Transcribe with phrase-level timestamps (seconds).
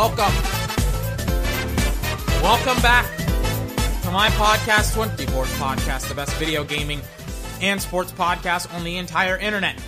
[0.00, 0.34] welcome.
[2.42, 3.04] Welcome back
[4.00, 7.02] to my podcast, 24 Podcast, the best video gaming
[7.60, 9.78] and sports podcast on the entire internet.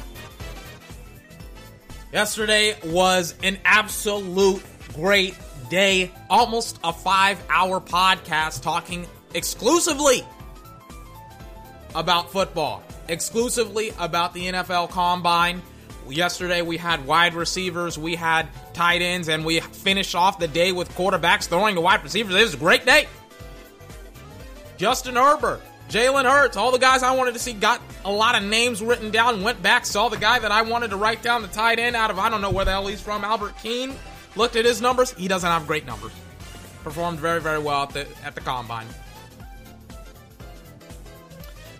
[2.12, 4.62] Yesterday was an absolute
[4.92, 5.34] great
[5.70, 10.26] day, almost a five hour podcast talking exclusively
[11.94, 15.62] about football, exclusively about the NFL Combine.
[16.06, 20.72] Yesterday we had wide receivers, we had tight ends, and we finish off the day
[20.72, 22.34] with quarterbacks throwing to wide receivers.
[22.34, 23.08] It was a great day.
[24.76, 28.42] Justin Herbert, Jalen Hurts, all the guys I wanted to see got a lot of
[28.42, 31.48] names written down, went back, saw the guy that I wanted to write down, the
[31.48, 33.94] tight end out of I don't know where the hell he's from, Albert Keene.
[34.34, 35.12] Looked at his numbers.
[35.12, 36.12] He doesn't have great numbers.
[36.82, 38.86] Performed very, very well at the at the combine.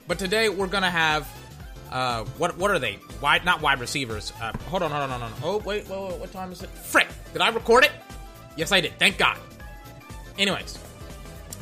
[0.06, 1.26] But today we're gonna have
[1.92, 2.98] uh, what what are they?
[3.20, 4.32] Wide not wide receivers.
[4.40, 5.32] Uh, hold on, hold on, hold on.
[5.42, 6.70] Oh wait, wait, what time is it?
[6.70, 7.08] Frick!
[7.32, 7.92] Did I record it?
[8.56, 8.98] Yes, I did.
[8.98, 9.38] Thank God.
[10.38, 10.78] Anyways,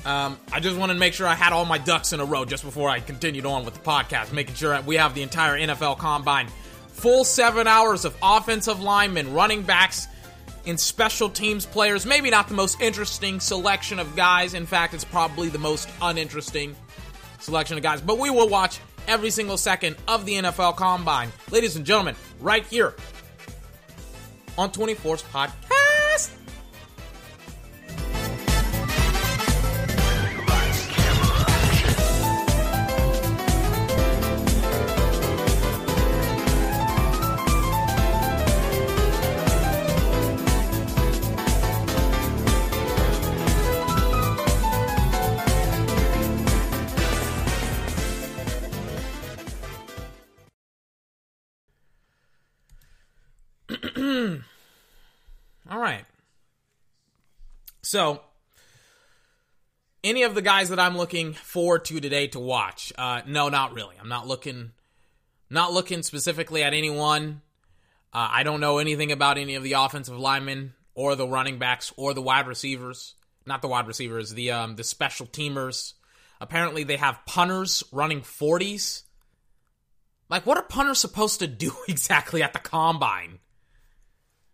[0.07, 2.45] um, I just wanted to make sure I had all my ducks in a row
[2.45, 5.99] just before I continued on with the podcast, making sure we have the entire NFL
[5.99, 6.49] Combine,
[6.89, 10.07] full seven hours of offensive linemen, running backs,
[10.65, 12.07] and special teams players.
[12.07, 14.55] Maybe not the most interesting selection of guys.
[14.55, 16.77] In fact, it's probably the most uninteresting
[17.41, 18.01] selection of guys.
[18.01, 18.79] But we will watch
[19.11, 21.31] every single second of the NFL Combine.
[21.51, 22.95] Ladies and gentlemen, right here
[24.57, 25.80] on 24's podcast.
[55.81, 56.05] All right.
[57.81, 58.21] So,
[60.05, 62.93] any of the guys that I'm looking forward to today to watch?
[62.99, 63.97] Uh, no, not really.
[63.99, 64.73] I'm not looking,
[65.49, 67.41] not looking specifically at anyone.
[68.13, 71.95] Uh, I don't know anything about any of the offensive linemen or the running backs
[71.97, 73.15] or the wide receivers.
[73.47, 75.95] Not the wide receivers, the um, the special teamers.
[76.43, 79.05] Apparently, they have punters running 40s.
[80.29, 83.39] Like, what are punters supposed to do exactly at the combine?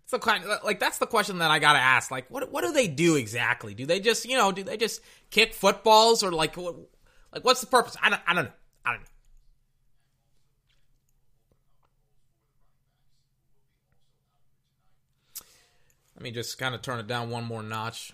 [0.09, 2.11] The kind like that's the question that I gotta ask.
[2.12, 3.75] Like, what what do they do exactly?
[3.75, 5.00] Do they just you know do they just
[5.31, 6.77] kick footballs or like what,
[7.33, 7.97] like what's the purpose?
[8.00, 8.50] I don't I don't know.
[8.84, 9.06] I don't know.
[16.15, 18.12] Let me just kind of turn it down one more notch.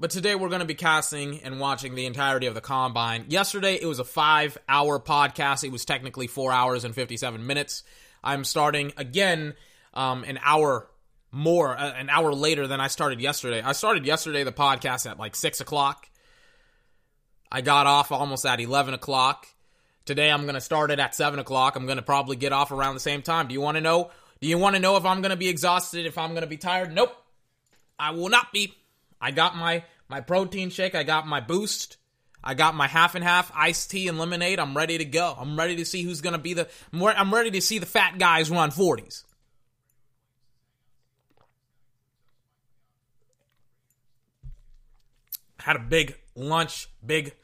[0.00, 3.26] But today we're going to be casting and watching the entirety of the combine.
[3.28, 5.62] Yesterday it was a five hour podcast.
[5.62, 7.82] It was technically four hours and 57 minutes.
[8.24, 9.52] I'm starting again
[9.92, 10.88] um, an hour
[11.30, 13.60] more, uh, an hour later than I started yesterday.
[13.60, 16.08] I started yesterday the podcast at like six o'clock.
[17.52, 19.48] I got off almost at 11 o'clock.
[20.06, 21.76] Today I'm going to start it at 7 o'clock.
[21.76, 23.48] I'm going to probably get off around the same time.
[23.48, 24.10] Do you want to know?
[24.40, 26.46] Do you want to know if I'm going to be exhausted, if I'm going to
[26.46, 26.90] be tired?
[26.90, 27.14] Nope.
[27.98, 28.74] I will not be.
[29.20, 31.96] I got my my protein shake, I got my boost,
[32.42, 34.58] I got my half and half iced tea and lemonade.
[34.58, 35.36] I'm ready to go.
[35.38, 38.18] I'm ready to see who's going to be the I'm ready to see the fat
[38.18, 39.24] guys run 40s.
[45.58, 47.34] Had a big lunch, big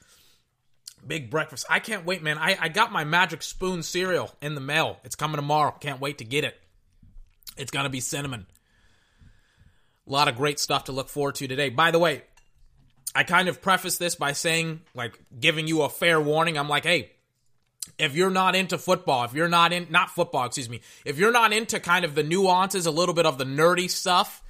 [1.06, 1.66] big breakfast.
[1.68, 2.38] I can't wait, man.
[2.38, 4.98] I, I got my magic spoon cereal in the mail.
[5.04, 5.74] It's coming tomorrow.
[5.78, 6.58] Can't wait to get it.
[7.58, 8.46] It's gonna be cinnamon.
[10.06, 11.68] A lot of great stuff to look forward to today.
[11.68, 12.22] By the way,
[13.14, 16.58] I kind of preface this by saying, like, giving you a fair warning.
[16.58, 17.12] I'm like, hey,
[17.98, 21.32] if you're not into football, if you're not in, not football, excuse me, if you're
[21.32, 24.42] not into kind of the nuances, a little bit of the nerdy stuff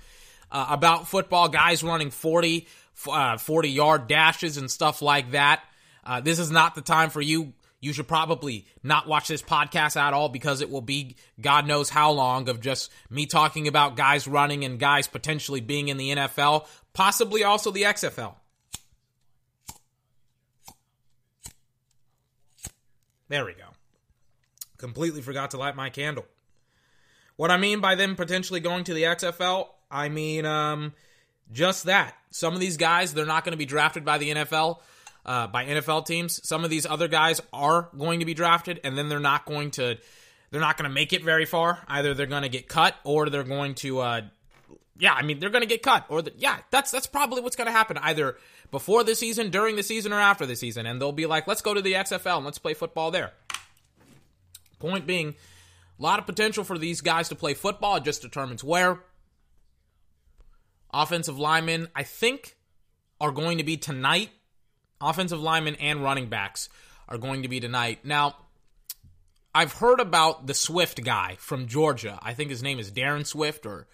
[0.50, 2.66] uh, about football, guys running 40,
[3.08, 5.62] uh, 40 yard dashes and stuff like that,
[6.04, 7.52] uh, this is not the time for you
[7.86, 11.88] you should probably not watch this podcast at all because it will be God knows
[11.88, 16.10] how long of just me talking about guys running and guys potentially being in the
[16.10, 18.34] NFL, possibly also the XFL.
[23.28, 23.68] There we go.
[24.78, 26.26] Completely forgot to light my candle.
[27.36, 30.92] What I mean by them potentially going to the XFL, I mean um,
[31.52, 32.16] just that.
[32.32, 34.80] Some of these guys, they're not going to be drafted by the NFL
[35.26, 36.40] uh, by NFL teams.
[36.46, 39.72] Some of these other guys are going to be drafted, and then they're not going
[39.72, 39.98] to
[40.50, 41.80] they're not going to make it very far.
[41.88, 44.20] Either they're going to get cut, or they're going to uh,
[44.98, 47.56] yeah, I mean they're going to get cut, or the, yeah, that's that's probably what's
[47.56, 47.98] going to happen.
[47.98, 48.36] Either
[48.70, 51.60] before the season, during the season, or after the season, and they'll be like, let's
[51.60, 53.32] go to the XFL and let's play football there.
[54.78, 55.34] Point being,
[55.98, 57.96] A lot of potential for these guys to play football.
[57.96, 59.00] It just determines where.
[60.92, 62.56] Offensive linemen, I think,
[63.20, 64.30] are going to be tonight.
[65.00, 66.68] Offensive linemen and running backs
[67.08, 68.00] are going to be tonight.
[68.04, 68.36] Now,
[69.54, 72.18] I've heard about the Swift guy from Georgia.
[72.22, 73.86] I think his name is Darren Swift or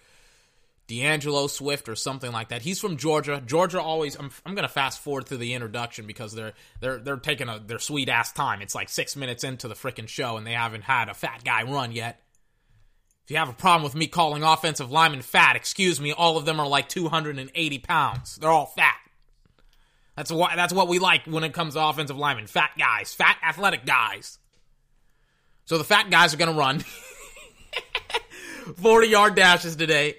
[0.87, 2.61] D'Angelo Swift or something like that.
[2.61, 3.41] He's from Georgia.
[3.45, 4.15] Georgia always.
[4.15, 7.59] I'm, I'm going to fast forward through the introduction because they're they're they're taking a
[7.59, 8.61] their sweet ass time.
[8.61, 11.63] It's like six minutes into the freaking show and they haven't had a fat guy
[11.63, 12.19] run yet.
[13.23, 16.11] If you have a problem with me calling offensive linemen fat, excuse me.
[16.11, 18.35] All of them are like 280 pounds.
[18.35, 18.97] They're all fat.
[20.15, 22.47] That's what that's what we like when it comes to offensive linemen.
[22.47, 24.37] Fat guys, fat athletic guys.
[25.65, 26.79] So the fat guys are going to run
[28.75, 30.17] 40 yard dashes today.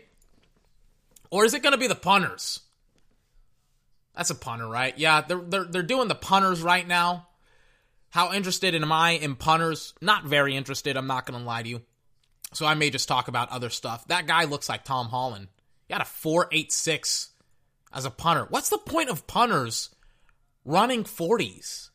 [1.31, 2.61] Or is it going to be the punters?
[4.17, 4.97] That's a punter, right?
[4.97, 7.27] Yeah, they're, they're, they're doing the punters right now.
[8.11, 9.93] How interested am I in punters?
[10.01, 11.83] Not very interested, I'm not going to lie to you.
[12.53, 14.07] So I may just talk about other stuff.
[14.07, 15.49] That guy looks like Tom Holland.
[15.89, 17.31] He had a 4.86
[17.95, 18.47] as a punter.
[18.51, 19.91] What's the point of punters
[20.65, 21.91] running 40s?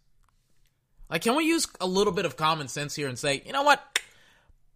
[1.09, 3.63] Like, can we use a little bit of common sense here and say, you know
[3.63, 3.83] what?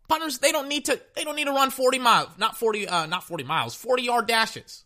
[0.09, 3.05] Punters, they don't need to they don't need to run 40 miles, not 40 uh
[3.05, 4.83] not 40 miles, 40 yard dashes.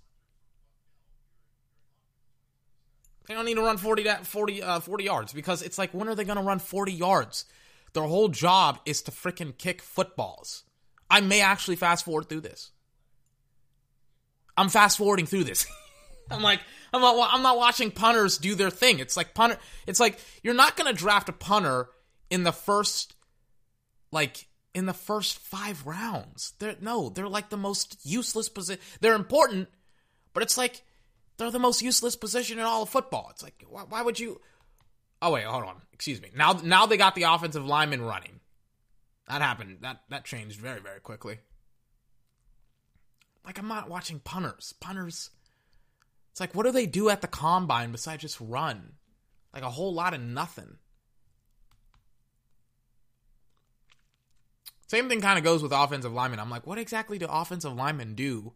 [3.28, 6.16] They don't need to run 40 40 uh, 40 yards because it's like when are
[6.16, 7.46] they going to run 40 yards?
[7.94, 10.64] Their whole job is to freaking kick footballs.
[11.10, 12.72] I may actually fast forward through this.
[14.56, 15.66] I'm fast forwarding through this.
[16.30, 16.62] I'm like
[16.94, 19.00] I'm not I'm not watching punters do their thing.
[19.00, 21.90] It's like punter it's like you're not going to draft a punter
[22.30, 23.16] in the first
[24.12, 26.54] like in the first five rounds.
[26.60, 28.82] They're no, they're like the most useless position.
[29.02, 29.70] They're important,
[30.34, 30.84] but it's like
[31.38, 33.28] they're the most useless position in all of football.
[33.32, 34.40] It's like why, why would you?
[35.22, 35.82] Oh wait, hold on.
[35.94, 36.30] Excuse me.
[36.36, 38.40] Now now they got the offensive lineman running.
[39.28, 39.80] That happened.
[39.82, 41.40] That that changed very very quickly.
[43.46, 44.74] Like I'm not watching punters.
[44.80, 45.32] Punters.
[46.38, 48.92] It's like what do they do at the combine besides just run?
[49.56, 50.78] Like a whole lot of nothing.
[54.86, 56.40] Same thing kind of goes with offensive linemen.
[56.40, 58.54] I'm like, what exactly do offensive linemen do?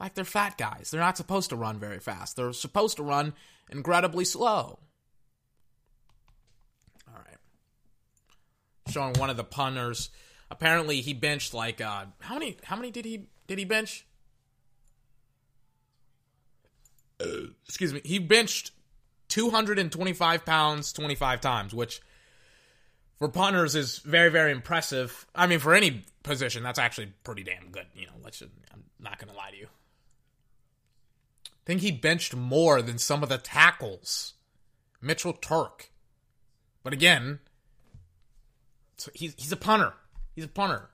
[0.00, 0.90] Like they're fat guys.
[0.90, 2.34] They're not supposed to run very fast.
[2.34, 3.34] They're supposed to run
[3.70, 4.80] incredibly slow.
[7.06, 7.38] All right.
[8.88, 10.10] Showing one of the punters.
[10.50, 14.06] Apparently he benched like uh how many how many did he did he bench?
[17.66, 18.00] Excuse me.
[18.04, 18.72] He benched
[19.28, 22.00] 225 pounds 25 times, which
[23.16, 25.26] for punters is very very impressive.
[25.34, 27.86] I mean, for any position, that's actually pretty damn good.
[27.94, 28.38] You know, let's.
[28.38, 29.68] Just, I'm not gonna lie to you.
[31.46, 34.34] I think he benched more than some of the tackles,
[35.00, 35.90] Mitchell Turk.
[36.82, 37.38] But again,
[39.14, 39.94] he's he's a punter.
[40.34, 40.88] He's a punter.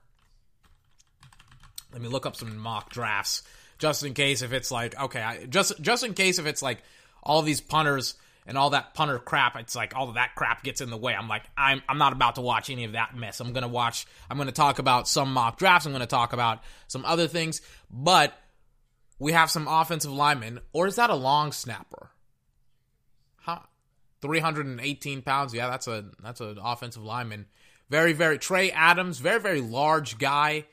[1.91, 3.43] Let me look up some mock drafts
[3.79, 6.83] just in case if it's like okay, I, just just in case if it's like
[7.23, 8.15] all these punters
[8.45, 11.15] and all that punter crap, it's like all of that crap gets in the way.
[11.15, 13.39] I'm like, I'm I'm not about to watch any of that mess.
[13.39, 14.05] I'm gonna watch.
[14.29, 15.85] I'm gonna talk about some mock drafts.
[15.85, 18.33] I'm gonna talk about some other things, but
[19.17, 22.09] we have some offensive linemen, or is that a long snapper?
[23.37, 23.59] Huh?
[24.21, 25.53] 318 pounds.
[25.53, 27.45] Yeah, that's a that's an offensive lineman.
[27.89, 30.65] Very very Trey Adams, very very large guy.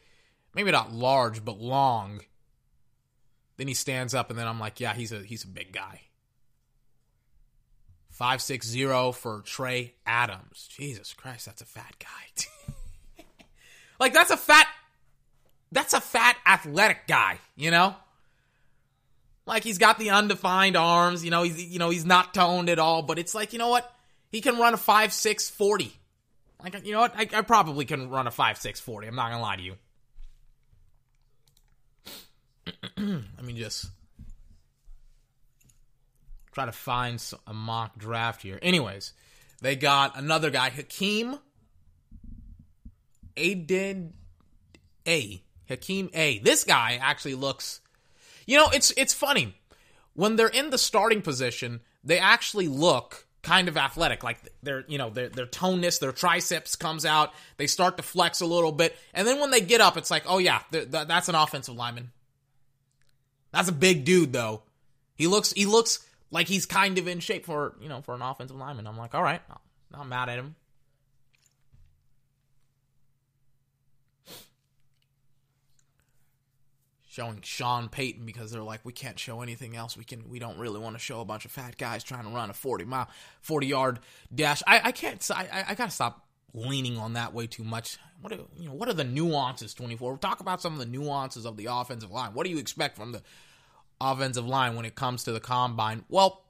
[0.55, 2.23] Maybe not large, but long.
[3.57, 6.03] Then he stands up, and then I'm like, yeah, he's a he's a big guy.
[8.17, 10.69] 560 for Trey Adams.
[10.71, 13.25] Jesus Christ, that's a fat guy.
[14.01, 14.67] like that's a fat
[15.71, 17.95] that's a fat athletic guy, you know?
[19.45, 22.79] Like he's got the undefined arms, you know, he's you know, he's not toned at
[22.79, 23.93] all, but it's like, you know what?
[24.31, 25.93] He can run a 5'6 40.
[26.63, 27.15] Like you know what?
[27.17, 29.09] I, I probably can run a 5'6 40.
[29.09, 29.75] I'm not to lie to you.
[32.97, 33.87] Let me just
[36.53, 38.59] try to find a mock draft here.
[38.63, 39.13] Anyways,
[39.61, 41.39] they got another guy, Hakeem
[43.37, 44.15] Aden
[45.07, 45.43] A.
[45.69, 46.39] Hakeem A.
[46.39, 47.81] This guy actually looks
[48.47, 49.55] You know, it's it's funny.
[50.15, 54.25] When they're in the starting position, they actually look kind of athletic.
[54.25, 57.33] Like their, you know, their their toneness, their triceps comes out.
[57.59, 60.25] They start to flex a little bit, and then when they get up, it's like,
[60.27, 62.13] oh yeah, th- th- that's an offensive lineman.
[63.57, 64.65] That's a big dude, though.
[65.15, 68.21] He looks he looks like he's kind of in shape for you know for an
[68.21, 68.87] offensive lineman.
[68.87, 69.59] I'm like, all right, I'm
[69.91, 70.57] not mad at him.
[77.09, 79.97] Showing Sean Payton because they're like, we can't show anything else.
[79.97, 82.29] We can, we don't really want to show a bunch of fat guys trying to
[82.29, 83.09] run a forty mile,
[83.41, 84.01] forty yard
[84.35, 84.63] dash.
[84.67, 85.27] I, I can't.
[85.35, 87.97] I, I gotta stop leaning on that way too much.
[88.21, 90.11] What are, you know, what are the nuances, 24?
[90.11, 92.33] We'll talk about some of the nuances of the offensive line.
[92.33, 93.23] What do you expect from the
[94.01, 96.05] offensive line when it comes to the combine?
[96.09, 96.43] Well,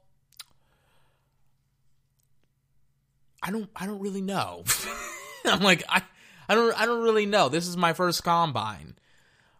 [3.41, 4.63] I don't I don't really know.
[5.45, 6.01] I'm like I
[6.49, 7.49] I don't I don't really know.
[7.49, 8.95] This is my first combine.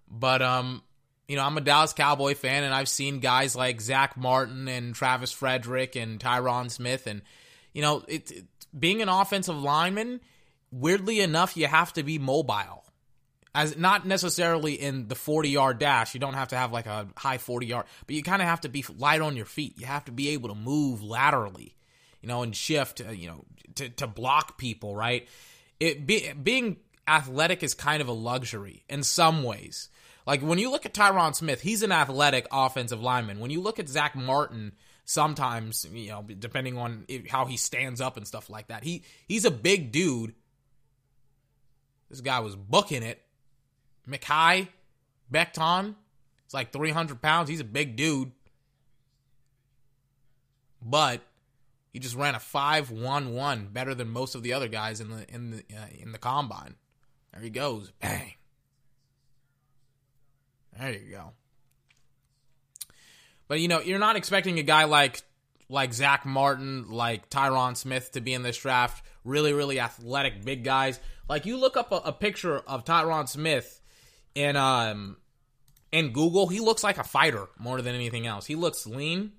[0.09, 0.83] But um
[1.27, 4.95] you know, I'm a Dallas Cowboy fan and I've seen guys like Zack Martin and
[4.95, 7.21] Travis Frederick and Tyron Smith and
[7.73, 8.45] you know, it, it
[8.77, 10.21] being an offensive lineman,
[10.71, 12.83] weirdly enough, you have to be mobile.
[13.57, 17.07] As not necessarily in the 40 yard dash, you don't have to have like a
[17.17, 19.79] high 40 yard, but you kind of have to be light on your feet.
[19.79, 21.75] You have to be able to move laterally,
[22.21, 25.27] you know, and shift, uh, you know, to, to block people, right?
[25.79, 29.89] It be, being athletic is kind of a luxury in some ways.
[30.27, 33.39] Like when you look at Tyron Smith, he's an athletic offensive lineman.
[33.39, 34.73] When you look at Zack Martin,
[35.03, 39.45] sometimes you know, depending on how he stands up and stuff like that, he he's
[39.45, 40.35] a big dude.
[42.11, 43.19] This guy was booking it.
[44.09, 44.67] Mekhi
[45.31, 45.95] Becton,
[46.45, 47.49] it's like 300 pounds.
[47.49, 48.31] He's a big dude.
[50.81, 51.21] But
[51.91, 55.09] he just ran a five one one, better than most of the other guys in
[55.09, 56.75] the in the uh, in the combine.
[57.33, 58.33] There he goes, bang.
[60.79, 61.31] There you go.
[63.47, 65.23] But you know, you're not expecting a guy like
[65.69, 69.03] like Zack Martin, like Tyron Smith to be in this draft.
[69.23, 70.99] Really, really athletic, big guys.
[71.27, 73.76] Like you look up a, a picture of Tyron Smith
[74.37, 75.17] in um
[75.91, 78.45] in Google, he looks like a fighter more than anything else.
[78.45, 79.31] He looks lean.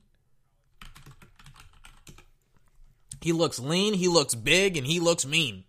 [3.20, 5.64] He looks lean, he looks big, and he looks mean.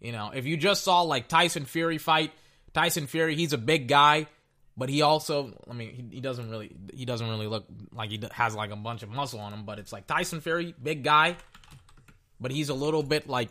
[0.00, 2.32] You know, if you just saw like Tyson Fury fight,
[2.72, 4.26] Tyson Fury, he's a big guy,
[4.76, 8.20] but he also, I mean, he, he doesn't really, he doesn't really look like he
[8.32, 9.64] has like a bunch of muscle on him.
[9.64, 11.36] But it's like Tyson Fury, big guy,
[12.38, 13.48] but he's a little bit like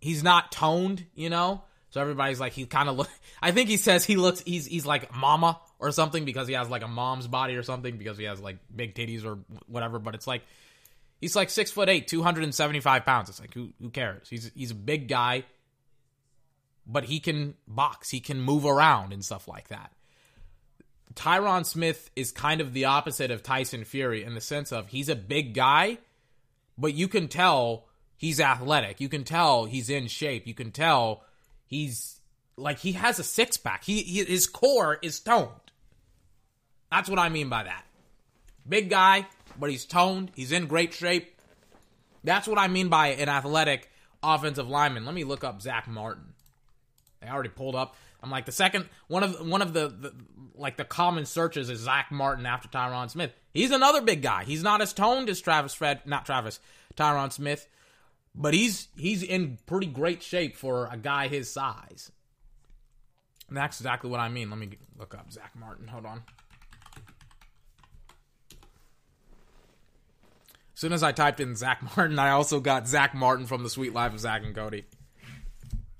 [0.00, 1.62] he's not toned, you know.
[1.90, 3.10] So everybody's like, he kind of look.
[3.42, 6.68] I think he says he looks, he's he's like mama or something because he has
[6.68, 9.98] like a mom's body or something because he has like big titties or whatever.
[9.98, 10.42] But it's like
[11.20, 13.28] he's like six foot eight, two hundred and seventy five pounds.
[13.28, 14.28] It's like who who cares?
[14.28, 15.44] He's he's a big guy
[16.90, 19.92] but he can box, he can move around and stuff like that.
[21.14, 25.08] Tyron Smith is kind of the opposite of Tyson Fury in the sense of he's
[25.08, 25.98] a big guy,
[26.76, 29.00] but you can tell he's athletic.
[29.00, 30.46] You can tell he's in shape.
[30.46, 31.22] You can tell
[31.70, 32.20] he's
[32.56, 33.84] like he has a six pack.
[33.84, 35.48] He, he his core is toned.
[36.90, 37.84] That's what I mean by that.
[38.68, 39.26] Big guy,
[39.58, 40.32] but he's toned.
[40.34, 41.34] He's in great shape.
[42.22, 43.88] That's what I mean by an athletic
[44.22, 45.06] offensive lineman.
[45.06, 46.34] Let me look up Zack Martin.
[47.22, 47.96] They already pulled up.
[48.22, 50.12] I'm like the second one of one of the, the
[50.54, 53.32] like the common searches is Zack Martin after Tyron Smith.
[53.54, 54.44] He's another big guy.
[54.44, 56.60] He's not as toned as Travis Fred, not Travis,
[56.96, 57.66] Tyron Smith,
[58.34, 62.10] but he's he's in pretty great shape for a guy his size.
[63.48, 64.48] And that's exactly what I mean.
[64.48, 65.88] Let me look up Zack Martin.
[65.88, 66.22] Hold on.
[70.72, 73.68] As soon as I typed in Zack Martin, I also got Zack Martin from the
[73.68, 74.84] Suite Life of Zack and Cody.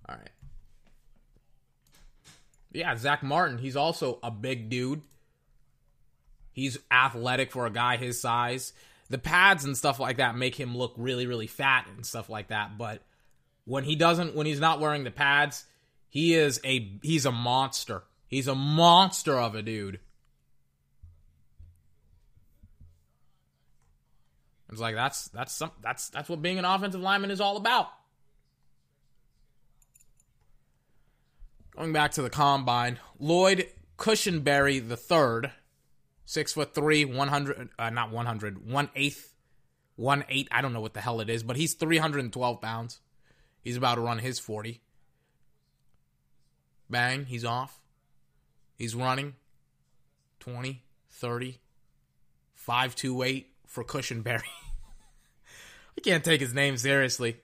[0.08, 0.30] All right.
[2.72, 5.02] Yeah, Zack Martin, he's also a big dude.
[6.52, 8.72] He's athletic for a guy his size.
[9.10, 12.48] The pads and stuff like that make him look really, really fat and stuff like
[12.48, 12.78] that.
[12.78, 13.02] But
[13.64, 15.66] when he doesn't, when he's not wearing the pads,
[16.08, 18.04] he is a he's a monster.
[18.26, 19.98] He's a monster of a dude.
[24.70, 27.88] It's like that's that's some that's that's what being an offensive lineman is all about.
[31.76, 35.50] Going back to the combine, Lloyd Cushenberry the third,
[36.30, 39.34] six foot three, one hundred, uh, not one hundred, one eighth,
[39.96, 40.46] one eight.
[40.52, 43.00] I don't know what the hell it is, but he's three hundred and twelve pounds.
[43.62, 44.80] He's about to run his forty.
[46.88, 47.80] Bang, he's off.
[48.76, 49.34] He's running
[50.40, 51.60] 20, 30,
[52.54, 54.42] 528 for Cushenberry.
[55.96, 57.36] I can't take his name seriously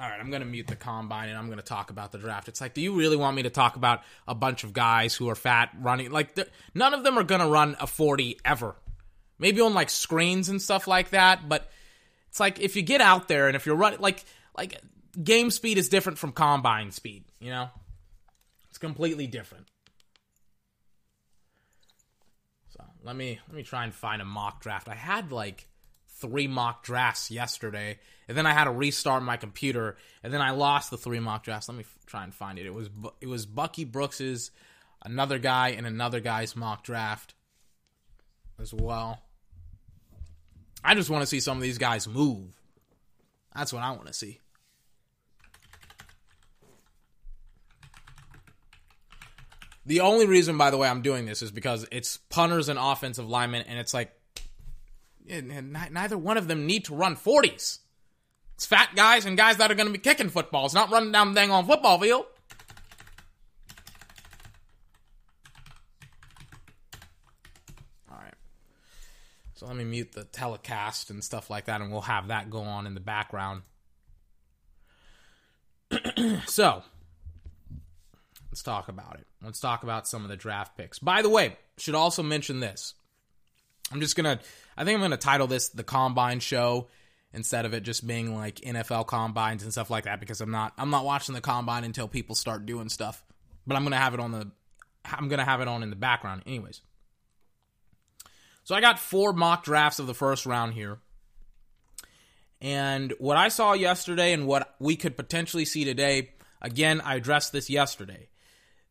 [0.00, 2.18] all right, I'm going to mute the combine and I'm going to talk about the
[2.18, 2.48] draft.
[2.48, 5.28] It's like, do you really want me to talk about a bunch of guys who
[5.28, 6.12] are fat running?
[6.12, 6.38] Like,
[6.72, 8.76] none of them are going to run a 40 ever.
[9.40, 11.68] Maybe on like screens and stuff like that, but
[12.28, 14.24] it's like if you get out there and if you're running, like,
[14.56, 14.80] like
[15.22, 17.68] game speed is different from combine speed, you know?
[18.68, 19.66] It's completely different.
[22.68, 24.88] So let me let me try and find a mock draft.
[24.88, 25.66] I had like
[26.20, 30.50] three mock drafts yesterday, and then I had to restart my computer, and then I
[30.50, 31.68] lost the three mock drafts.
[31.68, 32.66] Let me f- try and find it.
[32.66, 34.50] It was it was Bucky Brooks's,
[35.04, 37.34] another guy, and another guy's mock draft
[38.60, 39.22] as well.
[40.84, 42.60] I just want to see some of these guys move.
[43.54, 44.40] That's what I want to see.
[49.86, 53.26] The only reason, by the way, I'm doing this is because it's punters and offensive
[53.26, 54.12] linemen, and it's like
[55.28, 57.78] neither one of them need to run 40s.
[58.54, 61.32] It's fat guys and guys that are going to be kicking footballs, not running down
[61.32, 62.26] the dang on football field.
[68.10, 68.34] All right.
[69.54, 72.62] So let me mute the telecast and stuff like that, and we'll have that go
[72.62, 73.62] on in the background.
[76.46, 76.82] so,
[78.50, 79.26] let's talk about it.
[79.42, 80.98] Let's talk about some of the draft picks.
[80.98, 82.94] By the way, should also mention this.
[83.92, 84.40] I'm just gonna.
[84.78, 86.86] I think I'm gonna title this the Combine Show
[87.32, 90.72] instead of it just being like NFL combines and stuff like that because I'm not
[90.78, 93.20] I'm not watching the combine until people start doing stuff.
[93.66, 94.50] But I'm gonna have it on the
[95.04, 96.80] I'm gonna have it on in the background anyways.
[98.62, 100.98] So I got four mock drafts of the first round here.
[102.60, 106.30] And what I saw yesterday and what we could potentially see today,
[106.62, 108.28] again, I addressed this yesterday.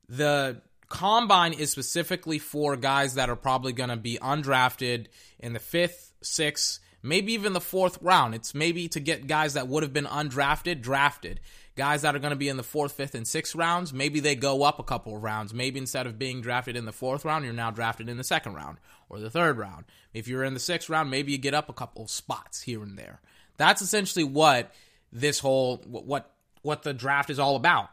[0.10, 5.08] The combine is specifically for guys that are probably going to be undrafted
[5.40, 8.36] in the fifth, sixth, maybe even the fourth round.
[8.36, 11.40] It's maybe to get guys that would have been undrafted drafted.
[11.76, 14.36] Guys that are going to be in the fourth, fifth, and sixth rounds, maybe they
[14.36, 15.54] go up a couple of rounds.
[15.54, 18.56] Maybe instead of being drafted in the fourth round, you're now drafted in the second
[18.56, 18.80] round
[19.10, 19.86] or the third round.
[20.12, 22.98] If you're in the sixth round, maybe you get up a couple spots here and
[22.98, 23.22] there.
[23.58, 24.74] That's essentially what
[25.12, 27.90] this whole what what the draft is all about.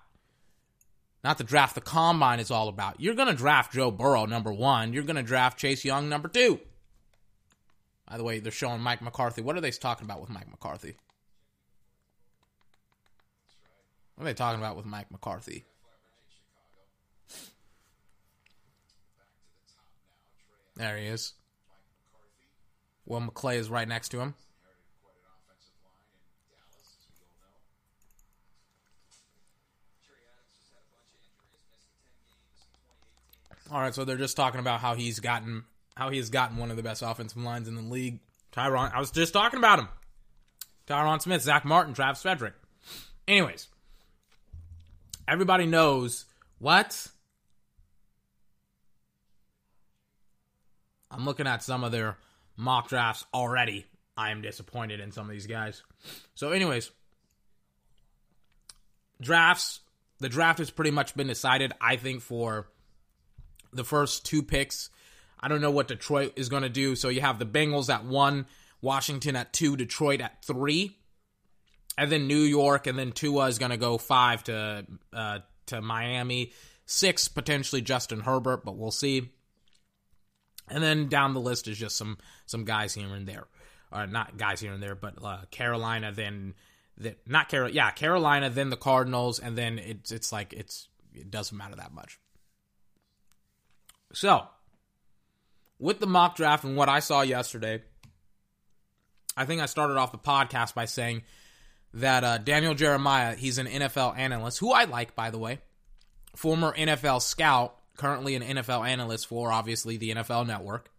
[1.24, 3.00] Not the draft, the combine is all about.
[3.00, 4.92] You're going to draft Joe Burrow number one.
[4.92, 6.60] You're going to draft Chase Young number two.
[8.06, 9.40] By the way, they're showing Mike McCarthy.
[9.40, 10.96] What are they talking about with Mike McCarthy?
[14.14, 15.64] What are they talking about with Mike McCarthy?
[20.76, 21.32] There he is.
[23.06, 24.34] Will McClay is right next to him.
[33.70, 35.64] All right, so they're just talking about how he's gotten
[35.96, 38.18] how he has gotten one of the best offensive lines in the league.
[38.52, 39.88] Tyron, I was just talking about him.
[40.86, 42.54] Tyron Smith, Zack Martin, Travis Frederick.
[43.26, 43.68] Anyways,
[45.26, 46.26] everybody knows
[46.58, 47.06] what?
[51.10, 52.18] I'm looking at some of their
[52.56, 53.86] mock drafts already.
[54.16, 55.82] I am disappointed in some of these guys.
[56.34, 56.90] So, anyways,
[59.20, 59.80] drafts.
[60.20, 62.68] The draft has pretty much been decided, I think, for
[63.74, 64.90] the first two picks
[65.44, 66.96] I don't know what Detroit is going to do.
[66.96, 68.46] So you have the Bengals at one,
[68.80, 70.96] Washington at two, Detroit at three,
[71.98, 75.82] and then New York, and then Tua is going to go five to uh, to
[75.82, 76.52] Miami,
[76.86, 79.28] six potentially Justin Herbert, but we'll see.
[80.70, 83.44] And then down the list is just some some guys here and there,
[83.92, 86.54] or not guys here and there, but uh, Carolina, then
[86.96, 91.30] that not Carolina, yeah, Carolina, then the Cardinals, and then it's it's like it's it
[91.30, 92.18] doesn't matter that much.
[94.14, 94.46] So
[95.78, 97.82] with the mock draft and what I saw yesterday,
[99.36, 101.22] I think I started off the podcast by saying
[101.94, 105.58] that uh, Daniel Jeremiah, he's an NFL analyst, who I like, by the way,
[106.36, 110.90] former NFL scout, currently an NFL analyst for obviously the NFL Network,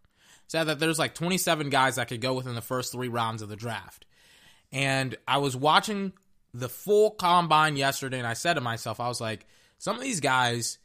[0.48, 3.50] said that there's like 27 guys that could go within the first three rounds of
[3.50, 4.06] the draft.
[4.72, 6.14] And I was watching
[6.54, 9.46] the full combine yesterday, and I said to myself, I was like,
[9.78, 10.78] some of these guys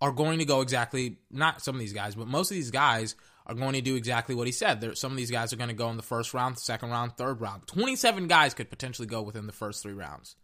[0.00, 3.14] are going to go exactly not some of these guys, but most of these guys
[3.46, 4.80] are going to do exactly what he said.
[4.80, 7.16] There, some of these guys are going to go in the first round, second round,
[7.16, 7.66] third round.
[7.66, 10.36] Twenty-seven guys could potentially go within the first three rounds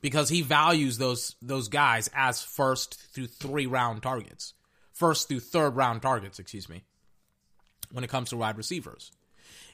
[0.00, 4.54] because he values those those guys as first through three round targets,
[4.92, 6.38] first through third round targets.
[6.38, 6.82] Excuse me.
[7.92, 9.12] When it comes to wide receivers.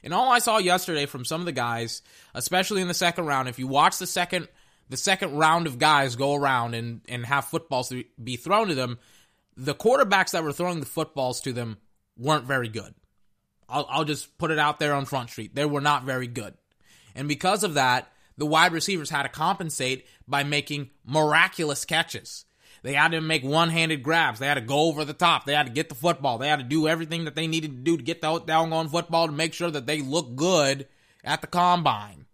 [0.03, 2.01] And all I saw yesterday from some of the guys,
[2.33, 4.47] especially in the second round, if you watch the second
[4.89, 8.99] the second round of guys go around and, and have footballs be thrown to them,
[9.55, 11.77] the quarterbacks that were throwing the footballs to them
[12.17, 12.93] weren't very good.
[13.67, 15.53] I'll, I'll just put it out there on Front Street.
[15.53, 16.55] They were not very good.
[17.15, 22.45] And because of that, the wide receivers had to compensate by making miraculous catches.
[22.81, 24.39] They had to make one handed grabs.
[24.39, 25.45] They had to go over the top.
[25.45, 26.37] They had to get the football.
[26.37, 29.27] They had to do everything that they needed to do to get the doggone football
[29.27, 30.87] to make sure that they look good
[31.23, 32.25] at the combine.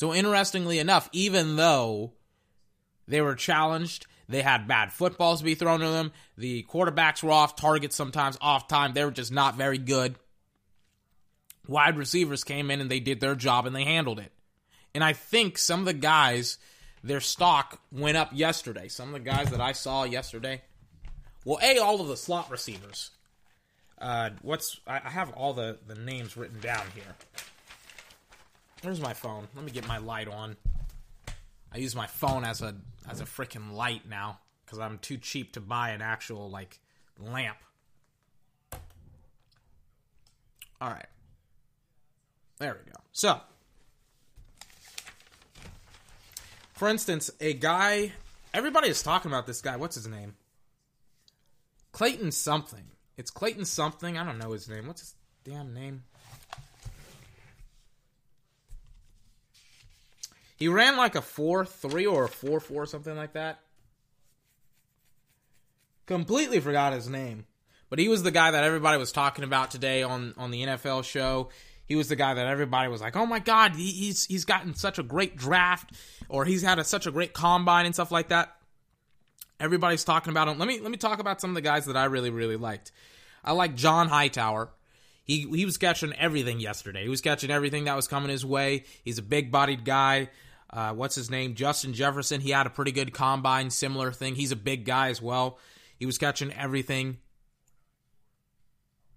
[0.00, 2.14] So, interestingly enough, even though
[3.06, 7.32] they were challenged, they had bad footballs to be thrown to them, the quarterbacks were
[7.32, 10.14] off target sometimes, off time, they were just not very good.
[11.68, 14.32] Wide receivers came in and they did their job and they handled it.
[14.94, 16.56] And I think some of the guys,
[17.04, 18.88] their stock went up yesterday.
[18.88, 20.62] Some of the guys that I saw yesterday.
[21.44, 23.10] Well, A, all of the slot receivers.
[23.98, 27.14] Uh, what's I have all the, the names written down here.
[28.82, 29.48] Where's my phone?
[29.54, 30.56] Let me get my light on.
[31.72, 32.74] I use my phone as a
[33.08, 36.80] as a freaking light now because I'm too cheap to buy an actual like
[37.18, 37.58] lamp.
[40.80, 41.06] All right.
[42.58, 42.98] There we go.
[43.12, 43.40] So,
[46.72, 48.12] for instance, a guy,
[48.54, 49.76] everybody is talking about this guy.
[49.76, 50.34] What's his name?
[51.92, 52.84] Clayton something.
[53.16, 54.16] It's Clayton something.
[54.16, 54.86] I don't know his name.
[54.86, 55.14] What's his
[55.44, 56.04] damn name?
[60.60, 63.60] He ran like a 4 3 or a 4 4, something like that.
[66.06, 67.46] Completely forgot his name.
[67.88, 71.04] But he was the guy that everybody was talking about today on, on the NFL
[71.04, 71.48] show.
[71.86, 74.74] He was the guy that everybody was like, "Oh my God, he, he's he's gotten
[74.74, 75.92] such a great draft,
[76.28, 78.54] or he's had a, such a great combine and stuff like that."
[79.58, 80.58] Everybody's talking about him.
[80.58, 82.92] Let me let me talk about some of the guys that I really really liked.
[83.42, 84.70] I like John Hightower.
[85.24, 87.02] He he was catching everything yesterday.
[87.02, 88.84] He was catching everything that was coming his way.
[89.04, 90.28] He's a big bodied guy.
[90.72, 91.54] Uh, what's his name?
[91.54, 92.40] Justin Jefferson.
[92.40, 94.36] He had a pretty good combine, similar thing.
[94.36, 95.58] He's a big guy as well.
[95.98, 97.18] He was catching everything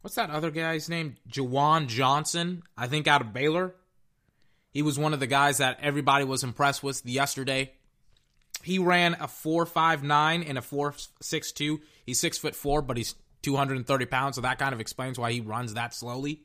[0.03, 1.15] what's that other guy's name?
[1.27, 3.73] Juwan Johnson, I think out of Baylor.
[4.69, 7.71] He was one of the guys that everybody was impressed with yesterday.
[8.63, 11.81] He ran a four five nine and a four six two.
[12.05, 14.81] He's six foot four, but he's two hundred and thirty pounds, so that kind of
[14.81, 16.43] explains why he runs that slowly.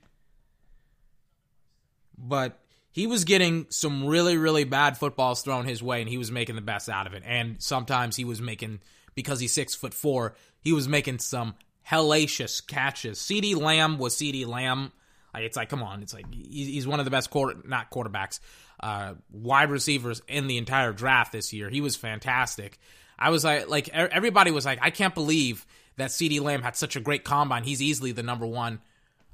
[2.16, 2.58] But
[2.90, 6.56] he was getting some really, really bad footballs thrown his way, and he was making
[6.56, 7.22] the best out of it.
[7.26, 8.80] And sometimes he was making
[9.14, 11.54] because he's six foot four, he was making some
[11.88, 13.18] hellacious catches.
[13.18, 14.92] CeeDee Lamb was CeeDee Lamb.
[15.34, 18.40] it's like, come on, it's like he's one of the best quarter, not quarterbacks,
[18.80, 21.68] uh, wide receivers in the entire draft this year.
[21.68, 22.78] He was fantastic.
[23.18, 26.94] I was like, like everybody was like, I can't believe that CeeDee Lamb had such
[26.94, 27.64] a great combine.
[27.64, 28.80] He's easily the number one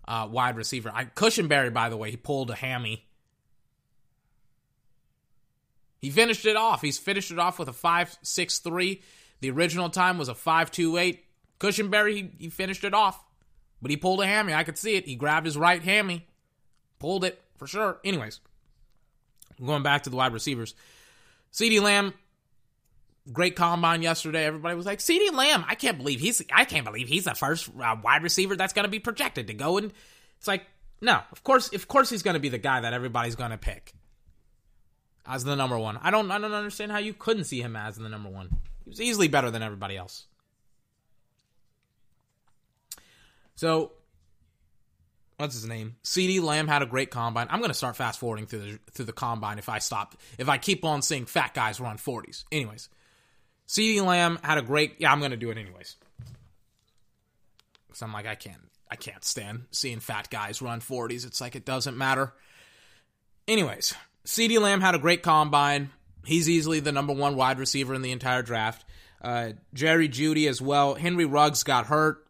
[0.09, 0.91] uh, wide receiver.
[0.95, 3.05] I, Cushenberry, by the way, he pulled a hammy.
[6.05, 6.83] He finished it off.
[6.83, 9.01] He's finished it off with a five six three.
[9.41, 11.25] The original time was a five two eight.
[11.59, 13.25] Cushenberry, he, he finished it off,
[13.81, 14.53] but he pulled a hammy.
[14.53, 15.07] I could see it.
[15.07, 16.27] He grabbed his right hammy,
[16.99, 18.01] pulled it for sure.
[18.05, 18.41] Anyways,
[19.65, 20.75] going back to the wide receivers,
[21.55, 22.13] CeeDee Lamb,
[23.33, 24.45] great combine yesterday.
[24.45, 27.71] Everybody was like, CeeDee Lamb, I can't believe he's I can't believe he's the first
[27.83, 29.91] uh, wide receiver that's going to be projected to go and
[30.37, 30.67] it's like
[31.01, 33.59] no, of course, of course he's going to be the guy that everybody's going to
[33.59, 33.95] pick
[35.27, 35.99] as the number one.
[36.03, 38.49] I don't I don't understand how you couldn't see him as the number one.
[38.85, 40.27] He was easily better than everybody else.
[43.57, 43.93] So,
[45.37, 45.97] what's his name?
[46.03, 47.47] CeeDee Lamb had a great combine.
[47.51, 50.59] I'm to start fast forwarding through the through the combine if I stop if I
[50.59, 52.45] keep on seeing fat guys run 40s.
[52.51, 52.89] Anyways,
[53.69, 54.97] CeeDee Lamb had a great.
[54.99, 55.97] Yeah, I'm to do it anyways.
[57.87, 61.27] Because I'm like I can't I can't stand seeing fat guys run 40s.
[61.27, 62.33] It's like it doesn't matter.
[63.47, 63.95] Anyways,
[64.27, 65.91] CeeDee Lamb had a great combine.
[66.25, 68.85] He's easily the number one wide receiver in the entire draft.
[69.21, 70.95] Uh, Jerry Jeudy as well.
[70.95, 72.27] Henry Ruggs got hurt.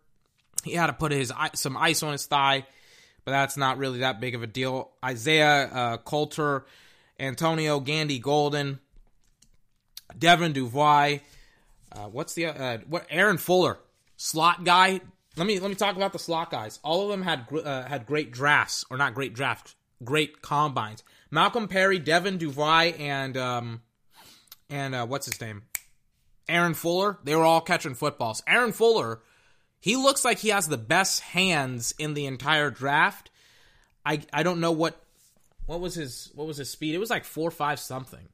[0.65, 2.67] He had to put his some ice on his thigh,
[3.25, 4.91] but that's not really that big of a deal.
[5.05, 6.65] Isaiah uh, Coulter,
[7.21, 8.81] Antonio Gandy Golden,
[10.19, 11.19] Devin Dubois.
[11.93, 13.07] Uh, what's the uh, what?
[13.11, 13.79] Aaron Fuller,
[14.17, 15.01] slot guy.
[15.37, 16.81] Let me let me talk about the slot guys.
[16.83, 21.03] All of them had uh, had great drafts, or not great drafts, great combines.
[21.35, 23.83] Malcolm Perry, Devin Dubois, and um,
[24.71, 25.65] and uh, what's his name?
[26.49, 27.19] Aaron Fuller.
[27.25, 28.43] They were all catching footballs.
[28.47, 29.21] Aaron Fuller
[29.85, 33.31] he looks like he has the best hands in the entire draft.
[34.03, 34.99] I I don't know what
[35.67, 36.95] what was his what was his speed?
[36.95, 38.31] It was like four five something.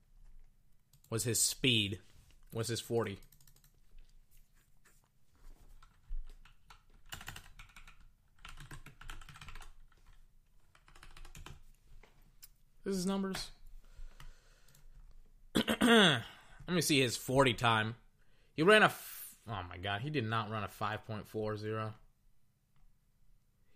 [1.10, 1.98] Was his speed?
[2.52, 3.18] Was his forty?
[12.90, 13.52] This is numbers.
[15.80, 16.22] Let
[16.68, 17.94] me see his 40 time.
[18.56, 18.90] He ran a
[19.48, 21.92] Oh my god, he did not run a 5.40.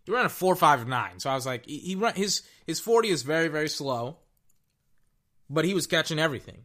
[0.05, 1.23] He ran a 4.59.
[1.23, 4.17] So I was like, he, he run his his 40 is very very slow,
[5.49, 6.65] but he was catching everything,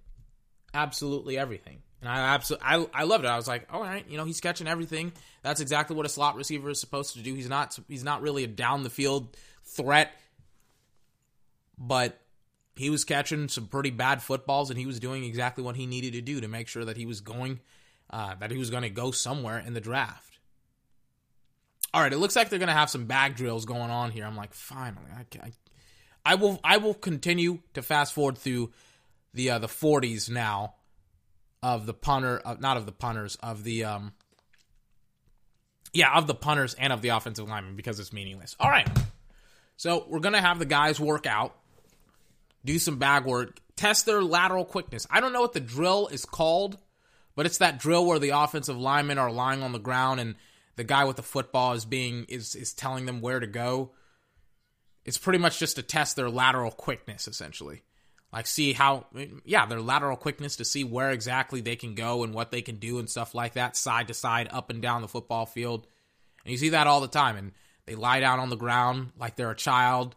[0.73, 1.83] absolutely everything.
[2.01, 3.27] And I absolutely I, I loved it.
[3.27, 5.13] I was like, all right, you know, he's catching everything.
[5.43, 7.35] That's exactly what a slot receiver is supposed to do.
[7.35, 10.19] He's not he's not really a down the field threat,
[11.77, 12.19] but
[12.79, 16.13] he was catching some pretty bad footballs and he was doing exactly what he needed
[16.13, 17.59] to do to make sure that he was going
[18.09, 20.39] uh, that he was going to go somewhere in the draft.
[21.93, 24.23] All right, it looks like they're going to have some bag drills going on here.
[24.25, 25.51] I'm like, finally, I, I,
[26.25, 28.71] I will, I will continue to fast forward through
[29.33, 30.75] the uh, the 40s now
[31.61, 34.13] of the punter, uh, not of the punters, of the um,
[35.91, 38.55] yeah, of the punters and of the offensive linemen because it's meaningless.
[38.57, 38.89] All right,
[39.75, 41.57] so we're gonna have the guys work out,
[42.65, 45.07] do some bag work, test their lateral quickness.
[45.09, 46.77] I don't know what the drill is called
[47.39, 50.35] but it's that drill where the offensive linemen are lying on the ground and
[50.75, 53.91] the guy with the football is being is is telling them where to go.
[55.05, 57.83] It's pretty much just to test their lateral quickness, essentially.
[58.33, 59.05] Like see how
[59.45, 62.75] yeah, their lateral quickness to see where exactly they can go and what they can
[62.75, 65.87] do and stuff like that, side to side, up and down the football field.
[66.43, 67.37] And you see that all the time.
[67.37, 67.53] And
[67.85, 70.13] they lie down on the ground like they're a child.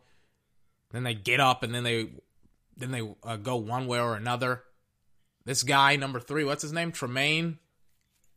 [0.90, 2.10] Then they get up and then they
[2.76, 4.62] then they uh, go one way or another.
[5.44, 6.92] This guy, number three, what's his name?
[6.92, 7.58] Tremayne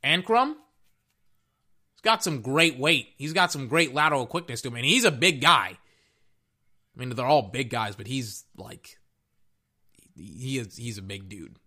[0.03, 0.55] Anchrum.
[1.93, 3.09] He's got some great weight.
[3.17, 5.77] He's got some great lateral quickness to him, and he's a big guy.
[6.95, 8.97] I mean, they're all big guys, but he's like,
[10.15, 11.59] he is he's a big dude.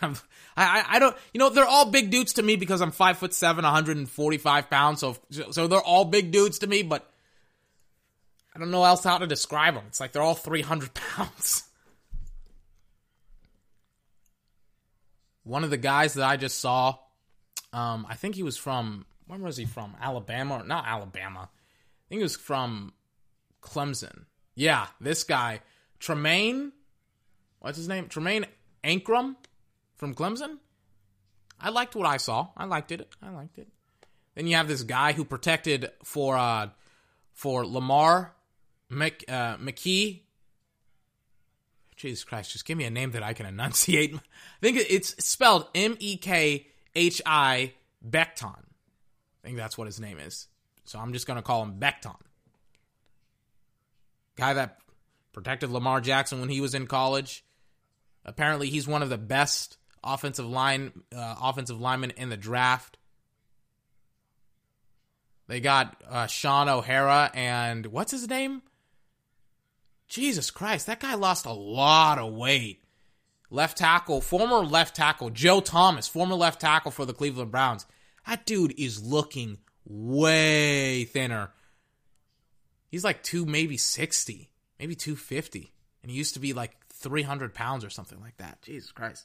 [0.02, 0.16] I,
[0.56, 3.64] I, don't you know they're all big dudes to me because I'm five foot seven,
[3.64, 5.00] 145 pounds.
[5.00, 5.16] So
[5.50, 7.11] so they're all big dudes to me, but
[8.54, 9.84] I don't know else how to describe them.
[9.88, 11.64] It's like they're all 300 pounds.
[15.44, 16.96] One of the guys that I just saw,
[17.72, 19.96] um, I think he was from where was he from?
[20.00, 20.62] Alabama?
[20.64, 21.48] Not Alabama.
[21.50, 22.92] I think he was from
[23.62, 24.26] Clemson.
[24.54, 25.60] Yeah, this guy,
[26.00, 26.72] Tremayne.
[27.60, 28.08] What's his name?
[28.08, 28.44] Tremayne
[28.84, 29.36] Anchrum
[29.96, 30.58] from Clemson.
[31.58, 32.48] I liked what I saw.
[32.56, 33.08] I liked it.
[33.22, 33.68] I liked it.
[34.34, 36.68] Then you have this guy who protected for uh,
[37.32, 38.34] for Lamar
[38.92, 40.20] Mc, uh, McKee.
[41.96, 44.14] Jesus Christ, just give me a name that I can enunciate.
[44.14, 44.18] I
[44.60, 47.74] think it's spelled M E K H I
[48.06, 48.58] Becton.
[48.58, 50.48] I think that's what his name is.
[50.84, 52.16] So I'm just going to call him Becton.
[54.36, 54.78] Guy that
[55.32, 57.44] protected Lamar Jackson when he was in college.
[58.24, 62.98] Apparently, he's one of the best offensive line uh, offensive linemen in the draft.
[65.48, 68.62] They got uh, Shaun O'Hara and what's his name?
[70.12, 72.84] Jesus Christ, that guy lost a lot of weight.
[73.48, 77.86] Left tackle, former left tackle, Joe Thomas, former left tackle for the Cleveland Browns.
[78.26, 81.52] That dude is looking way thinner.
[82.90, 85.72] He's like two, maybe 60, maybe 250.
[86.02, 88.60] And he used to be like 300 pounds or something like that.
[88.60, 89.24] Jesus Christ.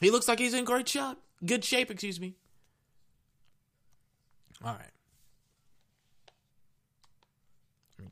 [0.00, 1.18] He looks like he's in great shape.
[1.46, 2.34] Good shape, excuse me.
[4.64, 4.93] All right.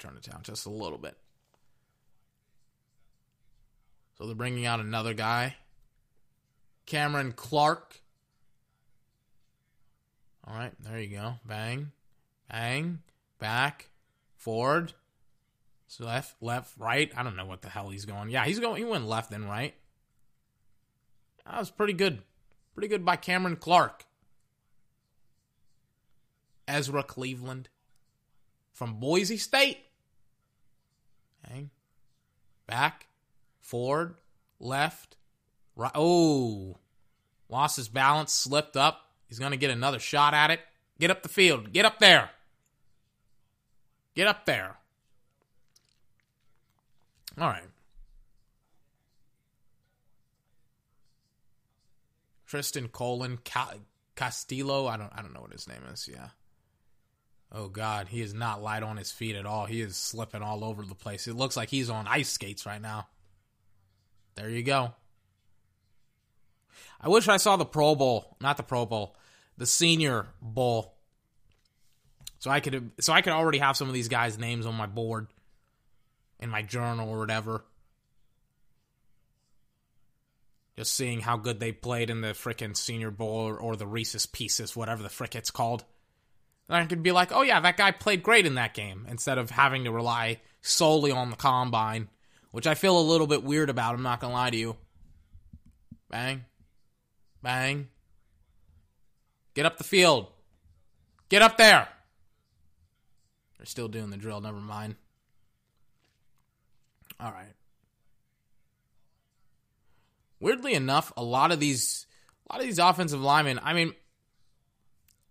[0.02, 1.16] Turn it down just a little bit.
[4.18, 5.54] So they're bringing out another guy.
[6.86, 8.00] Cameron Clark.
[10.44, 11.34] All right, there you go.
[11.46, 11.92] Bang,
[12.50, 12.98] bang,
[13.38, 13.90] back,
[14.34, 14.92] forward,
[15.86, 17.12] so left, left, right.
[17.16, 18.30] I don't know what the hell he's going.
[18.30, 18.78] Yeah, he's going.
[18.78, 19.72] He went left and right.
[21.46, 22.22] That was pretty good.
[22.74, 24.04] Pretty good by Cameron Clark.
[26.66, 27.68] Ezra Cleveland
[28.72, 29.78] from Boise State.
[31.48, 31.70] Hang.
[32.66, 33.06] Back.
[33.60, 34.14] Forward.
[34.60, 35.16] Left.
[35.76, 35.92] Right.
[35.94, 36.76] Oh.
[37.48, 38.32] Lost his balance.
[38.32, 39.10] Slipped up.
[39.28, 40.60] He's going to get another shot at it.
[41.00, 41.72] Get up the field.
[41.72, 42.30] Get up there.
[44.14, 44.76] Get up there.
[47.40, 47.62] All right.
[52.46, 53.38] Tristan Colon
[54.14, 54.86] Castillo.
[54.86, 55.10] I don't.
[55.14, 56.06] I don't know what his name is.
[56.12, 56.28] Yeah.
[57.54, 59.66] Oh God, he is not light on his feet at all.
[59.66, 61.28] He is slipping all over the place.
[61.28, 63.08] It looks like he's on ice skates right now.
[64.34, 64.94] There you go.
[66.98, 69.16] I wish I saw the Pro Bowl, not the Pro Bowl,
[69.58, 70.94] the Senior Bowl.
[72.38, 74.86] So I could so I could already have some of these guys' names on my
[74.86, 75.26] board
[76.40, 77.64] in my journal or whatever.
[80.76, 84.24] Just seeing how good they played in the freaking Senior Bowl or, or the Reese's
[84.24, 85.84] Pieces, whatever the frick it's called.
[86.68, 89.38] And I could be like, oh yeah, that guy played great in that game, instead
[89.38, 92.08] of having to rely solely on the combine,
[92.50, 93.94] which I feel a little bit weird about.
[93.94, 94.76] I'm not gonna lie to you.
[96.08, 96.44] Bang,
[97.42, 97.88] bang.
[99.54, 100.28] Get up the field.
[101.28, 101.88] Get up there.
[103.58, 104.40] They're still doing the drill.
[104.40, 104.96] Never mind.
[107.20, 107.54] All right
[110.42, 112.06] weirdly enough, a lot of these
[112.50, 113.94] a lot of these offensive linemen, I mean,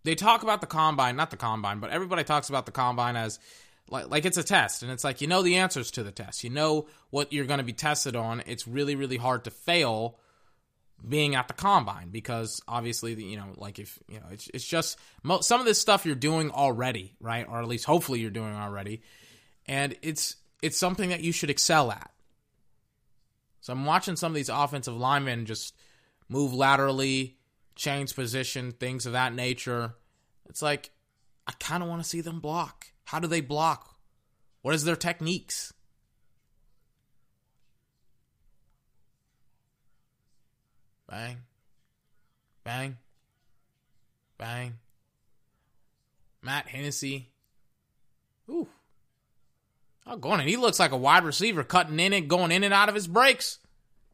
[0.03, 3.39] they talk about the combine, not the combine, but everybody talks about the combine as
[3.89, 6.43] like, like it's a test and it's like you know the answers to the test.
[6.43, 8.43] You know what you're going to be tested on.
[8.45, 10.17] It's really really hard to fail
[11.07, 14.97] being at the combine because obviously you know like if you know it's it's just
[15.41, 17.45] some of this stuff you're doing already, right?
[17.47, 19.01] Or at least hopefully you're doing already.
[19.67, 22.11] And it's it's something that you should excel at.
[23.61, 25.75] So I'm watching some of these offensive linemen just
[26.29, 27.37] move laterally,
[27.81, 29.95] change position, things of that nature.
[30.47, 30.91] It's like
[31.47, 32.87] I kind of want to see them block.
[33.05, 33.95] How do they block?
[34.61, 35.73] What is their techniques?
[41.09, 41.37] Bang.
[42.63, 42.97] Bang.
[44.37, 44.75] Bang.
[46.43, 47.29] Matt Hennessy.
[48.49, 48.67] Ooh.
[50.05, 50.47] Oh, going in.
[50.47, 53.07] He looks like a wide receiver cutting in and going in and out of his
[53.07, 53.57] breaks.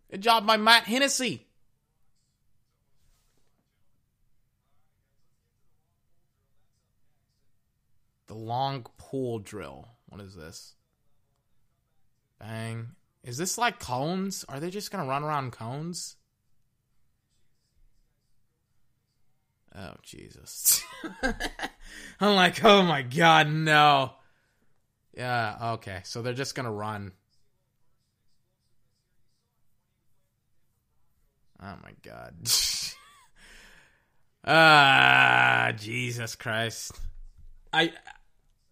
[0.09, 1.46] Good job by Matt Hennessy.
[8.27, 9.87] The long pull drill.
[10.07, 10.75] What is this?
[12.39, 12.89] Bang.
[13.23, 14.45] Is this like cones?
[14.47, 16.15] Are they just to run around cones?
[19.75, 20.83] Oh, Jesus.
[22.19, 24.13] I'm like, oh my God, no.
[25.15, 26.01] Yeah, okay.
[26.03, 27.11] So they're just to run.
[31.61, 32.33] Oh my God.
[34.49, 36.93] Ah, Jesus Christ.
[37.73, 37.91] I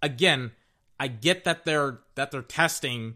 [0.02, 0.52] again,
[1.00, 3.16] I get that they're that they're testing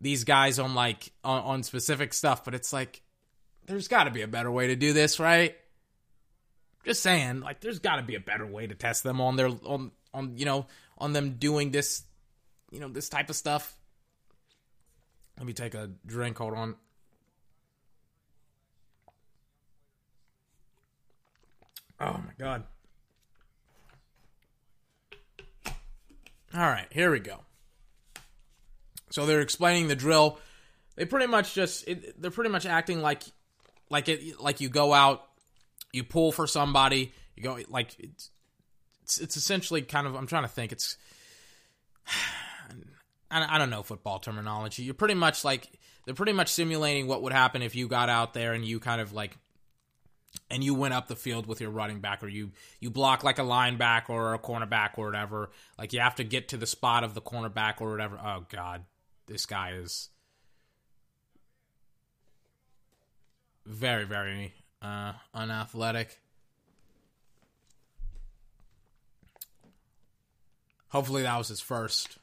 [0.00, 3.02] these guys on like on, on specific stuff, but it's like
[3.66, 5.56] there's got to be a better way to do this, right?
[6.84, 9.48] Just saying, like there's got to be a better way to test them on their
[9.64, 10.66] on on you know
[10.98, 12.04] on them doing this,
[12.70, 13.76] you know this type of stuff.
[15.36, 16.38] Let me take a drink.
[16.38, 16.76] Hold on.
[22.00, 22.64] Oh my god.
[26.56, 27.40] All right, here we go.
[29.10, 30.38] So they're explaining the drill.
[30.96, 33.22] They pretty much just it, they're pretty much acting like
[33.90, 35.22] like it like you go out,
[35.92, 38.30] you pull for somebody, you go like it's
[39.20, 40.96] it's, essentially kind of I'm trying to think it's
[43.30, 44.82] I, I don't know football terminology.
[44.82, 45.68] You're pretty much like
[46.06, 49.02] they're pretty much simulating what would happen if you got out there and you kind
[49.02, 49.36] of like
[50.50, 53.38] and you went up the field with your running back or you you block like
[53.38, 57.04] a linebacker or a cornerback or whatever like you have to get to the spot
[57.04, 58.18] of the cornerback or whatever.
[58.22, 58.84] Oh god.
[59.26, 60.08] This guy is
[63.64, 66.20] very very uh unathletic.
[70.88, 72.18] Hopefully that was his first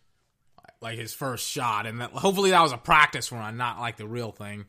[0.81, 4.07] like his first shot and that hopefully that was a practice run not like the
[4.07, 4.65] real thing.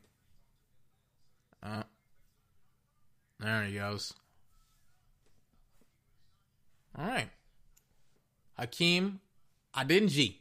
[1.63, 1.85] Uh
[3.47, 4.15] there he goes.
[6.99, 7.31] All right.
[8.59, 9.21] Hakeem
[9.77, 10.37] Adeniji.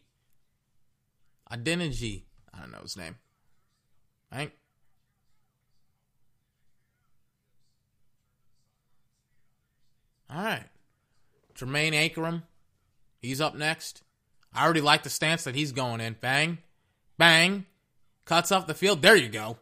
[1.52, 2.24] Adeniji.
[2.54, 3.16] I don't know his name.
[4.32, 4.52] Right?
[10.30, 10.66] All right.
[11.56, 12.44] Tremayne Anchrum.
[13.20, 14.02] He's up next.
[14.54, 16.16] I already like the stance that he's going in.
[16.20, 16.60] Bang.
[17.18, 17.66] Bang.
[18.26, 19.02] Cuts off the field.
[19.02, 19.58] There you go.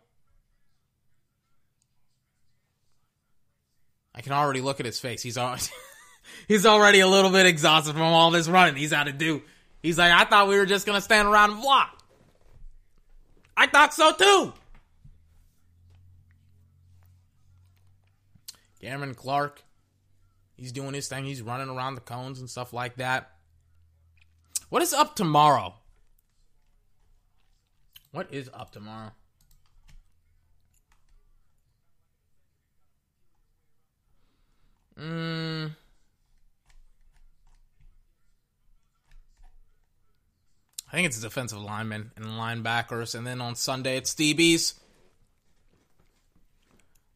[4.14, 5.22] I can already look at his face.
[5.22, 5.64] He's already,
[6.48, 9.42] he's already a little bit exhausted from all this running he's had to do.
[9.82, 12.04] He's like, I thought we were just gonna stand around and block.
[13.56, 14.54] I thought so too.
[18.82, 19.64] Cameron Clark,
[20.58, 21.26] he's doing his thing.
[21.26, 23.30] He's running around the cones and stuff like that.
[24.70, 25.76] What is up tomorrow?
[28.12, 29.12] What is up tomorrow?
[35.02, 35.76] Mm.
[40.88, 44.74] I think it's defensive linemen and linebackers, and then on Sunday it's DBs.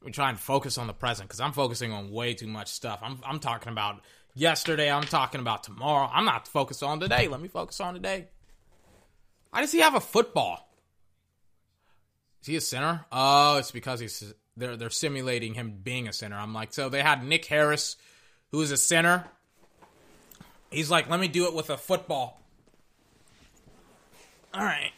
[0.01, 2.99] We try and focus on the present because I'm focusing on way too much stuff.
[3.01, 4.01] I'm I'm talking about
[4.33, 4.91] yesterday.
[4.91, 6.09] I'm talking about tomorrow.
[6.11, 7.27] I'm not focused on today.
[7.27, 8.27] Let me focus on today.
[9.49, 10.69] Why does he have a football?
[12.41, 13.05] Is he a center?
[13.11, 16.37] Oh, it's because he's they're they're simulating him being a center.
[16.37, 17.97] I'm like, so they had Nick Harris,
[18.51, 19.25] who is a center.
[20.71, 22.41] He's like, let me do it with a football.
[24.53, 24.91] All right.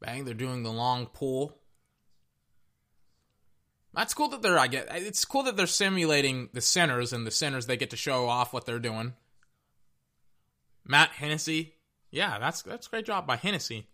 [0.00, 1.58] Bang, they're doing the long pull.
[3.94, 7.30] That's cool that they're I get it's cool that they're simulating the centers and the
[7.30, 9.14] centers they get to show off what they're doing.
[10.86, 11.74] Matt Hennessy.
[12.10, 13.88] Yeah, that's that's great job by Hennessy.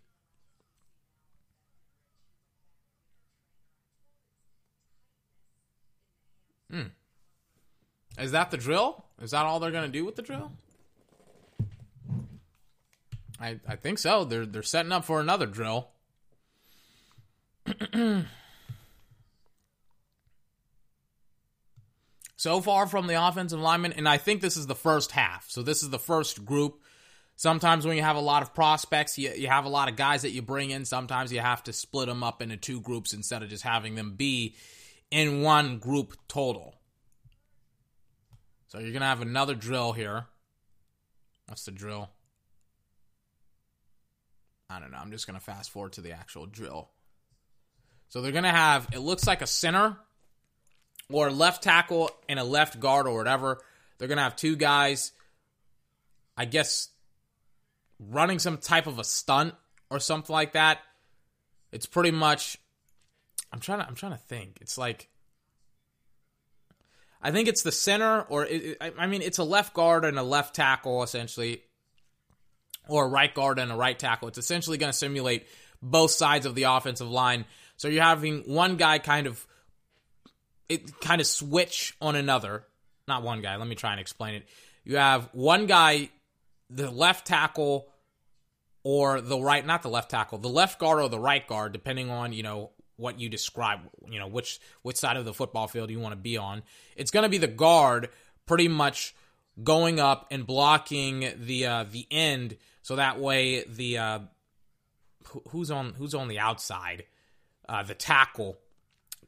[6.69, 6.87] Hmm.
[8.17, 9.05] Is that the drill?
[9.21, 10.51] Is that all they're going to do with the drill?
[13.39, 14.23] I I think so.
[14.23, 15.89] They're they're setting up for another drill.
[22.35, 25.49] so far from the offensive lineman, and I think this is the first half.
[25.49, 26.79] So this is the first group.
[27.37, 30.21] Sometimes when you have a lot of prospects, you, you have a lot of guys
[30.21, 30.85] that you bring in.
[30.85, 34.13] Sometimes you have to split them up into two groups instead of just having them
[34.15, 34.55] be
[35.15, 36.75] in one group total.
[38.67, 40.25] So you're going to have another drill here.
[41.47, 42.09] What's the drill?
[44.69, 44.97] I don't know.
[44.97, 46.89] I'm just going to fast forward to the actual drill.
[48.09, 49.95] So they're going to have, it looks like a center
[51.09, 53.59] or left tackle and a left guard or whatever.
[53.97, 55.13] They're going to have two guys,
[56.35, 56.89] I guess,
[58.01, 59.53] running some type of a stunt
[59.89, 60.79] or something like that.
[61.71, 62.57] It's pretty much
[63.51, 64.59] I'm trying to I'm trying to think.
[64.61, 65.09] It's like
[67.21, 70.23] I think it's the center or it, I mean it's a left guard and a
[70.23, 71.63] left tackle essentially
[72.87, 74.27] or a right guard and a right tackle.
[74.27, 75.47] It's essentially going to simulate
[75.81, 77.45] both sides of the offensive line.
[77.77, 79.45] So you're having one guy kind of
[80.69, 82.63] it kind of switch on another.
[83.07, 83.55] Not one guy.
[83.55, 84.47] Let me try and explain it.
[84.83, 86.09] You have one guy,
[86.69, 87.87] the left tackle
[88.83, 92.09] or the right, not the left tackle, the left guard or the right guard, depending
[92.09, 93.79] on you know what you describe,
[94.09, 96.63] you know which which side of the football field you want to be on.
[96.95, 98.09] It's going to be the guard,
[98.45, 99.15] pretty much
[99.63, 104.19] going up and blocking the uh, the end, so that way the uh,
[105.49, 107.05] who's on who's on the outside,
[107.67, 108.57] uh, the tackle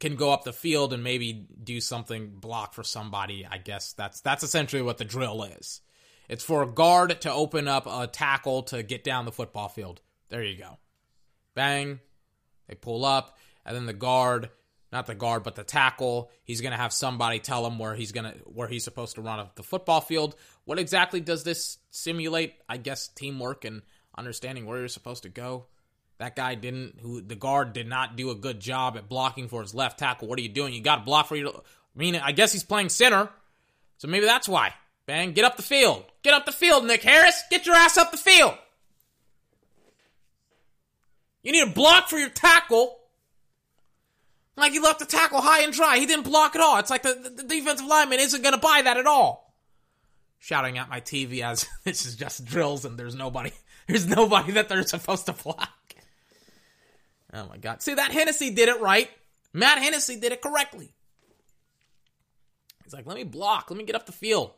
[0.00, 3.46] can go up the field and maybe do something block for somebody.
[3.50, 5.80] I guess that's that's essentially what the drill is.
[6.28, 10.00] It's for a guard to open up a tackle to get down the football field.
[10.28, 10.78] There you go.
[11.54, 12.00] Bang.
[12.68, 13.38] They pull up,
[13.68, 14.50] and then the guard,
[14.90, 18.34] not the guard, but the tackle, he's gonna have somebody tell him where he's gonna
[18.46, 20.34] where he's supposed to run up the football field.
[20.64, 22.54] What exactly does this simulate?
[22.68, 23.82] I guess teamwork and
[24.16, 25.66] understanding where you're supposed to go.
[26.18, 26.98] That guy didn't.
[27.00, 30.26] Who the guard did not do a good job at blocking for his left tackle.
[30.26, 30.74] What are you doing?
[30.74, 31.48] You got to block for your.
[31.48, 33.28] I mean, I guess he's playing center,
[33.98, 34.74] so maybe that's why.
[35.06, 35.32] Bang!
[35.32, 36.04] Get up the field.
[36.22, 37.40] Get up the field, Nick Harris.
[37.50, 38.54] Get your ass up the field.
[41.42, 42.97] You need a block for your tackle.
[44.58, 45.98] Like he left the tackle high and dry.
[45.98, 46.78] He didn't block at all.
[46.78, 49.54] It's like the, the defensive lineman isn't going to buy that at all.
[50.38, 53.52] Shouting at my TV as this is just drills and there's nobody.
[53.88, 55.94] There's nobody that they're supposed to block.
[57.32, 57.80] Oh my God.
[57.80, 59.08] See, that Hennessy did it right.
[59.54, 60.92] Matt Hennessy did it correctly.
[62.84, 63.70] He's like, let me block.
[63.70, 64.50] Let me get up the field.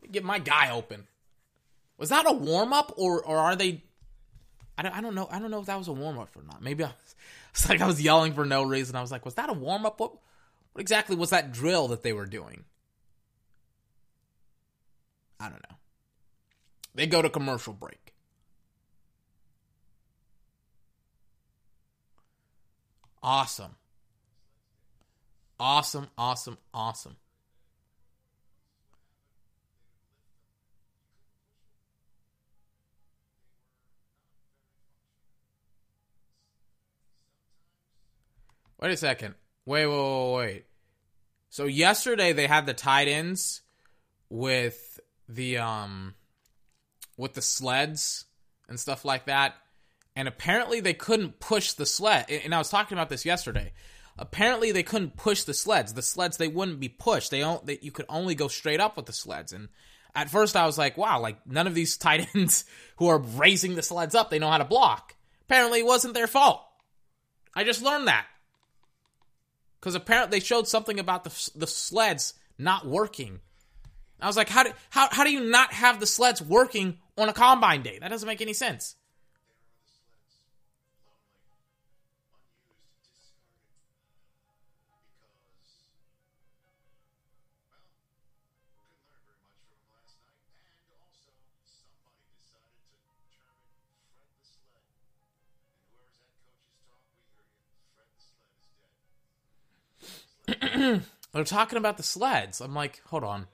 [0.00, 1.06] Let me get my guy open.
[1.98, 3.82] Was that a warm up or, or are they.
[4.78, 5.28] I don't, I don't know.
[5.30, 6.62] I don't know if that was a warm up or not.
[6.62, 6.92] Maybe I
[7.54, 8.96] it's like I was yelling for no reason.
[8.96, 10.00] I was like, was that a warm up?
[10.00, 10.12] What,
[10.72, 12.64] what exactly was that drill that they were doing?
[15.38, 15.76] I don't know.
[16.96, 18.12] They go to commercial break.
[23.22, 23.76] Awesome.
[25.58, 27.16] Awesome, awesome, awesome.
[38.84, 39.34] Wait a second.
[39.64, 40.64] Wait, wait, wait, wait.
[41.48, 43.62] So yesterday they had the tight ends
[44.28, 46.14] with the um
[47.16, 48.26] with the sleds
[48.68, 49.54] and stuff like that
[50.14, 52.26] and apparently they couldn't push the sled.
[52.28, 53.72] And I was talking about this yesterday.
[54.18, 55.94] Apparently they couldn't push the sleds.
[55.94, 57.30] The sleds they wouldn't be pushed.
[57.30, 57.64] They don't.
[57.64, 59.54] They, you could only go straight up with the sleds.
[59.54, 59.70] And
[60.14, 62.66] at first I was like, wow, like none of these tight ends
[62.96, 65.14] who are raising the sleds up, they know how to block.
[65.48, 66.62] Apparently it wasn't their fault.
[67.54, 68.26] I just learned that
[69.84, 73.40] because apparently they showed something about the the sleds not working.
[74.18, 77.28] I was like, how do how how do you not have the sleds working on
[77.28, 77.98] a combine day?
[78.00, 78.96] That doesn't make any sense.
[101.32, 102.60] They're talking about the sleds.
[102.60, 103.46] I'm like, hold on.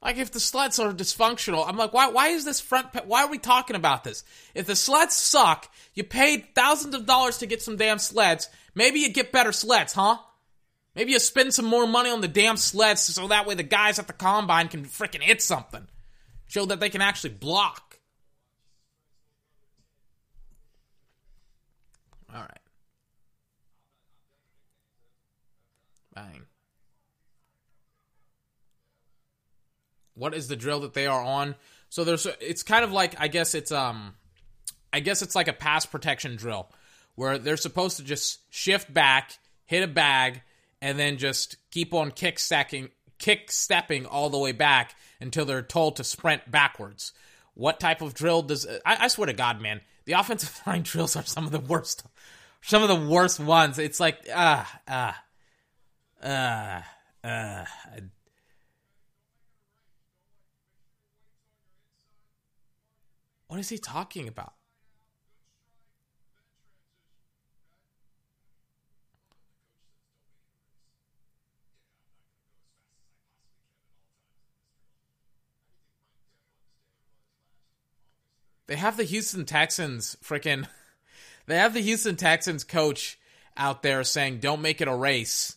[0.00, 2.08] Like if the sleds are dysfunctional, I'm like, why?
[2.08, 2.88] Why is this front?
[3.06, 4.22] Why are we talking about this?
[4.54, 8.48] If the sleds suck, you paid thousands of dollars to get some damn sleds.
[8.74, 10.18] Maybe you get better sleds, huh?
[10.94, 13.98] Maybe you spend some more money on the damn sleds so that way the guys
[13.98, 15.86] at the combine can freaking hit something,
[16.46, 17.98] show that they can actually block.
[22.32, 22.58] All right.
[26.14, 26.47] Bang.
[30.18, 31.54] What is the drill that they are on.
[31.88, 34.14] So there's it's kind of like I guess it's um
[34.92, 36.70] I guess it's like a pass protection drill
[37.14, 40.42] where they're supposed to just shift back, hit a bag,
[40.80, 45.62] and then just keep on kick stacking kick stepping all the way back until they're
[45.62, 47.12] told to sprint backwards.
[47.54, 51.16] What type of drill does I, I swear to God, man, the offensive line drills
[51.16, 52.04] are some of the worst,
[52.62, 53.78] some of the worst ones.
[53.78, 55.22] It's like ah ah
[56.22, 56.84] ah
[57.24, 57.66] ah.
[63.48, 64.52] What is he talking about?
[78.66, 80.68] They have the Houston Texans freaking.
[81.46, 83.18] They have the Houston Texans coach
[83.56, 85.56] out there saying, "Don't make it a race."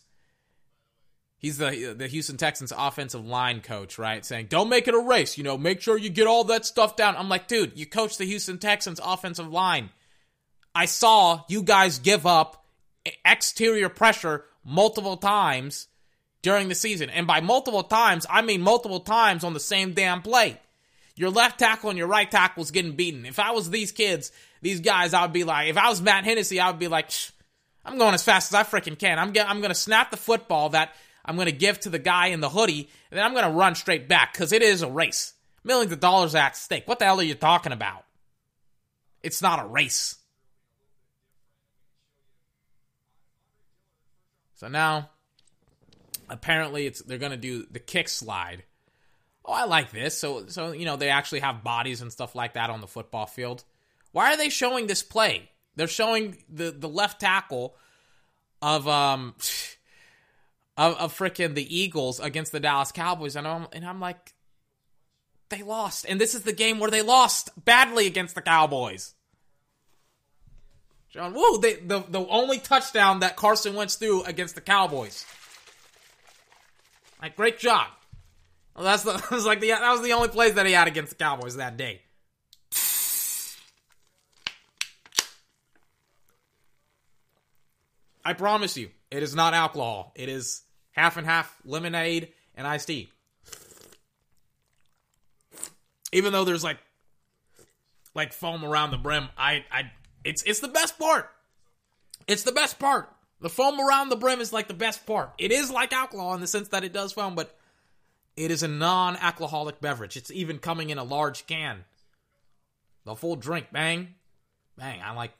[1.42, 4.24] He's the the Houston Texans offensive line coach, right?
[4.24, 5.36] Saying, "Don't make it a race.
[5.36, 8.16] You know, make sure you get all that stuff down." I'm like, dude, you coach
[8.16, 9.90] the Houston Texans offensive line.
[10.72, 12.64] I saw you guys give up
[13.24, 15.88] exterior pressure multiple times
[16.42, 20.22] during the season, and by multiple times, I mean multiple times on the same damn
[20.22, 20.60] play.
[21.16, 23.26] Your left tackle and your right tackle was getting beaten.
[23.26, 24.30] If I was these kids,
[24.60, 27.10] these guys, I would be like, if I was Matt Hennessy, I would be like,
[27.84, 29.18] I'm going as fast as I freaking can.
[29.18, 30.94] I'm, I'm going to snap the football that
[31.24, 33.50] I'm going to give to the guy in the hoodie, and then I'm going to
[33.50, 35.34] run straight back because it is a race.
[35.64, 36.88] Millions of dollars at stake.
[36.88, 38.04] What the hell are you talking about?
[39.22, 40.16] It's not a race.
[44.56, 45.10] So now,
[46.28, 48.64] apparently, it's they're going to do the kick slide
[49.44, 50.16] oh, I like this.
[50.18, 53.26] So, so you know, they actually have bodies and stuff like that on the football
[53.26, 53.64] field.
[54.12, 55.50] Why are they showing this play?
[55.76, 57.76] They're showing the the left tackle
[58.60, 59.34] of um
[60.76, 64.34] of, of freaking the Eagles against the Dallas Cowboys, and I'm and I'm like,
[65.48, 69.14] they lost, and this is the game where they lost badly against the Cowboys.
[71.10, 71.58] John, woo!
[71.58, 75.26] They, the the only touchdown that Carson Wentz threw against the Cowboys.
[77.20, 77.88] Like, great job.
[78.74, 80.88] Well, that's the that was like the that was the only plays that he had
[80.88, 82.00] against the Cowboys that day.
[88.24, 90.12] I promise you, it is not alcohol.
[90.14, 93.10] It is half and half lemonade and iced tea.
[96.12, 96.78] Even though there's like
[98.14, 99.90] like foam around the brim, I I
[100.24, 101.30] it's it's the best part.
[102.26, 103.10] It's the best part.
[103.40, 105.32] The foam around the brim is like the best part.
[105.36, 107.56] It is like alcohol in the sense that it does foam, but
[108.36, 110.16] it is a non alcoholic beverage.
[110.16, 111.84] It's even coming in a large can.
[113.04, 114.14] The full drink, bang.
[114.76, 115.00] Bang.
[115.02, 115.32] I like.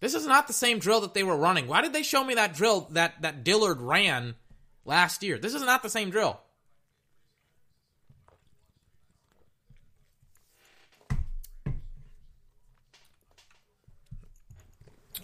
[0.00, 1.66] This is not the same drill that they were running.
[1.66, 4.36] Why did they show me that drill that, that Dillard ran
[4.84, 5.38] last year?
[5.38, 6.40] This is not the same drill.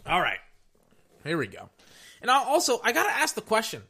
[0.06, 0.38] All right.
[1.24, 1.70] Here we go.
[2.20, 3.82] And I also, I got to ask the question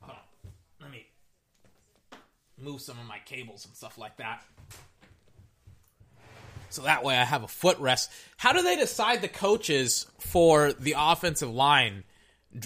[0.00, 0.50] Hold on.
[0.80, 1.06] Let me
[2.58, 4.42] move some of my cables and stuff like that.
[6.74, 8.08] So that way I have a footrest.
[8.36, 12.04] How do they decide the coaches for the offensive line?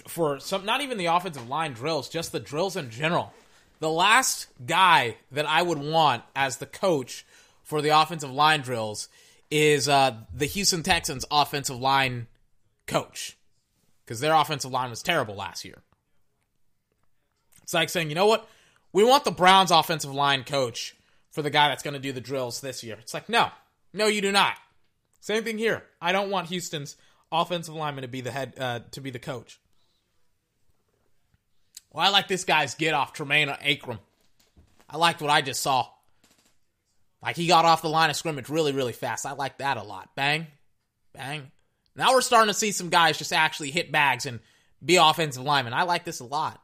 [0.06, 3.32] For some, not even the offensive line drills, just the drills in general.
[3.80, 7.24] The last guy that I would want as the coach
[7.62, 9.08] for the offensive line drills
[9.50, 12.26] is uh, the Houston Texans offensive line
[12.86, 13.36] coach
[14.04, 15.82] because their offensive line was terrible last year.
[17.62, 18.48] It's like saying, you know what?
[18.92, 20.96] we want the Browns offensive line coach
[21.30, 22.96] for the guy that's going to do the drills this year.
[23.00, 23.50] It's like, no,
[23.92, 24.54] no, you do not.
[25.20, 25.82] Same thing here.
[26.00, 26.96] I don't want Houston's
[27.30, 29.60] offensive lineman to be the head, uh, to be the coach.
[31.92, 33.98] Well, I like this guy's get off, Tremayne Anchrum.
[34.88, 35.88] I liked what I just saw.
[37.22, 39.26] Like he got off the line of scrimmage really, really fast.
[39.26, 40.10] I like that a lot.
[40.14, 40.46] Bang,
[41.12, 41.50] bang.
[41.96, 44.38] Now we're starting to see some guys just actually hit bags and
[44.84, 45.72] be offensive linemen.
[45.72, 46.60] I like this a lot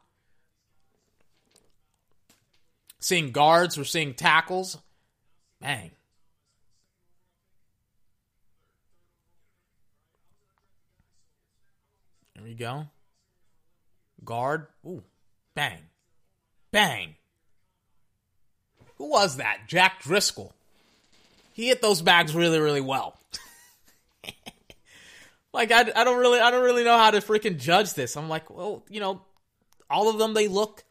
[3.04, 4.78] seeing guards, we're seeing tackles.
[5.60, 5.90] Bang.
[12.45, 12.84] There we go.
[14.22, 14.66] Guard.
[14.86, 15.03] Ooh.
[15.55, 15.78] Bang.
[16.72, 17.14] Bang.
[18.97, 19.61] Who was that?
[19.66, 20.53] Jack Driscoll.
[21.55, 23.18] He hit those bags really, really well.
[25.55, 28.14] like I, I don't really I don't really know how to freaking judge this.
[28.14, 29.22] I'm like, well, you know,
[29.88, 30.84] all of them they look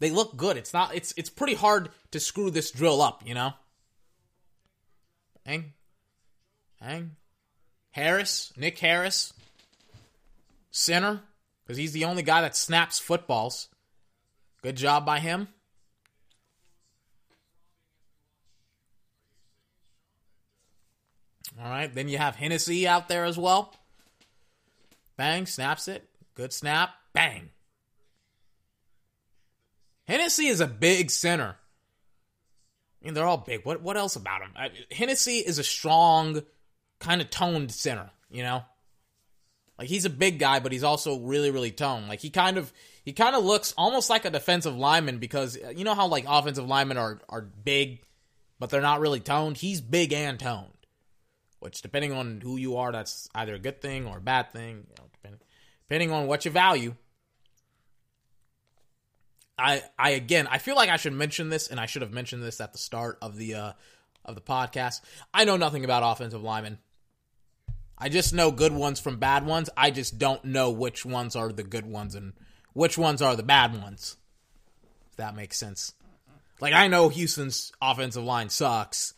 [0.00, 0.56] they look good.
[0.56, 0.96] It's not.
[0.96, 3.22] It's it's pretty hard to screw this drill up.
[3.24, 3.52] You know.
[5.46, 5.74] Hang,
[6.80, 7.12] hang.
[7.92, 9.32] Harris, Nick Harris,
[10.72, 11.20] center,
[11.64, 13.68] because he's the only guy that snaps footballs.
[14.62, 15.46] Good job by him.
[21.62, 23.74] All right, then you have Hennessy out there as well.
[25.16, 26.08] Bang, snaps it.
[26.34, 26.90] Good snap.
[27.12, 27.50] Bang.
[30.08, 31.56] Hennessy is a big center.
[33.00, 33.64] I mean, they're all big.
[33.64, 34.54] What what else about him?
[34.90, 36.42] Hennessy is a strong,
[36.98, 38.10] kind of toned center.
[38.30, 38.62] You know,
[39.82, 42.06] like he's a big guy, but he's also really really toned.
[42.06, 42.72] Like he kind of
[43.04, 46.24] he kind of looks almost like a defensive lineman because uh, you know how like
[46.28, 48.00] offensive linemen are are big,
[48.60, 49.56] but they're not really toned.
[49.56, 50.86] He's big and toned,
[51.58, 54.86] which depending on who you are, that's either a good thing or a bad thing.
[54.88, 55.40] You know, depending
[55.88, 56.94] depending on what you value.
[59.58, 62.44] I I again I feel like I should mention this, and I should have mentioned
[62.44, 63.72] this at the start of the uh,
[64.24, 65.00] of the podcast.
[65.34, 66.78] I know nothing about offensive linemen.
[68.02, 69.70] I just know good ones from bad ones.
[69.76, 72.32] I just don't know which ones are the good ones and
[72.72, 74.16] which ones are the bad ones.
[75.12, 75.94] If that makes sense.
[76.60, 79.14] Like I know Houston's offensive line sucks,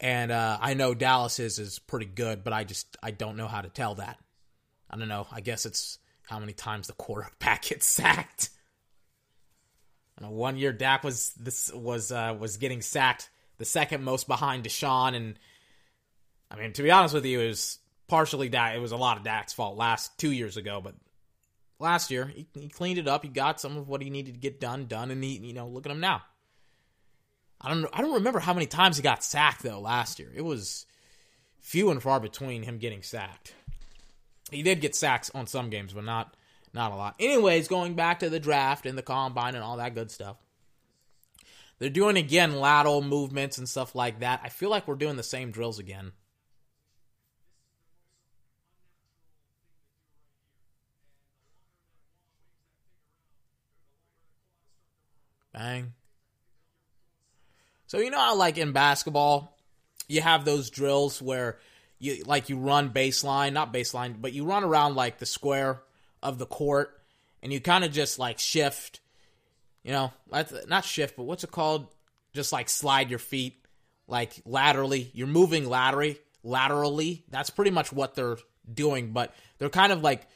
[0.00, 3.60] and uh, I know Dallas's is pretty good, but I just I don't know how
[3.60, 4.18] to tell that.
[4.90, 5.28] I don't know.
[5.30, 8.50] I guess it's how many times the quarterback gets sacked.
[10.20, 15.14] One year Dak was this was uh, was getting sacked, the second most behind Deshaun,
[15.14, 15.38] and
[16.50, 17.78] I mean to be honest with you, was
[18.08, 18.76] partially Dak.
[18.76, 20.94] It was a lot of Dak's fault last two years ago, but
[21.78, 23.22] last year he, he cleaned it up.
[23.22, 25.68] He got some of what he needed to get done done, and he you know
[25.68, 26.22] look at him now.
[27.60, 30.30] I don't I don't remember how many times he got sacked though last year.
[30.34, 30.86] It was
[31.60, 33.54] few and far between him getting sacked.
[34.50, 36.36] He did get sacks on some games, but not
[36.72, 37.16] not a lot.
[37.18, 40.36] Anyways, going back to the draft and the combine and all that good stuff.
[41.78, 44.40] They're doing again lateral movements and stuff like that.
[44.42, 46.12] I feel like we're doing the same drills again.
[55.56, 55.94] Bang.
[57.86, 59.56] So you know how like in basketball,
[60.06, 61.58] you have those drills where
[61.98, 65.80] you like you run baseline, not baseline, but you run around like the square
[66.22, 67.00] of the court
[67.42, 69.00] and you kind of just like shift,
[69.82, 70.12] you know,
[70.68, 71.86] not shift, but what's it called?
[72.34, 73.64] Just like slide your feet
[74.06, 75.10] like laterally.
[75.14, 77.24] You're moving laterally, laterally.
[77.30, 78.36] That's pretty much what they're
[78.70, 80.26] doing, but they're kind of like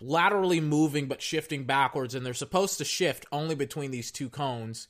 [0.00, 4.88] laterally moving but shifting backwards and they're supposed to shift only between these two cones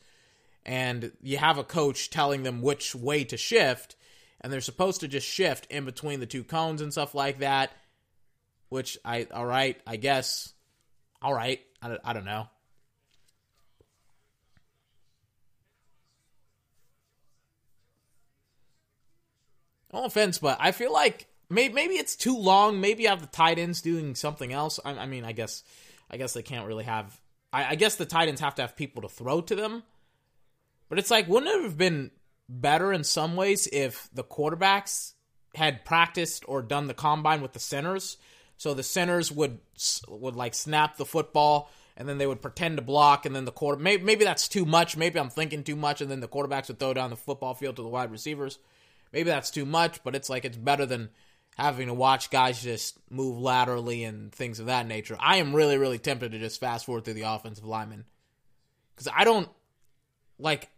[0.65, 3.95] and you have a coach telling them which way to shift
[4.41, 7.71] and they're supposed to just shift in between the two cones and stuff like that
[8.69, 10.53] which I all right, I guess.
[11.23, 12.49] All right, I, I don't know.
[19.93, 22.81] No offense, but I feel like maybe maybe it's too long.
[22.81, 24.81] Maybe you have the tight ends doing something else.
[24.85, 25.63] I, I mean, I guess
[26.11, 27.21] I guess they can't really have.
[27.53, 29.83] I, I guess the tight ends have to have people to throw to them.
[30.89, 32.13] But it's like, wouldn't it have been
[32.49, 35.15] better in some ways if the quarterbacks
[35.55, 38.19] had practiced or done the combine with the centers
[38.57, 39.59] so the centers would
[40.09, 43.53] would like snap the football and then they would pretend to block and then the
[43.53, 46.69] quarter maybe, maybe that's too much maybe i'm thinking too much and then the quarterbacks
[46.69, 48.59] would throw down the football field to the wide receivers
[49.13, 51.09] maybe that's too much but it's like it's better than
[51.57, 55.79] having to watch guys just move laterally and things of that nature i am really
[55.79, 58.05] really tempted to just fast forward through the offensive linemen
[58.95, 59.49] because i don't
[60.39, 60.69] like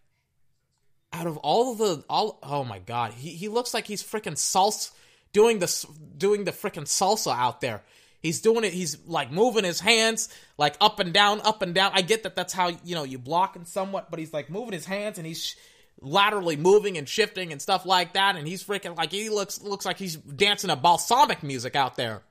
[1.12, 4.90] out of all the all oh my god he, he looks like he's freaking salsa
[5.32, 7.82] doing the doing the freaking salsa out there.
[8.20, 8.72] He's doing it.
[8.72, 11.92] He's like moving his hands like up and down, up and down.
[11.94, 14.72] I get that that's how you know you block and somewhat, but he's like moving
[14.72, 15.54] his hands and he's
[16.00, 18.36] laterally moving and shifting and stuff like that.
[18.36, 22.22] And he's freaking like he looks looks like he's dancing a balsamic music out there.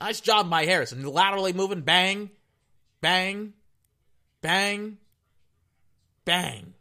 [0.00, 1.04] Nice job by Harrison.
[1.06, 2.30] Laterally moving, bang,
[3.00, 3.52] bang,
[4.40, 4.98] bang,
[6.24, 6.74] bang.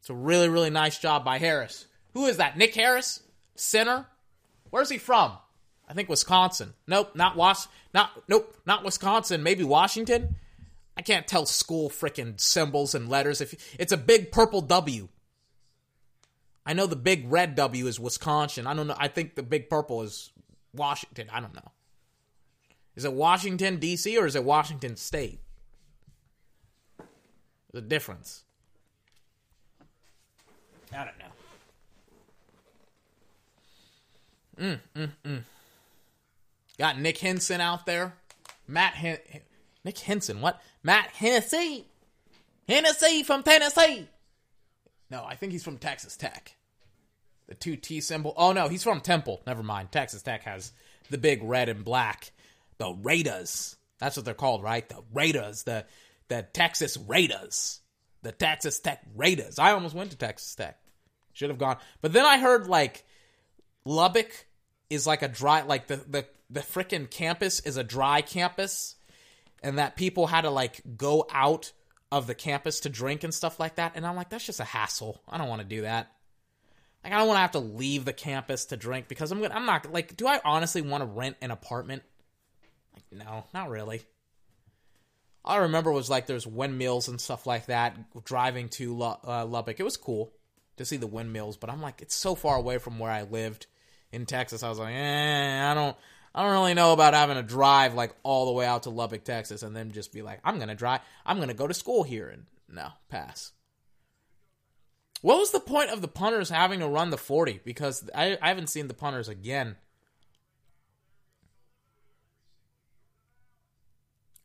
[0.00, 1.86] It's a really, really nice job by Harris.
[2.14, 2.56] Who is that?
[2.56, 3.20] Nick Harris?
[3.56, 4.06] Center?
[4.70, 5.32] Where's he from?
[5.88, 6.74] I think Wisconsin.
[6.86, 10.36] Nope, not Was not nope, not Wisconsin, maybe Washington.
[10.98, 15.06] I can't tell school freaking symbols and letters if it's a big purple W.
[16.66, 18.66] I know the big red W is Wisconsin.
[18.66, 18.96] I don't know.
[18.98, 20.32] I think the big purple is
[20.74, 21.28] Washington.
[21.32, 21.70] I don't know.
[22.96, 24.18] Is it Washington D.C.
[24.18, 25.40] or is it Washington State?
[27.72, 28.42] The difference.
[30.92, 31.26] I don't know.
[34.60, 35.42] Mm, mm, mm.
[36.76, 38.14] Got Nick Henson out there.
[38.66, 38.94] Matt
[39.84, 40.60] Nick Henson, what?
[40.82, 41.86] Matt Hennessy.
[42.68, 44.08] Hennessy from Tennessee.
[45.10, 46.54] No, I think he's from Texas Tech.
[47.46, 48.34] The two T symbol.
[48.36, 49.40] Oh no, he's from Temple.
[49.46, 49.90] Never mind.
[49.90, 50.72] Texas Tech has
[51.08, 52.30] the big red and black.
[52.76, 53.76] The Raiders.
[53.98, 54.86] That's what they're called, right?
[54.88, 55.62] The Raiders.
[55.62, 55.86] The
[56.28, 57.80] the Texas Raiders
[58.22, 59.58] the Texas Tech Raiders.
[59.58, 60.78] I almost went to Texas Tech.
[61.32, 61.76] Should have gone.
[62.00, 63.04] But then I heard like
[63.84, 64.46] Lubbock
[64.90, 68.96] is like a dry like the the the freaking campus is a dry campus
[69.62, 71.72] and that people had to like go out
[72.10, 73.92] of the campus to drink and stuff like that.
[73.94, 75.20] And I'm like, that's just a hassle.
[75.28, 76.10] I don't want to do that.
[77.04, 79.54] Like, I don't want to have to leave the campus to drink because I'm gonna,
[79.54, 82.02] I'm not like, do I honestly want to rent an apartment?
[82.94, 84.02] Like, no, not really.
[85.44, 87.96] All I remember was like there's windmills and stuff like that.
[88.24, 90.32] Driving to uh, Lubbock, it was cool
[90.76, 93.66] to see the windmills, but I'm like, it's so far away from where I lived
[94.12, 94.62] in Texas.
[94.62, 95.96] I was like, eh, I don't,
[96.38, 99.24] I don't really know about having to drive like all the way out to Lubbock,
[99.24, 102.28] Texas, and then just be like, I'm gonna drive, I'm gonna go to school here,
[102.28, 103.50] and no, pass.
[105.20, 107.62] What was the point of the punters having to run the 40?
[107.64, 109.74] Because I, I haven't seen the punters again.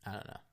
[0.04, 0.43] I don't know.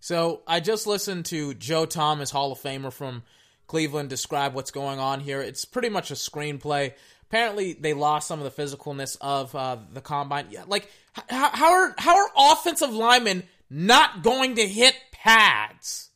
[0.00, 3.22] So I just listened to Joe Thomas, Hall of Famer from
[3.66, 5.42] Cleveland, describe what's going on here.
[5.42, 6.94] It's pretty much a screenplay.
[7.28, 10.46] Apparently, they lost some of the physicalness of uh, the combine.
[10.50, 10.90] Yeah, like
[11.28, 16.08] how, how are how are offensive linemen not going to hit pads?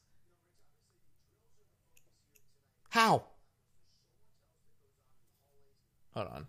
[2.89, 3.25] How?
[6.15, 6.47] Hold on.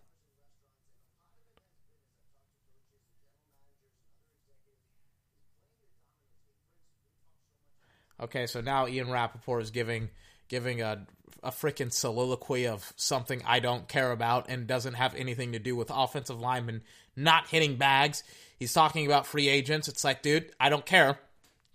[8.20, 10.10] Okay, so now Ian Rapoport is giving
[10.48, 11.06] giving a
[11.44, 15.76] a freaking soliloquy of something I don't care about and doesn't have anything to do
[15.76, 16.82] with offensive linemen
[17.16, 18.24] not hitting bags.
[18.58, 19.88] He's talking about free agents.
[19.88, 21.20] It's like, dude, I don't care.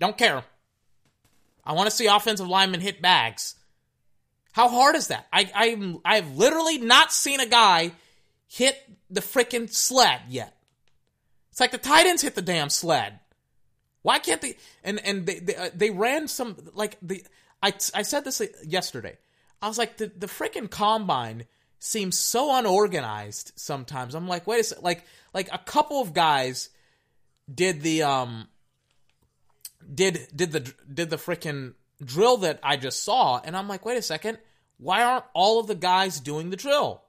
[0.01, 0.43] Don't care.
[1.65, 3.55] I want to see offensive linemen hit bags.
[4.53, 5.27] How hard is that?
[5.33, 7.93] I I I've literally not seen a guy
[8.49, 8.77] hit
[9.09, 10.57] the freaking sled yet.
[11.51, 13.21] It's like the tight ends hit the damn sled.
[14.03, 14.57] Why can't they?
[14.83, 17.25] And and they they, uh, they ran some like the
[17.63, 19.19] I I said this yesterday.
[19.61, 21.45] I was like the the freaking combine
[21.79, 24.15] seems so unorganized sometimes.
[24.15, 26.71] I'm like, wait a second, like like a couple of guys
[27.53, 28.49] did the um
[29.93, 33.99] did did the did the freaking drill that I just saw, and I'm like, wait
[33.99, 34.39] a second,
[34.79, 37.03] why aren't all of the guys doing the drill?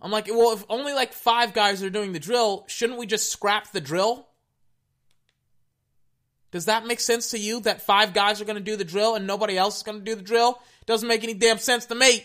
[0.00, 3.30] I'm like, well, if only like five guys are doing the drill, shouldn't we just
[3.30, 4.26] scrap the drill?
[6.50, 9.14] Does that make sense to you that five guys are going to do the drill
[9.14, 10.60] and nobody else is going to do the drill?
[10.86, 12.24] Doesn't make any damn sense to me.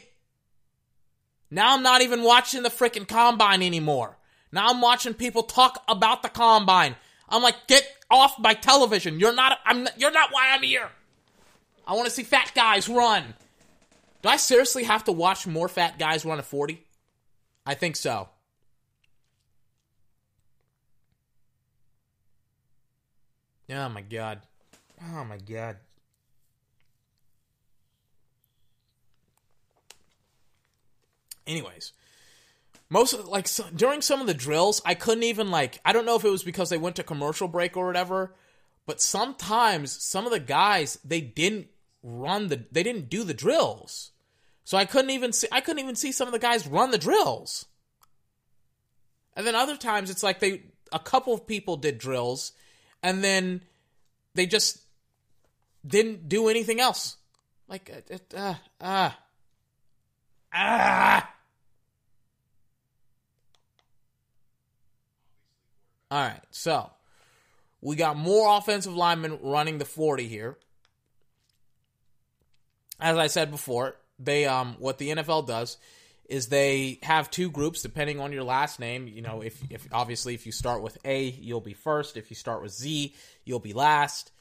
[1.52, 4.18] Now I'm not even watching the freaking combine anymore.
[4.52, 6.96] Now I'm watching people talk about the combine.
[7.30, 9.20] I'm like, get off my television.
[9.20, 9.60] You're not.
[9.66, 9.88] I'm.
[9.98, 10.90] You're not why I'm here.
[11.88, 13.24] I want to see fat guys run.
[14.22, 16.84] Do I seriously have to watch more fat guys run a forty?
[17.66, 18.30] I think so.
[23.70, 24.42] Oh my god.
[25.02, 25.78] Oh my god.
[31.48, 31.94] Anyways,
[32.90, 36.06] most of, like so, during some of the drills, I couldn't even like I don't
[36.06, 38.36] know if it was because they went to commercial break or whatever,
[38.86, 41.68] but sometimes some of the guys they didn't
[42.04, 44.12] run the they didn't do the drills.
[44.64, 46.98] So I couldn't even see I couldn't even see some of the guys run the
[46.98, 47.66] drills.
[49.36, 52.54] And then other times it's like they a couple of people did drills
[53.06, 53.62] and then
[54.34, 54.80] they just
[55.86, 57.18] didn't do anything else.
[57.68, 59.20] Like, uh, uh, ah.
[66.10, 66.90] All right, so
[67.80, 70.58] we got more offensive linemen running the 40 here.
[73.00, 75.78] As I said before, they um what the NFL does
[76.30, 79.08] is they have two groups depending on your last name.
[79.08, 82.18] You know, if if obviously if you start with A, you'll be first.
[82.18, 83.14] If you start with Z,
[83.44, 84.32] you'll be last,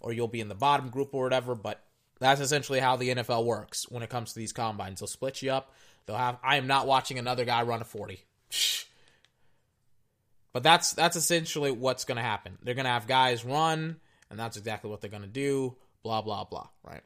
[0.00, 1.54] or you'll be in the bottom group or whatever.
[1.54, 1.82] But
[2.20, 5.00] that's essentially how the NFL works when it comes to these combines.
[5.00, 5.72] They'll split you up.
[6.06, 6.38] They'll have.
[6.42, 8.20] I am not watching another guy run a forty.
[10.52, 12.58] But that's that's essentially what's going to happen.
[12.62, 13.96] They're going to have guys run,
[14.30, 15.76] and that's exactly what they're going to do.
[16.02, 16.68] Blah blah blah.
[16.84, 17.02] Right?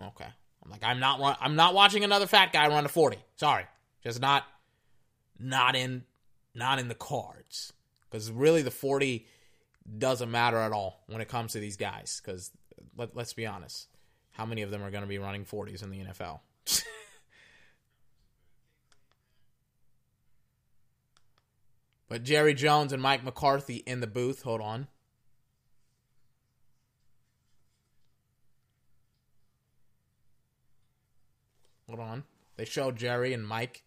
[0.00, 0.28] Okay.
[0.66, 3.18] I'm like, I'm not run, I'm not watching another fat guy run a 40.
[3.36, 3.64] Sorry.
[4.02, 4.44] Just not
[5.38, 6.04] not in
[6.54, 7.72] not in the cards.
[8.10, 9.26] Cuz really the 40
[9.98, 12.50] doesn't matter at all when it comes to these guys cuz
[12.96, 13.88] let, let's be honest.
[14.32, 16.40] How many of them are going to be running 40s in the NFL?
[22.08, 24.42] But Jerry Jones and Mike McCarthy in the booth.
[24.42, 24.86] Hold on.
[32.06, 32.24] On.
[32.56, 33.82] They show Jerry and Mike.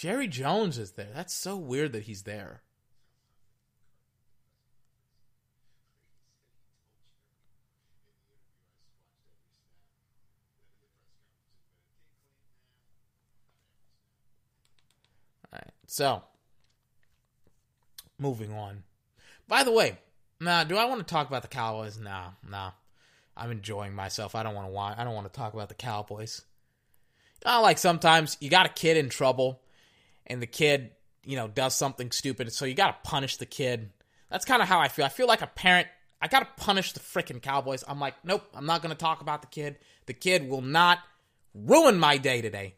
[0.00, 1.10] Jerry Jones is there.
[1.14, 2.62] That's so weird that he's there.
[15.52, 15.70] All right.
[15.86, 16.22] So,
[18.18, 18.84] moving on.
[19.46, 19.98] By the way,
[20.40, 21.98] nah, do I want to talk about the Cowboys?
[21.98, 22.72] Nah, nah.
[23.36, 24.34] I'm enjoying myself.
[24.34, 26.42] I don't want to want I don't want to talk about the Cowboys.
[27.44, 29.62] You know, like sometimes you got a kid in trouble
[30.26, 30.90] and the kid,
[31.24, 33.90] you know, does something stupid, so you got to punish the kid.
[34.30, 35.04] That's kind of how I feel.
[35.04, 35.88] I feel like a parent.
[36.22, 37.82] I got to punish the freaking Cowboys.
[37.88, 39.78] I'm like, nope, I'm not going to talk about the kid.
[40.04, 40.98] The kid will not
[41.54, 42.74] ruin my day today.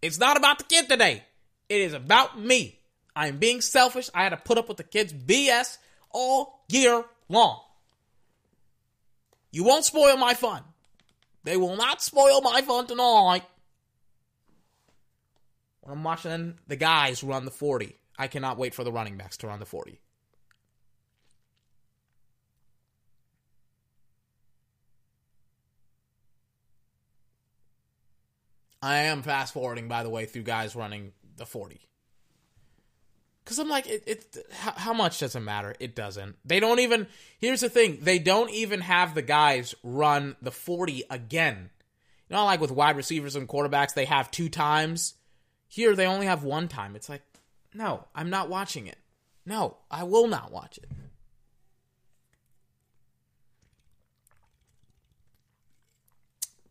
[0.00, 1.22] It's not about the kid today.
[1.68, 2.80] It is about me.
[3.14, 4.08] I am being selfish.
[4.14, 5.78] I had to put up with the kids' BS
[6.16, 7.60] all year long.
[9.52, 10.62] You won't spoil my fun.
[11.44, 13.42] They will not spoil my fun tonight.
[15.82, 19.36] When I'm watching the guys run the 40, I cannot wait for the running backs
[19.38, 20.00] to run the 40.
[28.82, 31.80] I am fast forwarding, by the way, through guys running the 40.
[33.46, 35.72] Because I'm like, it, it how, how, much does it matter?
[35.78, 36.34] It doesn't.
[36.44, 37.06] They don't even,
[37.38, 41.70] here's the thing, they don't even have the guys run the 40 again.
[42.28, 45.14] You know, like with wide receivers and quarterbacks, they have two times.
[45.68, 46.96] Here, they only have one time.
[46.96, 47.22] It's like,
[47.72, 48.98] no, I'm not watching it.
[49.44, 50.90] No, I will not watch it.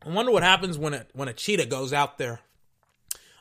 [0.06, 2.42] I wonder what happens when a when a cheetah goes out there.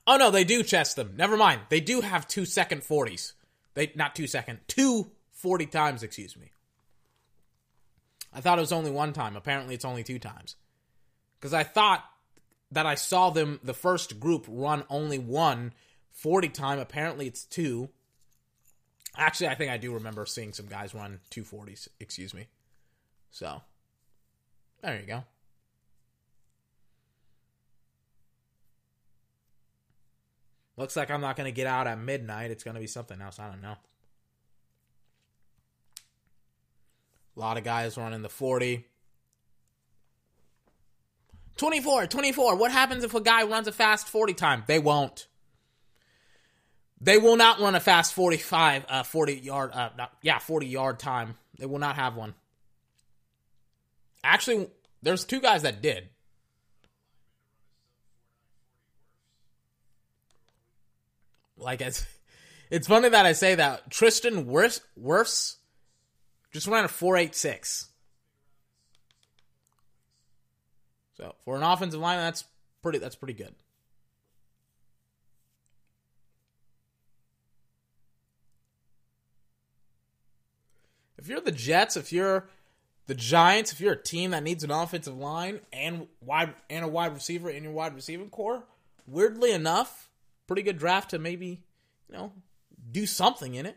[0.07, 1.15] Oh no, they do chest them.
[1.17, 1.63] Never mind.
[1.69, 3.33] They do have two second forties.
[3.75, 6.51] They not two second, two 40 times, excuse me.
[8.33, 9.37] I thought it was only one time.
[9.37, 10.57] Apparently it's only two times.
[11.39, 12.05] Because I thought
[12.73, 15.73] that I saw them the first group run only one
[16.13, 16.79] 40 time.
[16.79, 17.91] Apparently it's two.
[19.17, 22.47] Actually, I think I do remember seeing some guys run 240s, excuse me.
[23.31, 23.63] So,
[24.83, 25.25] there you go.
[30.77, 32.51] Looks like I'm not going to get out at midnight.
[32.51, 33.39] It's going to be something else.
[33.39, 33.77] I don't know.
[37.37, 38.85] A lot of guys running the 40.
[41.57, 42.57] 24, 24.
[42.57, 44.65] What happens if a guy runs a fast 40 time?
[44.67, 45.29] They won't.
[47.01, 50.99] They will not run a fast 45, uh, 40 yard, uh, not, yeah, 40 yard
[50.99, 51.37] time.
[51.59, 52.35] They will not have one.
[54.23, 54.69] Actually,
[55.03, 56.09] there's two guys that did.
[61.57, 62.07] Like it's
[62.71, 63.91] it's funny that I say that.
[63.91, 65.57] Tristan Wirfs,
[66.53, 67.89] just ran a four eight six.
[71.17, 72.45] So for an offensive line, that's
[72.83, 73.55] pretty that's pretty good.
[81.17, 82.49] If you're the Jets, if you're
[83.07, 86.89] the Giants, if you're a team that needs an offensive line and wide and a
[86.89, 88.65] wide receiver in your wide receiving core,
[89.07, 90.11] weirdly enough,
[90.47, 91.63] pretty good draft to maybe,
[92.09, 92.33] you know,
[92.91, 93.77] do something in it.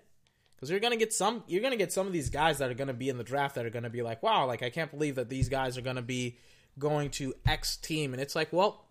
[0.55, 2.93] Because you're gonna get some you're gonna get some of these guys that are gonna
[2.93, 5.30] be in the draft that are gonna be like, wow, like I can't believe that
[5.30, 6.39] these guys are gonna be
[6.80, 8.13] going to X team.
[8.13, 8.86] And it's like, well,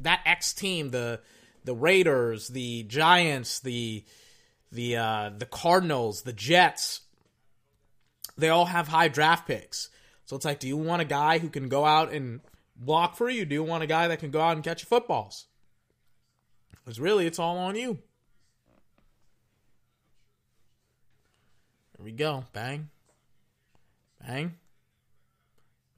[0.00, 1.20] that X team, the
[1.64, 4.04] the Raiders, the Giants, the
[4.70, 7.00] the uh, the Cardinals, the Jets,
[8.36, 9.90] they all have high draft picks.
[10.24, 12.40] So it's like, do you want a guy who can go out and
[12.76, 13.44] block for you?
[13.44, 15.46] Do you want a guy that can go out and catch footballs?
[16.88, 17.98] Because really, it's all on you.
[21.94, 22.44] There we go.
[22.54, 22.88] Bang.
[24.26, 24.54] Bang.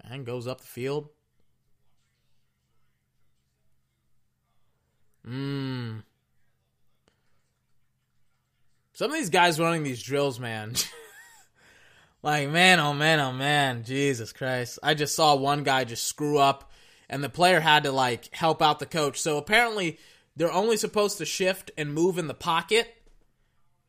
[0.03, 1.09] Bang goes up the field.
[5.25, 6.03] Mmm.
[8.93, 10.75] Some of these guys running these drills, man.
[12.25, 13.85] like, man, oh man, oh man.
[13.85, 14.81] Jesus Christ.
[14.83, 16.73] I just saw one guy just screw up
[17.09, 19.21] and the player had to like help out the coach.
[19.21, 20.01] So apparently
[20.41, 22.91] they're only supposed to shift and move in the pocket.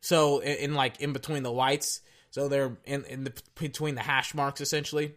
[0.02, 2.02] So in, in like in between the whites.
[2.30, 5.14] So they're in in the between the hash marks essentially.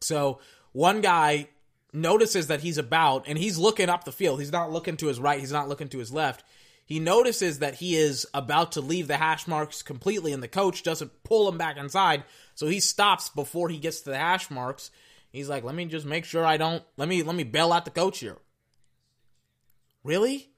[0.00, 0.40] So
[0.72, 1.50] one guy
[1.92, 4.40] notices that he's about and he's looking up the field.
[4.40, 6.42] He's not looking to his right, he's not looking to his left.
[6.84, 10.82] He notices that he is about to leave the hash marks completely and the coach
[10.82, 12.24] doesn't pull him back inside.
[12.56, 14.90] So he stops before he gets to the hash marks
[15.30, 17.84] He's like, let me just make sure I don't let me let me bail out
[17.84, 18.38] the coach here.
[20.08, 20.48] Really?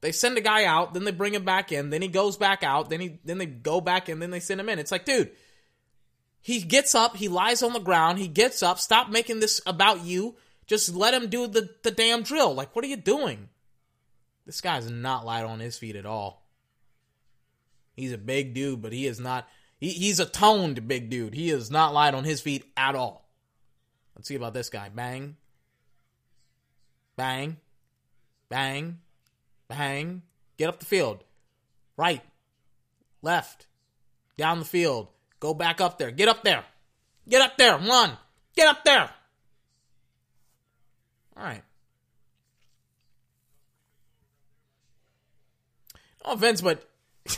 [0.00, 2.62] They send a guy out, then they bring him back in, then he goes back
[2.62, 4.78] out, then he then they go back in, then they send him in.
[4.78, 5.32] It's like, dude,
[6.40, 10.02] he gets up, he lies on the ground, he gets up, stop making this about
[10.02, 10.36] you.
[10.66, 12.54] Just let him do the, the damn drill.
[12.54, 13.50] Like, what are you doing?
[14.46, 16.46] This guy's not light on his feet at all.
[17.92, 19.46] He's a big dude, but he is not
[19.78, 21.34] he, he's a toned big dude.
[21.34, 23.28] He is not light on his feet at all.
[24.16, 24.88] Let's see about this guy.
[24.88, 25.36] Bang.
[27.16, 27.58] Bang.
[28.48, 28.98] Bang.
[29.68, 30.22] Bang.
[30.56, 31.24] Get up the field.
[31.96, 32.22] Right.
[33.22, 33.66] Left.
[34.36, 35.08] Down the field.
[35.40, 36.10] Go back up there.
[36.10, 36.64] Get up there.
[37.28, 37.78] Get up there.
[37.78, 38.16] Run.
[38.54, 39.10] Get up there.
[41.36, 41.62] All right.
[46.24, 46.88] No offense, but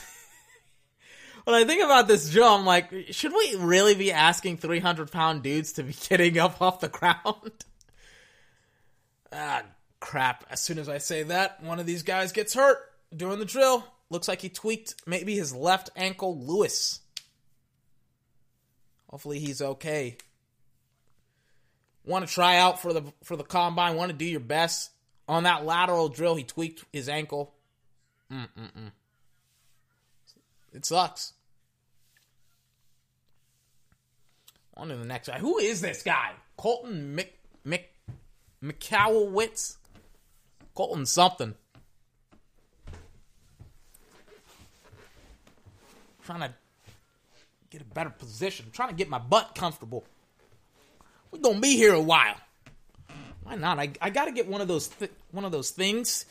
[1.44, 5.42] when I think about this drill, I'm like, should we really be asking 300 pound
[5.42, 7.64] dudes to be getting up off the ground?
[9.32, 9.62] ah,
[10.00, 10.44] crap.
[10.50, 12.78] As soon as I say that, one of these guys gets hurt
[13.14, 13.84] doing the drill.
[14.10, 17.00] Looks like he tweaked maybe his left ankle, Lewis.
[19.08, 20.16] Hopefully he's okay.
[22.04, 23.96] Want to try out for the for the combine?
[23.96, 24.90] Want to do your best
[25.28, 26.36] on that lateral drill?
[26.36, 27.52] He tweaked his ankle.
[28.32, 28.92] Mm-mm-mm.
[30.72, 31.32] It sucks.
[34.76, 35.38] On to the next guy.
[35.38, 36.32] Who is this guy?
[36.56, 37.32] Colton Mc
[37.64, 37.90] Mc
[38.62, 39.76] McCowowitz?
[40.76, 41.54] Colton something.
[46.24, 46.52] trying to
[47.70, 48.66] get a better position.
[48.72, 50.04] trying to get my butt comfortable.
[51.30, 52.34] We're gonna be here a while.
[53.44, 53.78] Why not?
[53.78, 56.26] I, I gotta get one of those th- one of those things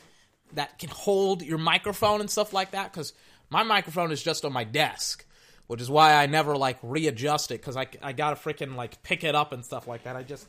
[0.53, 3.13] that can hold your microphone and stuff like that because
[3.49, 5.25] my microphone is just on my desk
[5.67, 9.23] which is why I never like readjust it because I, I gotta freaking like pick
[9.23, 10.15] it up and stuff like that.
[10.15, 10.47] I just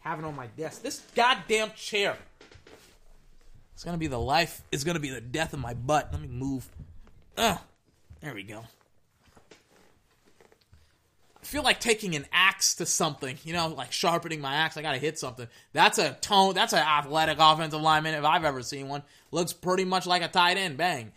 [0.00, 0.82] have it on my desk.
[0.82, 2.16] This goddamn chair.
[3.76, 4.62] It's gonna be the life.
[4.72, 6.08] It's gonna be the death of my butt.
[6.10, 6.66] Let me move.
[7.36, 7.58] Ugh.
[8.22, 8.64] There we go.
[11.42, 14.78] I feel like taking an axe to something, you know, like sharpening my axe.
[14.78, 15.46] I gotta hit something.
[15.74, 16.54] That's a tone.
[16.54, 19.02] That's an athletic offensive lineman if I've ever seen one.
[19.30, 20.78] Looks pretty much like a tight end.
[20.78, 21.12] Bang,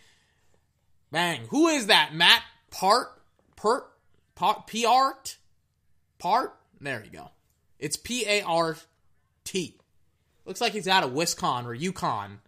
[1.10, 1.46] bang.
[1.48, 2.14] Who is that?
[2.14, 3.08] Matt Part
[3.56, 3.86] Pert,
[4.66, 5.36] P R T,
[6.18, 6.54] part.
[6.78, 7.30] There you go.
[7.78, 8.76] It's P A R
[9.44, 9.78] T.
[10.44, 12.38] Looks like he's out of Wisconsin or UConn.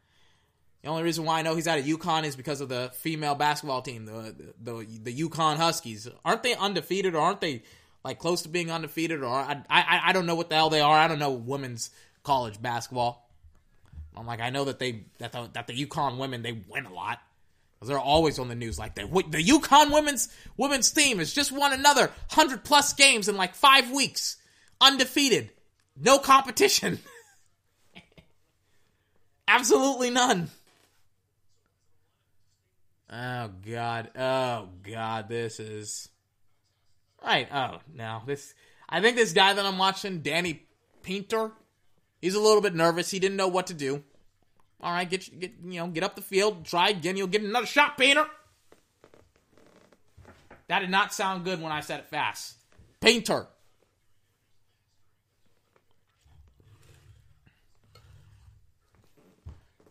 [0.82, 3.36] The only reason why I know he's out of UConn is because of the female
[3.36, 6.08] basketball team, the the the UConn Huskies.
[6.24, 7.62] Aren't they undefeated or aren't they
[8.04, 9.22] like close to being undefeated?
[9.22, 10.98] Or I I, I don't know what the hell they are.
[10.98, 11.90] I don't know women's
[12.24, 13.30] college basketball.
[14.16, 16.92] I'm like I know that they that the, that the UConn women they win a
[16.92, 17.20] lot
[17.74, 19.08] because they're always on the news like that.
[19.12, 23.92] The UConn women's women's team has just won another hundred plus games in like five
[23.92, 24.36] weeks,
[24.80, 25.50] undefeated,
[25.96, 26.98] no competition,
[29.48, 30.50] absolutely none.
[33.14, 36.08] Oh god, oh god, this is
[37.22, 37.46] right.
[37.52, 38.54] Oh no, this.
[38.88, 40.66] I think this guy that I'm watching, Danny
[41.02, 41.52] Painter,
[42.22, 43.10] he's a little bit nervous.
[43.10, 44.02] He didn't know what to do.
[44.80, 47.18] All right, get get you know get up the field, try again.
[47.18, 48.26] You'll get another shot, Painter.
[50.68, 52.56] That did not sound good when I said it fast.
[53.00, 53.46] Painter.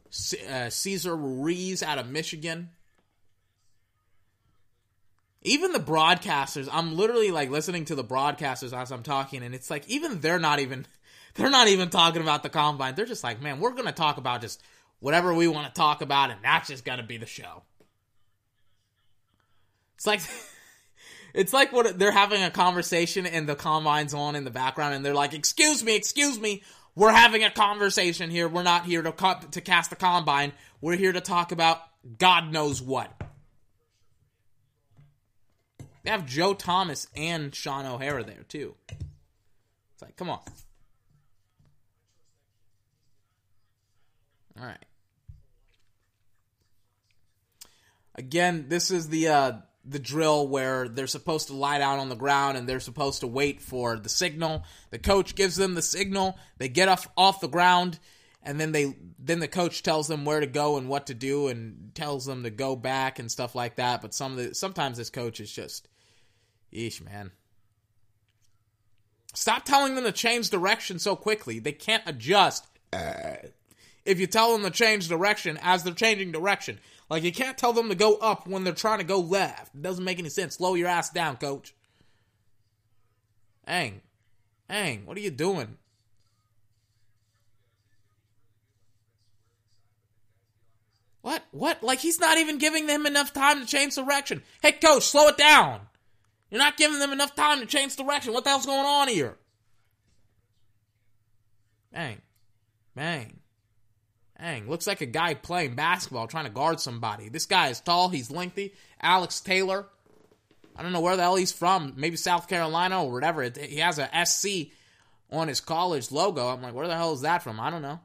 [0.10, 2.70] C- uh, Cesar Ruiz out of Michigan.
[5.44, 9.72] Even the broadcasters, I'm literally like listening to the broadcasters as I'm talking, and it's
[9.72, 10.86] like even they're not even
[11.36, 12.96] they're not even talking about the combine.
[12.96, 14.62] They're just like, man, we're gonna talk about just
[15.00, 17.64] whatever we want to talk about, and that's just gonna be the show.
[19.96, 20.22] It's like
[21.34, 25.04] it's like what they're having a conversation and the combine's on in the background, and
[25.04, 26.62] they're like, "Excuse me, excuse me,
[26.94, 28.48] we're having a conversation here.
[28.48, 30.54] We're not here to co- to cast the combine.
[30.82, 31.82] We're here to talk about
[32.20, 33.21] God knows what."
[36.04, 38.76] They have Joe Thomas and Shaun O'Hara there too.
[38.90, 40.40] It's like, come on.
[44.60, 44.86] All right.
[48.16, 49.52] Again, this is the uh,
[49.86, 53.28] the drill where they're supposed to lie down on the ground and they're supposed to
[53.28, 54.64] wait for the signal.
[54.92, 56.38] The coach gives them the signal.
[56.58, 58.00] They get off off the ground,
[58.44, 61.48] and then they then the coach tells them where to go and what to do
[61.48, 64.02] and tells them to go back and stuff like that.
[64.02, 65.88] But some of the sometimes this coach is just,
[66.74, 67.32] eesh, man.
[69.34, 71.60] Stop telling them to change direction so quickly.
[71.60, 72.68] They can't adjust.
[72.92, 73.36] Uh,
[74.06, 76.80] if you tell them to change direction as they're changing direction.
[77.10, 79.76] Like you can't tell them to go up when they're trying to go left.
[79.76, 80.56] It doesn't make any sense.
[80.56, 81.74] Slow your ass down, coach.
[83.68, 84.02] Dang.
[84.70, 85.78] Dang, what are you doing?
[91.22, 91.44] What?
[91.52, 91.84] What?
[91.84, 94.42] Like he's not even giving them enough time to change direction.
[94.62, 95.82] Hey, coach, slow it down.
[96.52, 98.34] You're not giving them enough time to change direction.
[98.34, 99.38] What the hell's going on here?
[101.94, 102.22] Bang.
[102.94, 103.40] Bang.
[104.38, 104.70] Bang.
[104.70, 107.30] Looks like a guy playing basketball trying to guard somebody.
[107.30, 108.10] This guy is tall.
[108.10, 108.74] He's lengthy.
[109.02, 109.88] Alex Taylor.
[110.76, 111.94] I don't know where the hell he's from.
[111.96, 113.44] Maybe South Carolina or whatever.
[113.44, 114.72] He has a SC
[115.32, 116.50] on his college logo.
[116.50, 117.60] I'm like, where the hell is that from?
[117.60, 118.00] I don't know.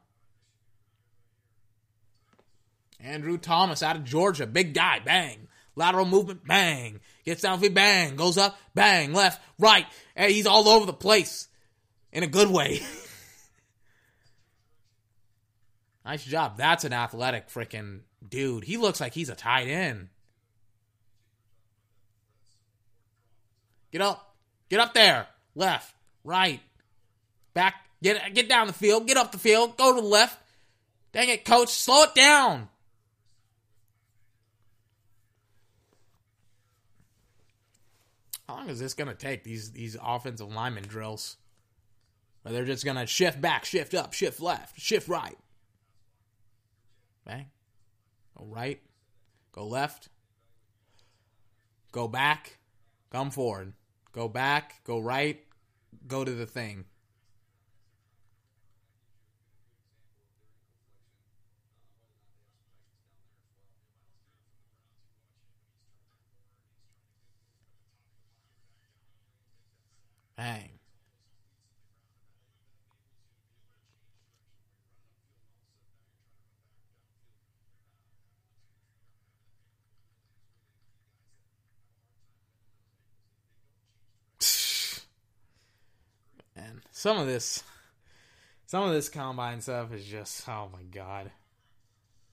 [2.99, 4.47] Andrew Thomas out of Georgia.
[4.47, 4.99] Big guy.
[4.99, 5.46] Bang.
[5.77, 6.45] Lateral movement.
[6.45, 6.99] Bang.
[7.23, 7.75] Gets down feet.
[7.75, 8.15] Bang.
[8.15, 8.57] Goes up.
[8.73, 9.13] Bang.
[9.13, 9.39] Left.
[9.59, 9.85] Right.
[10.15, 11.47] Hey, he's all over the place.
[12.11, 12.81] In a good way.
[16.05, 16.57] nice job.
[16.57, 18.63] That's an athletic freaking dude.
[18.63, 20.09] He looks like he's a tight end.
[23.91, 24.35] Get up.
[24.69, 25.27] Get up there.
[25.53, 25.93] Left.
[26.23, 26.59] Right.
[27.53, 27.75] Back.
[28.01, 29.05] Get get down the field.
[29.05, 29.77] Get up the field.
[29.77, 30.41] Go to the left.
[31.11, 31.69] Dang it, coach.
[31.69, 32.67] Slow it down.
[38.47, 41.37] How long is this going to take, these, these offensive lineman drills?
[42.41, 45.37] Where they're just going to shift back, shift up, shift left, shift right.
[47.25, 47.47] Bang.
[48.37, 48.79] Go right.
[49.51, 50.07] Go left.
[51.91, 52.59] Go back.
[53.11, 53.73] Come forward.
[54.13, 54.81] Go back.
[54.85, 55.43] Go right.
[56.07, 56.85] Go to the thing.
[70.37, 70.69] Bang.
[86.55, 87.63] And some of this,
[88.65, 91.31] some of this combine stuff is just, oh my god,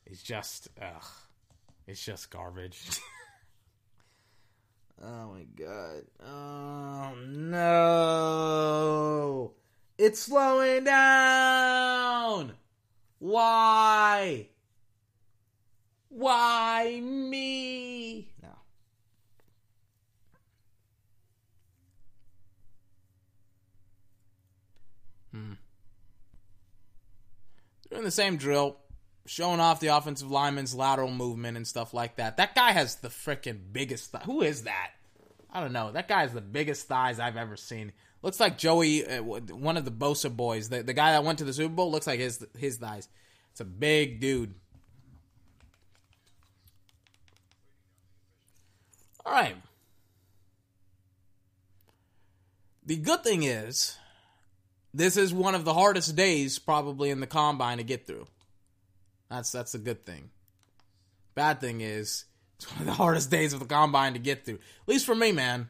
[0.07, 1.05] it's just, ugh,
[1.87, 3.01] it's just garbage.
[5.03, 6.05] Oh my god.
[6.25, 8.35] Oh no.
[9.99, 12.55] It's slowing down.
[13.19, 14.49] Why?
[16.09, 18.31] Why me?
[18.43, 18.49] No.
[25.33, 25.53] Hmm.
[27.91, 28.77] Doing the same drill
[29.27, 32.37] showing off the offensive lineman's lateral movement and stuff like that.
[32.37, 34.13] That guy has the freaking biggest.
[34.13, 34.91] Th- Who is that?
[35.53, 35.93] I don't know.
[35.93, 37.93] That guy has the biggest thighs I've ever seen.
[38.23, 41.45] Looks like Joey, uh, one of the Bosa boys, the, the guy that went to
[41.45, 41.91] the Super Bowl.
[41.91, 43.09] Looks like his his thighs.
[43.53, 44.55] It's a big dude.
[49.25, 49.57] All right.
[52.87, 53.97] The good thing is,
[54.93, 58.27] this is one of the hardest days probably in the combine to get through.
[59.31, 60.31] That's that's a good thing.
[61.35, 62.25] Bad thing is
[62.57, 64.57] it's one of the hardest days of the combine to get through.
[64.57, 65.69] At least for me, man.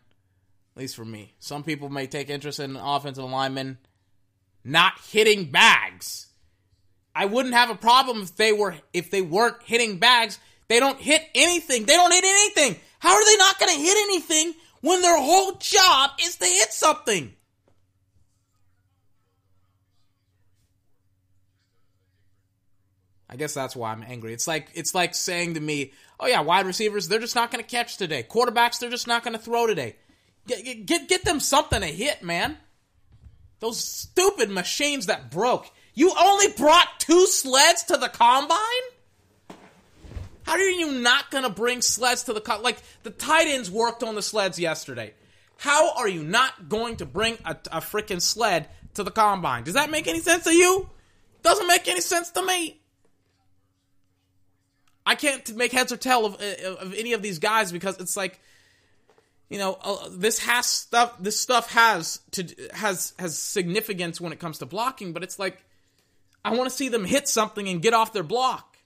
[0.76, 1.34] At least for me.
[1.38, 3.78] Some people may take interest in offensive linemen
[4.64, 6.26] not hitting bags.
[7.14, 10.38] I wouldn't have a problem if they were if they weren't hitting bags.
[10.68, 11.84] They don't hit anything.
[11.84, 12.80] They don't hit anything.
[12.98, 16.72] How are they not going to hit anything when their whole job is to hit
[16.72, 17.34] something?
[23.34, 24.32] I guess that's why I'm angry.
[24.32, 27.64] It's like it's like saying to me, "Oh yeah, wide receivers, they're just not going
[27.64, 28.22] to catch today.
[28.22, 29.96] Quarterbacks, they're just not going to throw today.
[30.46, 32.56] Get, get get them something to hit, man.
[33.58, 35.68] Those stupid machines that broke.
[35.94, 38.58] You only brought two sleds to the combine?
[40.44, 42.62] How are you not going to bring sleds to the combine?
[42.62, 45.12] Like the tight ends worked on the sleds yesterday.
[45.56, 49.64] How are you not going to bring a, a freaking sled to the combine?
[49.64, 50.88] Does that make any sense to you?
[51.42, 52.80] Doesn't make any sense to me.
[55.06, 58.40] I can't make heads or tail of, of any of these guys because it's like,
[59.50, 61.16] you know, uh, this has stuff.
[61.20, 65.62] This stuff has to has has significance when it comes to blocking, but it's like,
[66.44, 68.78] I want to see them hit something and get off their block.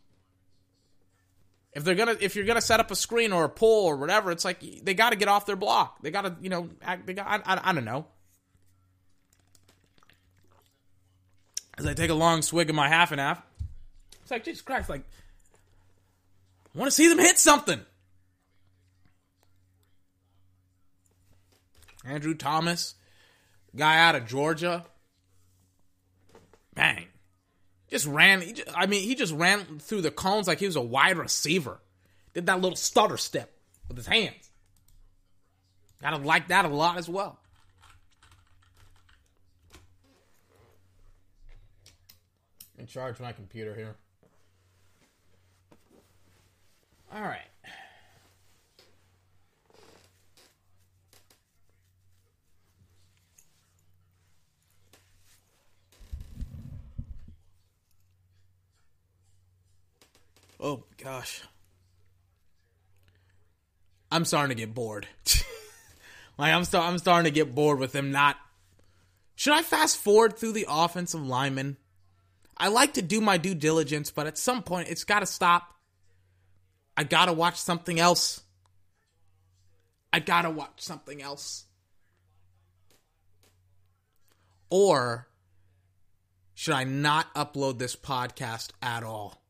[1.73, 4.33] If they're gonna, if you're gonna set up a screen or a pull or whatever,
[4.33, 6.03] it's like they got to get off their block.
[6.03, 7.27] They got to, you know, act, they got.
[7.29, 8.07] I, I, I don't know.
[11.79, 13.41] As I take a long swig of my half and half,
[14.23, 15.05] it's like Jesus Christ, like
[16.79, 17.81] I want to see them hit something.
[22.05, 22.95] Andrew Thomas,
[23.75, 24.87] guy out of Georgia.
[26.75, 27.07] Bang.
[27.91, 28.55] Just ran.
[28.55, 31.81] Just, I mean, he just ran through the cones like he was a wide receiver.
[32.33, 33.51] Did that little stutter step
[33.89, 34.49] with his hands.
[36.01, 37.41] I like that a lot as well.
[42.79, 43.97] And charge my computer here.
[47.13, 47.41] All right.
[60.61, 61.43] Oh gosh.
[64.11, 65.07] I'm starting to get bored.
[66.39, 68.37] like I'm I'm starting to get bored with them not
[69.37, 71.77] Should I fast forward through the offensive linemen?
[72.57, 75.78] I like to do my due diligence, but at some point it's got to stop.
[76.99, 78.43] I got to watch something else.
[80.13, 81.65] I got to watch something else.
[84.69, 85.29] Or
[86.55, 89.41] should I not upload this podcast at all?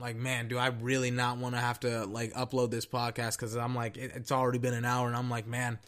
[0.00, 3.36] like, man, do I really not want to have to like upload this podcast?
[3.36, 5.78] Because I'm like, it, it's already been an hour, and I'm like, man,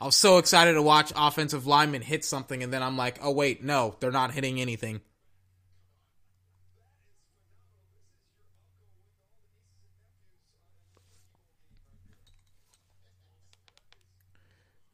[0.00, 3.32] I was so excited to watch offensive linemen hit something, and then I'm like, oh
[3.32, 5.00] wait, no, they're not hitting anything.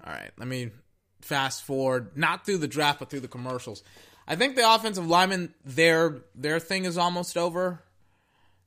[0.06, 0.70] All right, let me
[1.20, 3.82] fast forward, not through the draft, but through the commercials.
[4.28, 7.82] I think the offensive linemen, their their thing is almost over.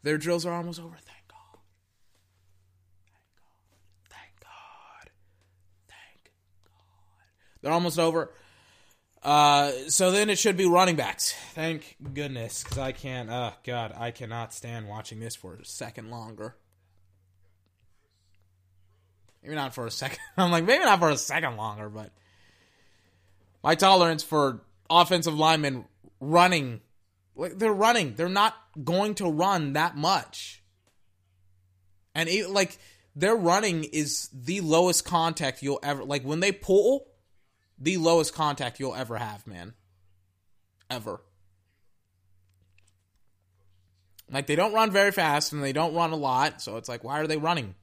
[0.03, 0.95] Their drills are almost over.
[0.95, 1.60] Thank God.
[4.10, 5.10] Thank God.
[5.10, 5.10] Thank God.
[5.88, 6.32] Thank
[6.66, 7.61] God.
[7.61, 8.32] They're almost over.
[9.22, 11.34] Uh, so then it should be running backs.
[11.53, 13.30] Thank goodness, because I can't.
[13.30, 16.56] Oh God, I cannot stand watching this for a second longer.
[19.44, 20.20] Maybe not for a second.
[20.38, 22.11] I'm like, maybe not for a second longer, but
[23.64, 25.86] my tolerance for offensive linemen
[26.20, 26.82] running
[27.40, 28.16] like they're running.
[28.16, 30.61] They're not going to run that much.
[32.14, 32.78] And it, like
[33.16, 37.07] their running is the lowest contact you'll ever like when they pull,
[37.78, 39.74] the lowest contact you'll ever have, man.
[40.90, 41.22] Ever.
[44.30, 47.03] Like they don't run very fast and they don't run a lot, so it's like
[47.06, 47.76] why are they running?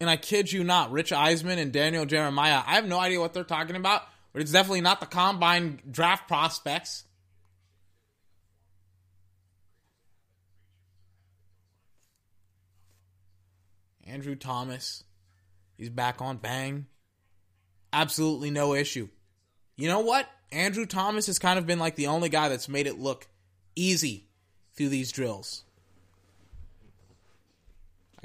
[0.00, 3.34] And I kid you not, Rich Eisen and Daniel Jeremiah, I have no idea what
[3.34, 4.02] they're talking about,
[4.32, 7.04] but it's definitely not the combine draft prospects.
[14.06, 15.04] Andrew Thomas,
[15.76, 16.86] he's back on bang.
[17.92, 19.08] Absolutely no issue.
[19.76, 20.26] You know what?
[20.50, 23.28] Andrew Thomas has kind of been like the only guy that's made it look
[23.76, 24.28] easy
[24.74, 25.64] through these drills.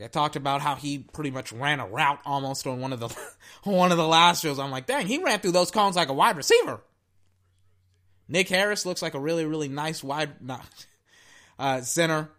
[0.03, 3.15] I talked about how he pretty much ran a route almost on one of the
[3.63, 4.59] one of the last shows.
[4.59, 6.81] I'm like, dang, he ran through those cones like a wide receiver.
[8.27, 10.65] Nick Harris looks like a really really nice wide not,
[11.57, 12.29] uh, center.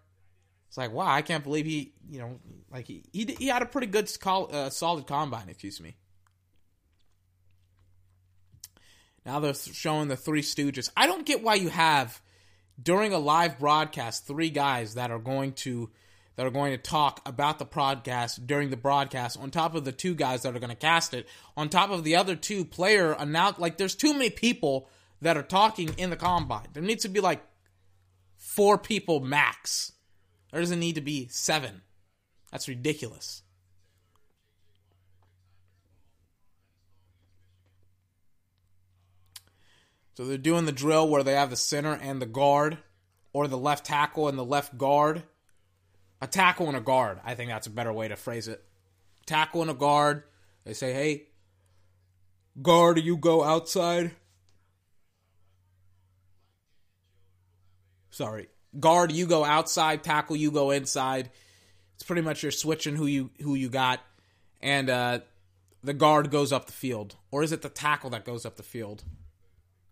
[0.69, 3.67] It's like wow, I can't believe he you know like he he, he had a
[3.67, 5.49] pretty good uh, solid combine.
[5.49, 5.97] Excuse me.
[9.25, 10.91] Now they're showing the three Stooges.
[10.97, 12.21] I don't get why you have
[12.81, 15.91] during a live broadcast three guys that are going to
[16.37, 19.93] that are going to talk about the broadcast during the broadcast, on top of the
[19.93, 21.27] two guys that are going to cast it,
[21.57, 23.59] on top of the other two player announce.
[23.59, 24.89] Like, there's too many people
[25.23, 26.69] that are talking in the combine.
[26.75, 27.43] There needs to be like
[28.37, 29.93] four people max.
[30.53, 31.81] There doesn't need to be seven.
[32.53, 33.43] That's ridiculous.
[40.15, 42.79] So they're doing the drill where they have the center and the guard,
[43.33, 45.23] or the left tackle and the left guard
[46.27, 47.21] a tackle and a guard.
[47.25, 48.65] I think that's a better way to phrase it.
[49.27, 50.25] Tackle and a guard.
[50.65, 51.29] They say, hey,
[52.61, 54.11] guard, you go outside.
[58.11, 58.49] Sorry.
[58.81, 60.03] Guard, you go outside.
[60.03, 61.31] Tackle, you go inside.
[61.95, 64.01] It's pretty much you're switching who you who you got.
[64.61, 65.21] And uh,
[65.85, 67.15] the guard goes up the field.
[67.31, 69.05] Or is it the tackle that goes up the field?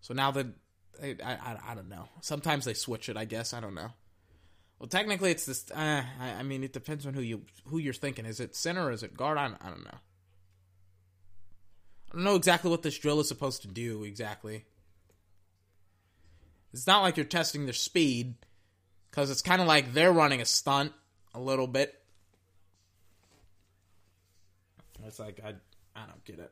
[0.00, 0.52] So now the
[1.00, 2.08] I, I, I don't know.
[2.22, 3.54] Sometimes they switch it, I guess.
[3.54, 3.92] I don't know.
[4.78, 5.70] Well, technically, it's this.
[5.70, 8.26] Uh, I, I, mean, it depends on who you who you're thinking.
[8.26, 9.38] Is it center or is it guard?
[9.38, 9.98] I, I don't know.
[12.10, 14.64] I don't know exactly what this drill is supposed to do exactly.
[16.72, 18.34] It's not like you're testing their speed,
[19.10, 20.92] because it's kind of like they're running a stunt
[21.34, 21.94] a little bit.
[25.06, 25.54] It's like I
[25.94, 26.50] I don't get it.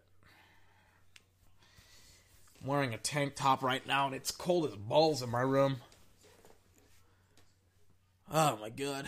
[2.61, 5.79] I'm wearing a tank top right now, and it's cold as balls in my room.
[8.35, 9.05] Oh my god.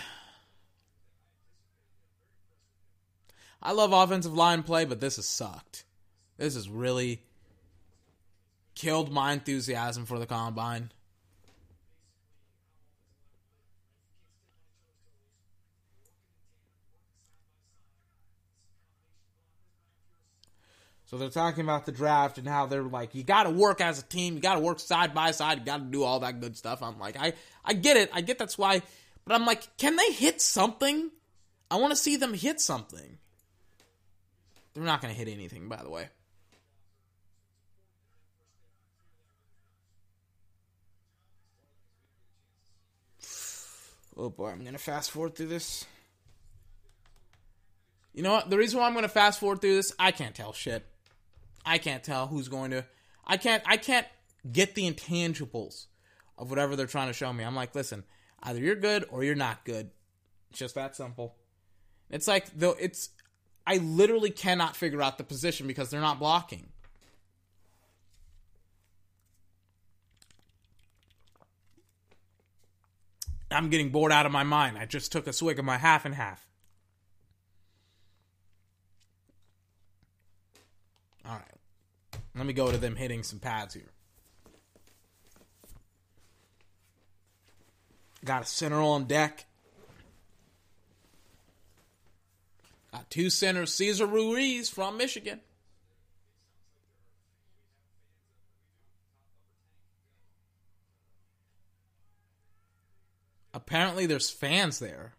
[3.63, 5.85] I love offensive line play, but this has sucked.
[6.37, 7.23] This has really
[8.75, 10.91] killed my enthusiasm for the combine.
[21.07, 24.01] So they're talking about the draft and how they're like, you got to work as
[24.01, 26.41] a team, you got to work side by side, you got to do all that
[26.41, 26.83] good stuff.
[26.83, 27.35] I'm like, I
[27.65, 28.83] I get it, I get that's why,
[29.25, 31.11] but I'm like, can they hit something?
[31.71, 33.19] I want to see them hit something.
[34.75, 36.09] They're not going to hit anything, by the way.
[44.17, 45.87] Oh boy, I'm going to fast forward through this.
[48.13, 48.49] You know what?
[48.49, 50.87] The reason why I'm going to fast forward through this, I can't tell shit.
[51.67, 52.85] I can't tell who's going to.
[53.27, 53.63] I can't.
[53.67, 54.07] I can't
[54.51, 55.87] get the intangibles
[56.39, 57.43] of whatever they're trying to show me.
[57.43, 58.05] I'm like, listen,
[58.43, 59.91] either you're good or you're not good.
[60.51, 61.35] It's just that simple.
[62.11, 63.11] It's like though it's.
[63.67, 66.69] I literally cannot figure out the position because they're not blocking.
[73.51, 74.77] I'm getting bored out of my mind.
[74.79, 76.47] I just took a swig of my half and half.
[81.25, 82.21] All right.
[82.35, 83.94] Let me go to them hitting some pads here.
[88.25, 89.45] Got a center on deck.
[92.91, 95.41] Got two centers, Cesar Ruiz from Michigan.
[103.53, 105.15] Apparently, there's fans there.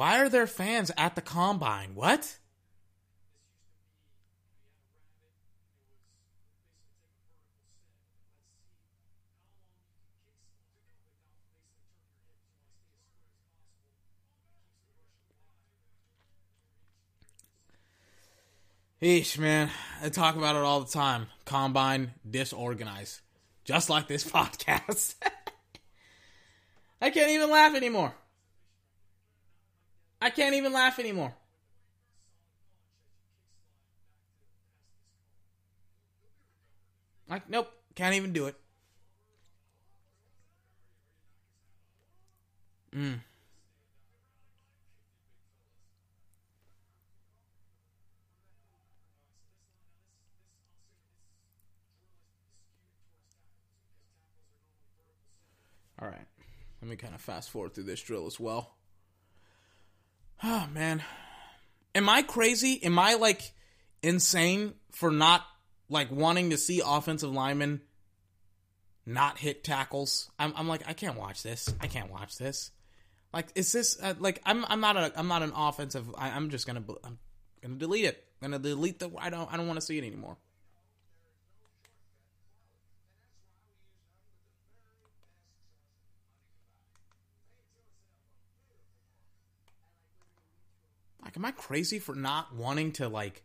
[0.00, 1.94] Why are there fans at the combine?
[1.94, 2.38] What?
[19.02, 19.68] Eesh, man.
[20.02, 21.26] I talk about it all the time.
[21.44, 23.20] Combine disorganized.
[23.64, 25.16] Just like this podcast.
[27.02, 28.14] I can't even laugh anymore.
[30.20, 31.34] I can't even laugh anymore.
[37.28, 38.56] Like, nope, can't even do it.
[42.94, 43.20] Mm.
[56.02, 56.26] All right.
[56.82, 58.74] Let me kind of fast forward through this drill as well.
[60.42, 61.02] Oh, man.
[61.94, 62.82] Am I crazy?
[62.82, 63.52] Am I like
[64.02, 65.44] insane for not
[65.88, 67.82] like wanting to see offensive linemen
[69.04, 70.30] not hit tackles?
[70.38, 71.72] I'm, I'm like, I can't watch this.
[71.80, 72.70] I can't watch this.
[73.32, 76.08] Like, is this uh, like I'm I'm not a I'm not an offensive.
[76.18, 77.18] I, I'm just gonna I'm
[77.62, 78.24] gonna delete it.
[78.42, 79.10] I'm gonna delete the.
[79.18, 80.36] I don't I don't want to see it anymore.
[91.30, 93.44] Like, am I crazy for not wanting to like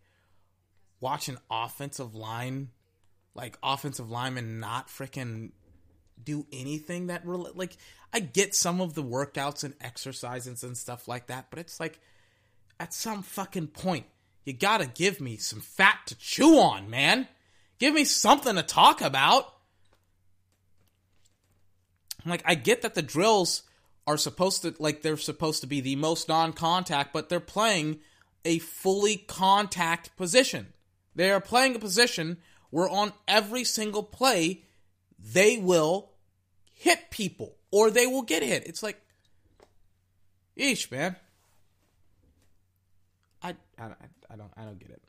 [0.99, 2.69] watch an offensive line,
[3.35, 5.51] like offensive lineman, not freaking
[6.23, 7.77] do anything that really like?
[8.11, 11.99] I get some of the workouts and exercises and stuff like that, but it's like
[12.79, 14.07] at some fucking point
[14.45, 17.27] you gotta give me some fat to chew on, man.
[17.77, 19.53] Give me something to talk about.
[22.25, 23.61] Like, I get that the drills
[24.07, 27.99] are supposed to like they're supposed to be the most non-contact, but they're playing
[28.44, 30.73] a fully contact position.
[31.15, 32.38] They are playing a position
[32.69, 34.64] where on every single play
[35.18, 36.11] they will
[36.73, 38.68] hit people or they will get hit.
[38.68, 39.02] It's like,
[40.57, 41.15] eesh, man.
[43.41, 43.86] I I,
[44.30, 45.02] I don't I don't get it.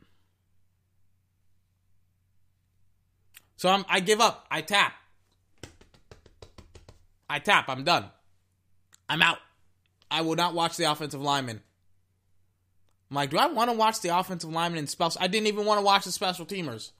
[3.56, 4.46] So I'm I give up.
[4.50, 4.94] I tap.
[7.28, 7.68] I tap.
[7.68, 8.10] I'm done.
[9.08, 9.38] I'm out.
[10.10, 11.62] I will not watch the offensive lineman.
[13.10, 15.20] I'm like, do I want to watch the offensive lineman and special?
[15.20, 16.92] I didn't even want to watch the special teamers.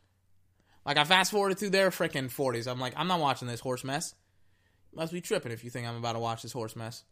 [0.85, 2.69] Like I fast forwarded through their freaking forties.
[2.69, 4.15] I'm like, I'm not watching this horse mess.
[4.93, 7.03] You must be tripping if you think I'm about to watch this horse mess.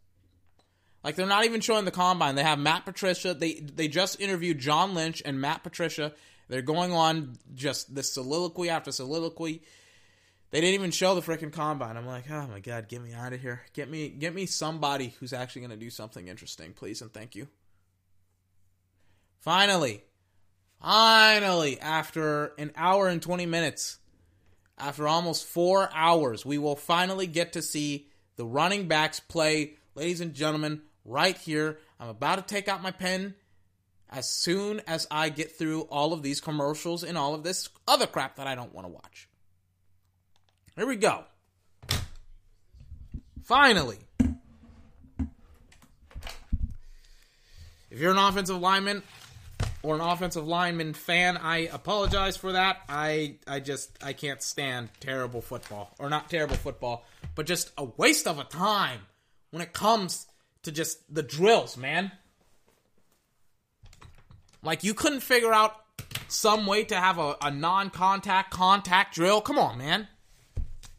[1.03, 2.35] Like they're not even showing the combine.
[2.35, 3.33] They have Matt Patricia.
[3.33, 6.13] They they just interviewed John Lynch and Matt Patricia.
[6.47, 9.61] They're going on just this soliloquy after soliloquy.
[10.51, 11.97] They didn't even show the freaking combine.
[11.97, 13.61] I'm like, oh my god, get me out of here.
[13.73, 17.47] Get me get me somebody who's actually gonna do something interesting, please and thank you.
[19.41, 20.03] Finally,
[20.81, 23.99] finally, after an hour and 20 minutes,
[24.77, 29.75] after almost four hours, we will finally get to see the running backs play.
[29.93, 31.79] Ladies and gentlemen, right here.
[31.99, 33.35] I'm about to take out my pen
[34.09, 38.07] as soon as I get through all of these commercials and all of this other
[38.07, 39.29] crap that I don't want to watch.
[40.75, 41.23] Here we go.
[43.43, 43.99] Finally.
[47.89, 49.03] If you're an offensive lineman
[49.81, 52.81] or an offensive lineman fan, I apologize for that.
[52.89, 57.85] I I just I can't stand terrible football or not terrible football, but just a
[57.85, 59.01] waste of a time
[59.51, 60.27] when it comes
[60.63, 62.11] to just the drills, man.
[64.61, 65.73] Like you couldn't figure out
[66.27, 69.39] some way to have a, a non-contact contact drill.
[69.39, 70.09] Come on, man.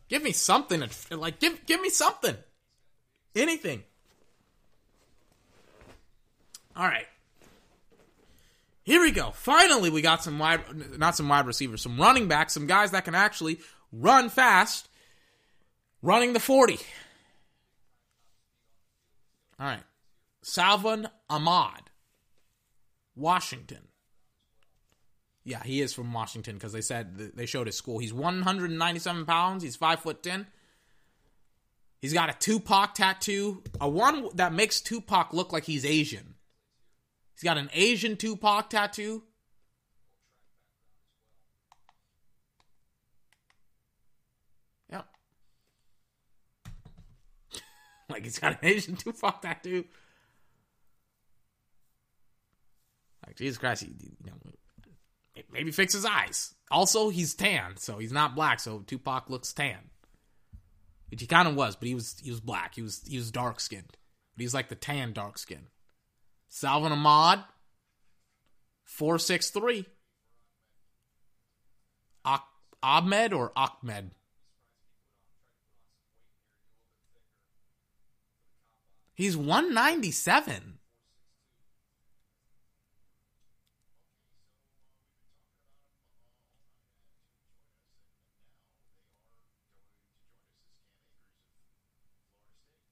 [0.08, 0.82] Give me something.
[1.10, 2.36] Like give give me something.
[3.34, 3.82] Anything.
[6.76, 7.06] All right.
[8.82, 9.32] Here we go.
[9.32, 10.60] Finally, we got some wide,
[10.98, 13.58] not some wide receivers, some running backs, some guys that can actually
[13.90, 14.88] run fast,
[16.02, 16.78] running the 40.
[19.58, 19.82] All right.
[20.42, 21.90] Salvon Ahmed,
[23.16, 23.88] Washington.
[25.46, 27.98] Yeah, he is from Washington because they said they showed his school.
[27.98, 29.62] He's 197 pounds.
[29.62, 30.48] He's five foot ten.
[32.02, 36.34] He's got a Tupac tattoo, a one that makes Tupac look like he's Asian.
[37.34, 39.22] He's got an Asian Tupac tattoo.
[48.08, 49.84] Like he's got an Asian Tupac tattoo.
[53.26, 53.88] Like Jesus Christ, he,
[54.24, 54.36] you know,
[55.52, 56.54] maybe fix his eyes.
[56.70, 58.60] Also, he's tan, so he's not black.
[58.60, 59.90] So Tupac looks tan,
[61.10, 62.74] which he kind of was, but he was he was black.
[62.74, 63.96] He was he was dark skinned,
[64.36, 65.68] but he's like the tan dark skin.
[66.48, 67.44] Salvon Ahmed,
[68.84, 69.86] 463.
[72.82, 74.12] Ahmed or Ahmed?
[79.14, 80.78] He's 197.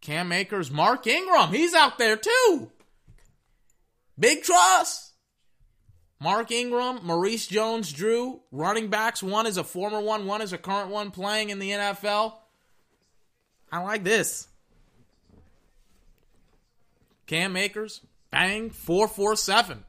[0.04, 2.70] Cam Akers, Mark Ingram, he's out there too.
[4.18, 5.12] Big trust.
[6.20, 9.22] Mark Ingram, Maurice Jones Drew, running backs.
[9.22, 12.34] One is a former one, one is a current one playing in the NFL.
[13.72, 14.46] I like this.
[17.26, 19.84] Cam Akers, bang, 447.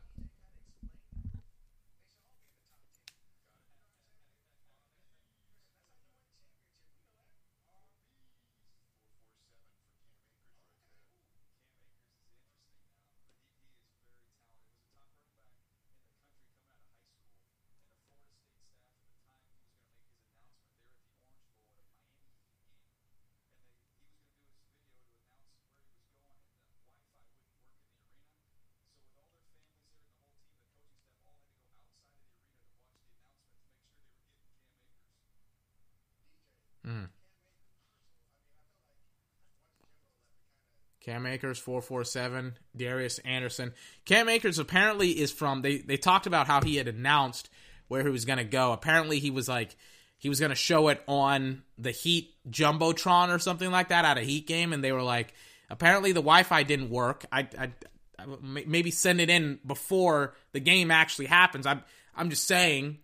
[41.05, 42.57] Cam Akers, 447.
[42.75, 43.73] Darius Anderson.
[44.05, 47.47] Cam Akers apparently is from, they, they talked about how he had announced
[47.87, 48.73] where he was going to go.
[48.73, 49.75] Apparently, he was like,
[50.17, 54.17] he was going to show it on the Heat Jumbotron or something like that at
[54.17, 54.73] a Heat game.
[54.73, 55.35] And they were like,
[55.69, 57.23] apparently the Wi Fi didn't work.
[57.31, 57.71] I, I,
[58.17, 61.67] I, maybe send it in before the game actually happens.
[61.67, 61.83] I'm,
[62.15, 62.97] I'm just saying.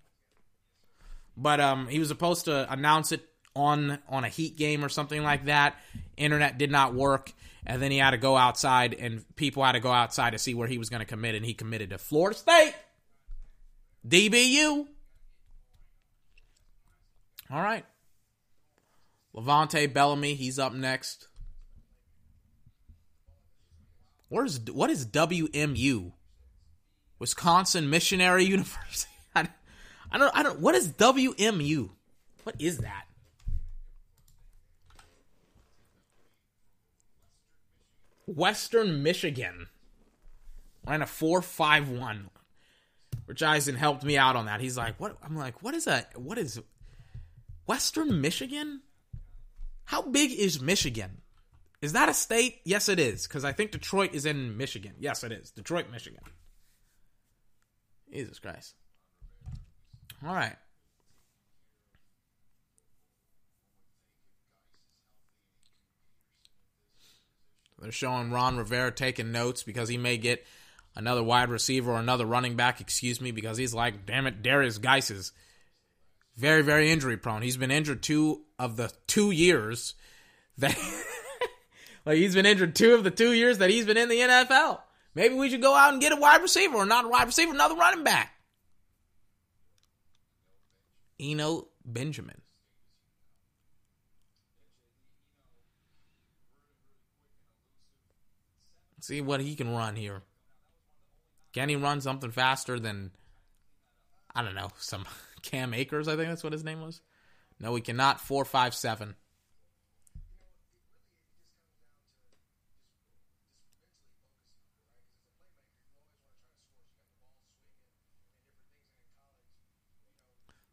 [1.37, 3.23] But um, he was supposed to announce it
[3.55, 5.75] on on a Heat game or something like that.
[6.17, 7.33] Internet did not work
[7.65, 10.53] and then he had to go outside, and people had to go outside to see
[10.53, 12.73] where he was going to commit, and he committed to Florida State.
[14.07, 14.87] DBU.
[17.51, 17.85] All right.
[19.35, 21.27] LeVante Bellamy, he's up next.
[24.29, 26.13] Where's what is WMU?
[27.19, 29.11] Wisconsin Missionary University.
[29.35, 29.49] I,
[30.17, 31.89] don't I don't what is WMU?
[32.43, 33.05] What is that?
[38.35, 39.67] Western Michigan
[40.85, 42.29] ran a four five one.
[43.27, 44.61] Rich Eisen helped me out on that.
[44.61, 46.17] He's like, "What?" I'm like, "What is that?
[46.19, 46.59] What is
[47.67, 48.81] Western Michigan?
[49.85, 51.21] How big is Michigan?
[51.81, 52.61] Is that a state?
[52.63, 54.93] Yes, it is, because I think Detroit is in Michigan.
[54.99, 55.51] Yes, it is.
[55.51, 56.21] Detroit, Michigan.
[58.13, 58.75] Jesus Christ.
[60.25, 60.55] All right.
[67.81, 70.45] They're showing Ron Rivera taking notes because he may get
[70.95, 74.79] another wide receiver or another running back, excuse me, because he's like, damn it, Derrius
[74.79, 75.31] Guice is
[76.35, 77.41] very, very injury prone.
[77.41, 79.95] He's been injured two of the two years
[80.57, 80.77] that
[82.05, 84.79] like he's been injured two of the two years that he's been in the NFL.
[85.13, 87.53] Maybe we should go out and get a wide receiver or not a wide receiver,
[87.53, 88.33] another running back.
[91.19, 92.40] Eno Benjamin.
[99.01, 100.21] See what he can run here.
[101.53, 103.11] Can he run something faster than
[104.33, 105.05] I don't know, some
[105.41, 107.01] Cam Akers, I think that's what his name was?
[107.59, 108.21] No, he cannot.
[108.21, 109.15] Four five seven.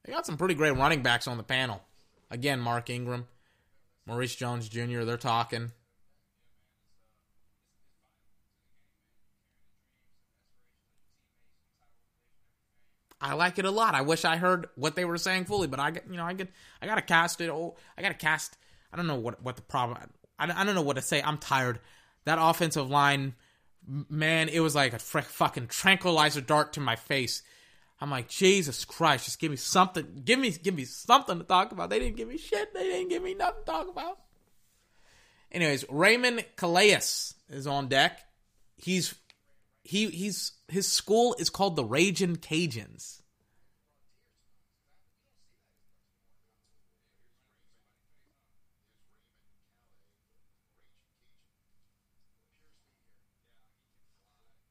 [0.05, 1.83] They got some pretty great running backs on the panel.
[2.31, 3.27] Again, Mark Ingram,
[4.07, 5.73] Maurice Jones Jr., they're talking.
[13.20, 13.95] I like it a lot.
[13.95, 16.35] I wish I heard what they were saying fully, but I get, you know, I
[16.35, 16.49] get,
[16.81, 17.51] I gotta cast it.
[17.51, 18.57] Oh, I gotta cast.
[18.93, 19.99] I don't know what what the problem.
[20.39, 21.20] I, I don't know what to say.
[21.23, 21.81] I'm tired.
[22.24, 23.35] That offensive line,
[24.09, 27.43] man, it was like a fr- fucking tranquilizer dart to my face.
[28.01, 30.23] I'm like, Jesus Christ, just give me something.
[30.24, 31.90] Give me, give me something to talk about.
[31.90, 32.73] They didn't give me shit.
[32.73, 34.19] They didn't give me nothing to talk about.
[35.51, 37.01] Anyways, Raymond Calais
[37.49, 38.20] is on deck.
[38.77, 39.15] He's
[39.82, 43.23] he he's his school is called the Raging Cajuns.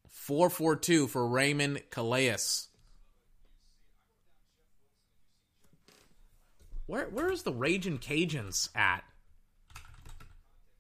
[0.10, 2.36] Four four two for Raymond Calais.
[6.86, 9.04] Where where's the Raging Cajuns at?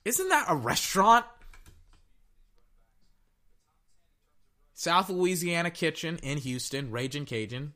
[0.03, 1.26] Isn't that a restaurant?
[4.78, 7.74] South Louisiana Kitchen in Houston, Raging Cajun.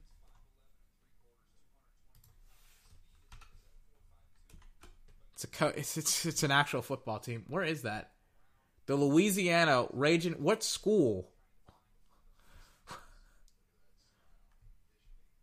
[5.34, 7.46] It's a co- it's, it's it's an actual football team.
[7.48, 8.12] Where is that?
[8.86, 10.34] The Louisiana Raging.
[10.34, 11.32] What school?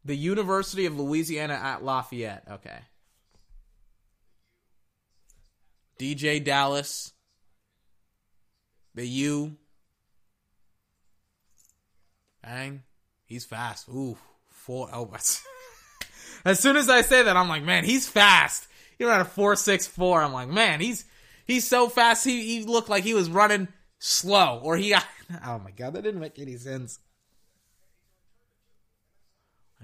[0.04, 2.44] The University of Louisiana at Lafayette.
[2.48, 2.78] Okay.
[5.98, 7.12] DeeJay Dallas.
[8.94, 9.56] The U.
[12.48, 12.82] Bang.
[13.26, 13.88] He's fast.
[13.90, 14.16] Ooh.
[14.48, 14.88] Four.
[14.90, 15.10] Oh,
[16.44, 18.66] as soon as I say that, I'm like, man, he's fast.
[18.96, 20.22] He ran a four six four.
[20.22, 21.04] I'm like, man, he's
[21.44, 22.24] he's so fast.
[22.24, 23.68] He he looked like he was running
[23.98, 24.94] slow, or he.
[25.44, 26.98] Oh my god, that didn't make any sense.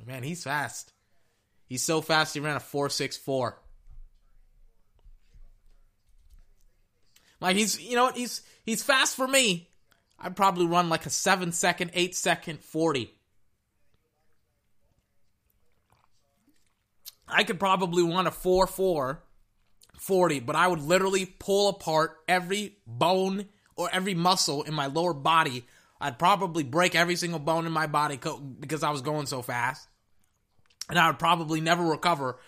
[0.06, 0.90] Man, he's fast.
[1.66, 2.32] He's so fast.
[2.32, 3.60] He ran a four six four.
[7.42, 8.16] Like he's, you know what?
[8.16, 9.68] He's he's fast for me.
[10.24, 13.12] I'd probably run like a seven second, eight second, forty.
[17.28, 19.22] I could probably run a 4 4
[19.98, 23.46] 40, but I would literally pull apart every bone
[23.76, 25.66] or every muscle in my lower body.
[26.00, 29.42] I'd probably break every single bone in my body co- because I was going so
[29.42, 29.88] fast.
[30.88, 32.38] And I would probably never recover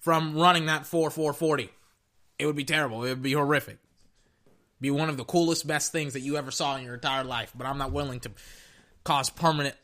[0.00, 1.70] from running that 4 4 40.
[2.38, 3.04] It would be terrible.
[3.04, 3.78] It would be horrific.
[4.82, 7.52] Be one of the coolest, best things that you ever saw in your entire life,
[7.56, 8.32] but I'm not willing to
[9.04, 9.76] cause permanent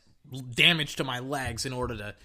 [0.53, 2.15] damage to my legs in order to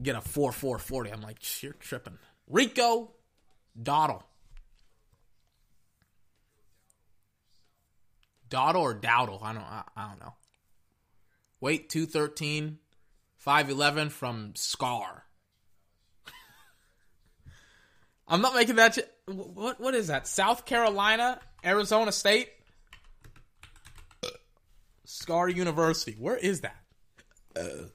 [0.00, 1.10] get a 4 4 40.
[1.10, 2.16] I'm like, you're tripping.
[2.48, 3.10] Rico
[3.80, 4.22] Dowdle.
[8.48, 9.42] Dowdle or Dowdle?
[9.42, 10.34] I don't, I, I don't know.
[11.58, 12.78] Weight 213,
[13.44, 15.24] 5'11 from Scar.
[18.28, 18.94] I'm not making that.
[18.94, 20.28] Ch- what what is that?
[20.28, 22.48] South Carolina, Arizona State,
[25.04, 26.16] Scar University.
[26.18, 26.76] Where is that?
[27.58, 27.88] Uh,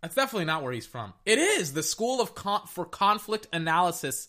[0.00, 1.12] that's definitely not where he's from.
[1.26, 4.28] It is the School of Con- for Conflict Analysis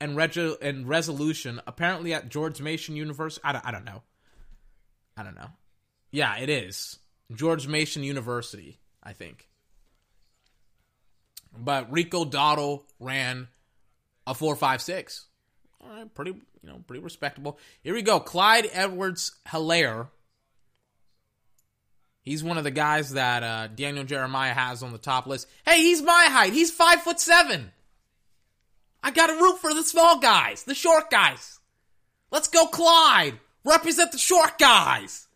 [0.00, 1.60] and Reg- and Resolution.
[1.66, 3.40] Apparently at George Mason University.
[3.44, 4.02] I don't, I don't know.
[5.16, 5.48] I don't know.
[6.10, 6.98] Yeah, it is
[7.34, 8.78] George Mason University.
[9.02, 9.48] I think.
[11.56, 13.48] But Rico Dowdle ran
[14.26, 15.25] a four five six.
[15.88, 17.58] All right, pretty you know pretty respectable.
[17.82, 20.08] Here we go, Clyde Edwards Helaire.
[22.22, 25.48] He's one of the guys that uh, Daniel Jeremiah has on the top list.
[25.64, 26.52] Hey, he's my height.
[26.52, 27.70] He's five foot seven.
[29.02, 31.60] I got to root for the small guys, the short guys.
[32.32, 33.38] Let's go, Clyde.
[33.64, 35.28] Represent the short guys.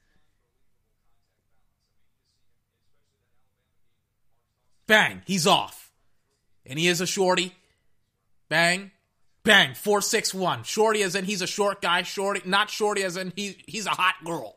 [4.89, 5.93] Bang, he's off.
[6.67, 7.55] And he is a shorty.
[8.49, 8.91] Bang.
[9.51, 9.75] Bang.
[9.75, 10.63] 461.
[10.63, 12.03] Shorty as in he's a short guy.
[12.03, 14.57] Shorty, not shorty as in he, he's a hot girl.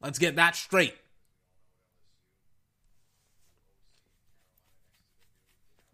[0.00, 0.94] Let's get that straight.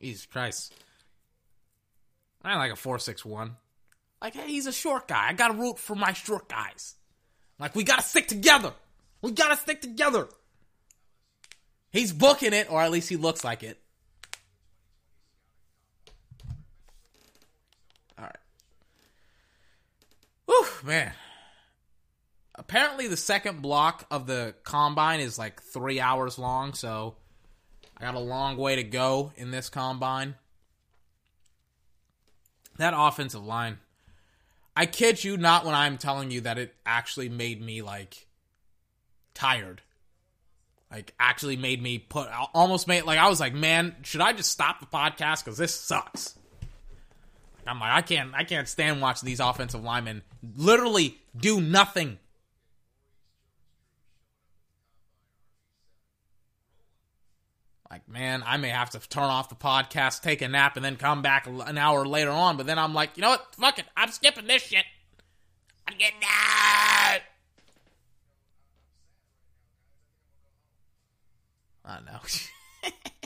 [0.00, 0.74] Jesus Christ.
[2.44, 3.56] I like a 461.
[4.20, 5.28] Like, hey, he's a short guy.
[5.28, 6.94] I gotta root for my short guys.
[7.58, 8.72] Like, we gotta stick together.
[9.22, 10.28] We gotta stick together.
[11.90, 13.80] He's booking it, or at least he looks like it.
[18.18, 18.36] All right.
[20.58, 21.12] Whew, man.
[22.54, 27.14] Apparently, the second block of the combine is like three hours long, so
[27.96, 30.34] I got a long way to go in this combine.
[32.78, 33.78] That offensive line.
[34.76, 38.26] I kid you not when I'm telling you that it actually made me like
[39.34, 39.82] tired.
[40.90, 44.52] Like actually made me put almost made like I was like, man, should I just
[44.52, 46.37] stop the podcast because this sucks?
[47.68, 50.22] I'm like, I can't, I can't stand watching these offensive linemen
[50.56, 52.18] literally do nothing.
[57.90, 60.96] Like, man, I may have to turn off the podcast, take a nap, and then
[60.96, 62.56] come back an hour later on.
[62.56, 63.54] But then I'm like, you know what?
[63.54, 63.86] Fuck it.
[63.96, 64.84] I'm skipping this shit.
[65.86, 67.20] I'm getting out.
[71.84, 72.90] I know.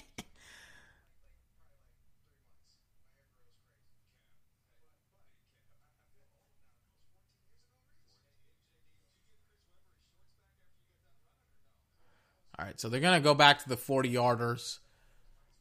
[12.63, 14.79] All right, so they're gonna go back to the forty yarders.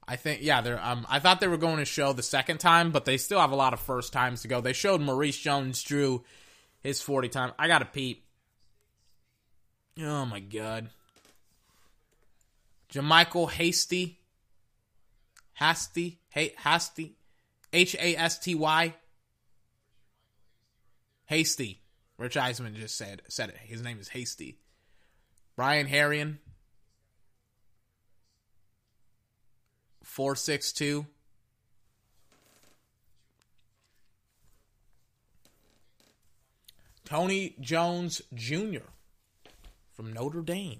[0.07, 0.79] I think, yeah, they're.
[0.79, 3.49] Um, I thought they were going to show the second time, but they still have
[3.49, 4.61] a lot of first times to go.
[4.61, 6.23] They showed Maurice Jones-Drew
[6.81, 7.53] his forty time.
[7.57, 8.23] I got to peep.
[9.99, 10.89] Oh my god,
[12.93, 14.19] JaMycal Hasty,
[15.53, 17.15] Hasty, hey, Hasty,
[17.73, 18.93] H A S T Y,
[21.25, 21.81] Hasty.
[22.19, 23.57] Rich Eisen just said said it.
[23.57, 24.59] His name is Hasty.
[25.55, 25.87] Brian
[30.01, 31.05] Herrien, 462.
[37.05, 38.87] Tony Jones Jr.
[39.93, 40.79] from Notre Dame.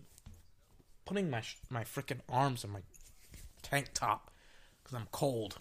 [1.05, 2.81] Putting my my freaking arms in my
[3.61, 4.31] tank top
[4.81, 5.57] because I'm cold.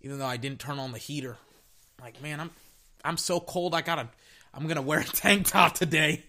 [0.00, 1.36] Even though I didn't turn on the heater.
[2.00, 2.50] Like, man, I'm
[3.04, 4.08] I'm so cold I gotta
[4.54, 6.24] I'm gonna wear a tank top today.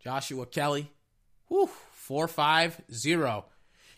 [0.00, 0.90] Joshua Kelly.
[1.48, 3.51] Whew, 450.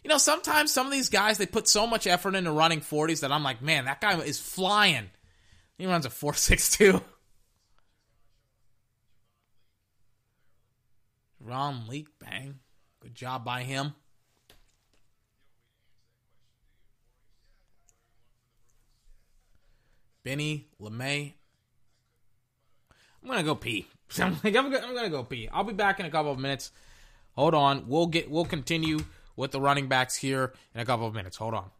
[0.04, 3.20] You know, sometimes some of these guys they put so much effort into running 40s
[3.20, 5.10] that I'm like, man, that guy is flying.
[5.78, 7.00] He runs a 462.
[11.40, 12.58] Ron Leak, bang.
[13.00, 13.94] Good job by him.
[20.22, 21.32] Benny LeMay.
[23.22, 23.86] I'm gonna go pee.
[24.18, 25.48] I'm, like, I'm gonna go pee.
[25.50, 26.72] I'll be back in a couple of minutes.
[27.32, 27.88] Hold on.
[27.88, 28.30] We'll get.
[28.30, 29.00] We'll continue
[29.36, 31.36] with the running backs here in a couple of minutes.
[31.36, 31.70] Hold on.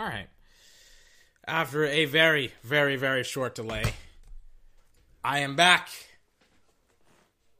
[0.00, 0.28] All right.
[1.46, 3.84] After a very, very, very short delay,
[5.22, 5.90] I am back.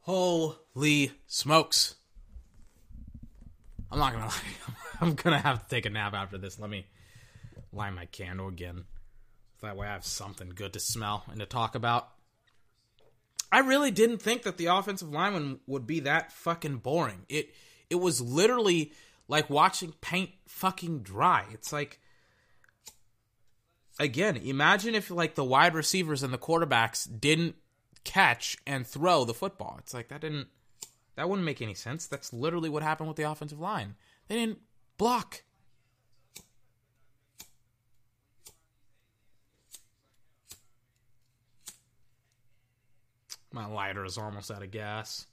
[0.01, 1.97] Holy smokes.
[3.91, 4.75] I'm not gonna lie.
[5.03, 6.59] I'm gonna have to take a nap after this.
[6.59, 6.87] Let me
[7.75, 8.85] light my candle again.
[9.61, 12.09] That way I have something good to smell and to talk about.
[13.53, 17.27] I really didn't think that the offensive lineman would be that fucking boring.
[17.29, 17.55] It
[17.91, 18.95] it was literally
[19.29, 21.45] like watching paint fucking dry.
[21.53, 22.01] It's like
[24.01, 27.55] again, imagine if like the wide receivers and the quarterbacks didn't
[28.03, 29.77] catch and throw the football.
[29.79, 30.49] It's like that didn't
[31.15, 32.07] that wouldn't make any sense.
[32.07, 33.95] That's literally what happened with the offensive line.
[34.27, 34.59] They didn't
[34.97, 35.43] block.
[43.53, 45.27] My lighter is almost out of gas.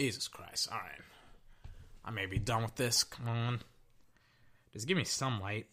[0.00, 0.68] Jesus Christ.
[0.72, 1.02] All right.
[2.06, 3.04] I may be done with this.
[3.04, 3.60] Come on.
[4.72, 5.66] Just give me some light.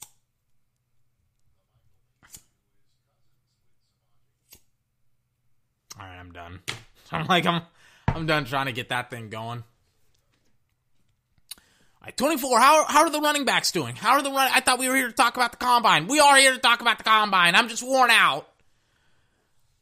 [5.97, 6.59] All right, I'm done.
[7.11, 7.61] I'm like I'm
[8.09, 9.63] I'm done trying to get that thing going.
[11.57, 12.59] All right, 24.
[12.59, 13.95] How how are the running backs doing?
[13.95, 14.51] How are the run?
[14.53, 16.07] I thought we were here to talk about the combine.
[16.07, 17.55] We are here to talk about the combine.
[17.55, 18.49] I'm just worn out.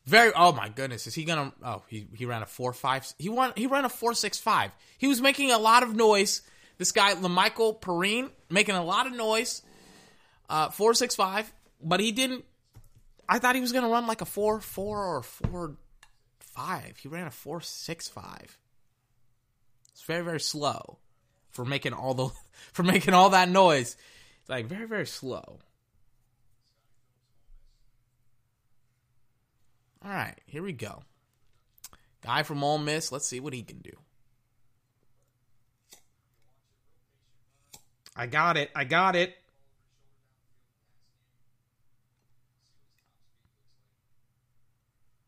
[0.06, 0.32] Very.
[0.36, 1.52] Oh my goodness, is he gonna?
[1.64, 3.12] Oh, he he ran a four five.
[3.18, 3.54] He won.
[3.56, 4.72] He ran a four six five.
[4.98, 6.42] He was making a lot of noise.
[6.78, 9.62] This guy, La'Mical Perine, making a lot of noise.
[10.48, 11.52] Uh, four six five,
[11.82, 12.46] but he didn't.
[13.28, 15.78] I thought he was gonna run like a four four or four
[16.40, 16.98] five.
[16.98, 18.60] He ran a four six five.
[19.92, 21.00] It's very very slow
[21.50, 22.30] for making all the
[22.74, 23.98] for making all that noise.
[24.42, 25.58] It's like very very slow.
[30.06, 31.02] All right, here we go.
[32.22, 33.12] Guy from Ole Miss.
[33.12, 33.92] Let's see what he can do.
[38.16, 38.70] I got it.
[38.76, 39.36] I got it.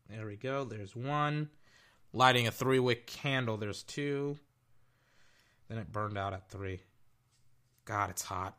[0.08, 0.64] There we go.
[0.64, 1.50] There's one.
[2.12, 3.56] Lighting a three wick candle.
[3.56, 4.38] There's two.
[5.68, 6.80] Then it burned out at three.
[7.84, 8.56] God, it's hot.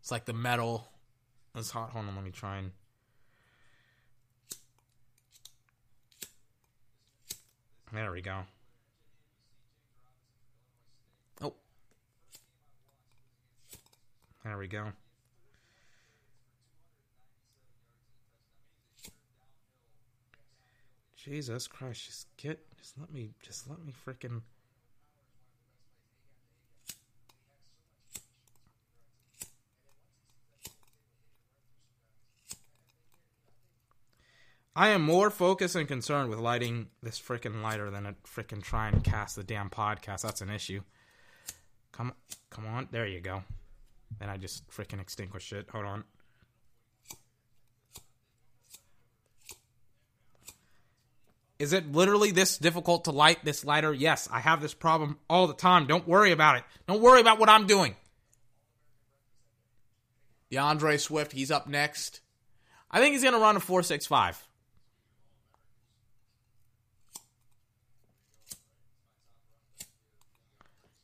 [0.00, 0.86] It's like the metal.
[1.54, 1.90] It's hot.
[1.90, 2.72] Hold on, let me try and.
[7.92, 8.38] There we go.
[11.42, 11.52] Oh.
[14.44, 14.92] There we go.
[21.16, 24.40] Jesus Christ, just get just let me just let me freaking
[34.74, 38.88] I am more focused and concerned with lighting this freaking lighter than to freaking try
[38.88, 40.22] and cast the damn podcast.
[40.22, 40.80] That's an issue.
[41.92, 42.14] Come,
[42.48, 42.88] come on.
[42.90, 43.42] There you go.
[44.18, 45.68] Then I just freaking extinguish it.
[45.70, 46.04] Hold on.
[51.58, 53.92] Is it literally this difficult to light this lighter?
[53.92, 55.86] Yes, I have this problem all the time.
[55.86, 56.64] Don't worry about it.
[56.88, 57.94] Don't worry about what I'm doing.
[60.50, 62.20] D'Andre Swift, he's up next.
[62.90, 64.48] I think he's going to run a 465.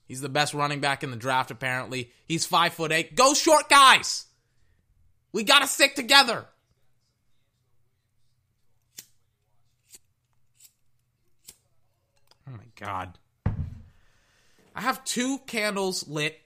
[0.09, 2.11] He's the best running back in the draft, apparently.
[2.27, 3.15] He's five foot eight.
[3.15, 4.25] Go short guys.
[5.33, 6.47] We gotta stick together.
[12.49, 13.19] Oh my god.
[14.75, 16.41] I have two candles lit.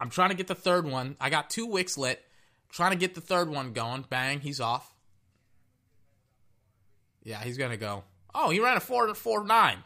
[0.00, 1.16] I'm trying to get the third one.
[1.20, 2.24] I got two wicks lit.
[2.70, 4.06] trying to get the third one going.
[4.08, 4.90] Bang, he's off.
[7.22, 8.04] Yeah, he's gonna go.
[8.34, 9.84] Oh, he ran a four four nine.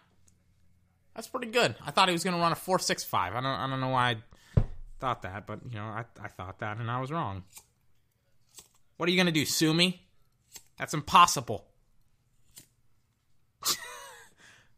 [1.15, 1.75] That's pretty good.
[1.85, 3.35] I thought he was going to run a four six five.
[3.35, 4.17] I don't I don't know why
[4.57, 4.63] I
[4.99, 7.45] thought that, but you know I I thought that and I was wrong.
[8.97, 9.45] What are you going to do?
[9.45, 10.07] Sue me?
[10.79, 11.67] That's impossible.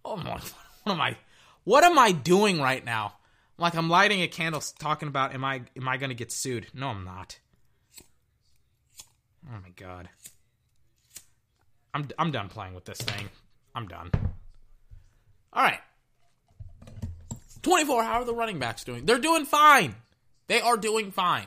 [0.05, 0.41] oh my!
[0.83, 1.17] What am I?
[1.65, 3.15] What am I doing right now?
[3.59, 6.67] Like I'm lighting a candle, talking about am I am I going to get sued?
[6.75, 7.39] No, I'm not.
[9.49, 10.09] Oh my god.
[11.93, 13.29] I'm I'm done playing with this thing.
[13.75, 14.11] I'm done.
[15.53, 15.81] All right.
[17.65, 19.05] 24, how are the running backs doing?
[19.05, 19.97] They're doing fine.
[20.47, 21.47] They are doing fine.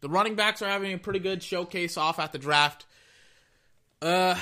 [0.00, 2.86] The running backs are having a pretty good showcase off at the draft.
[4.00, 4.36] Uh,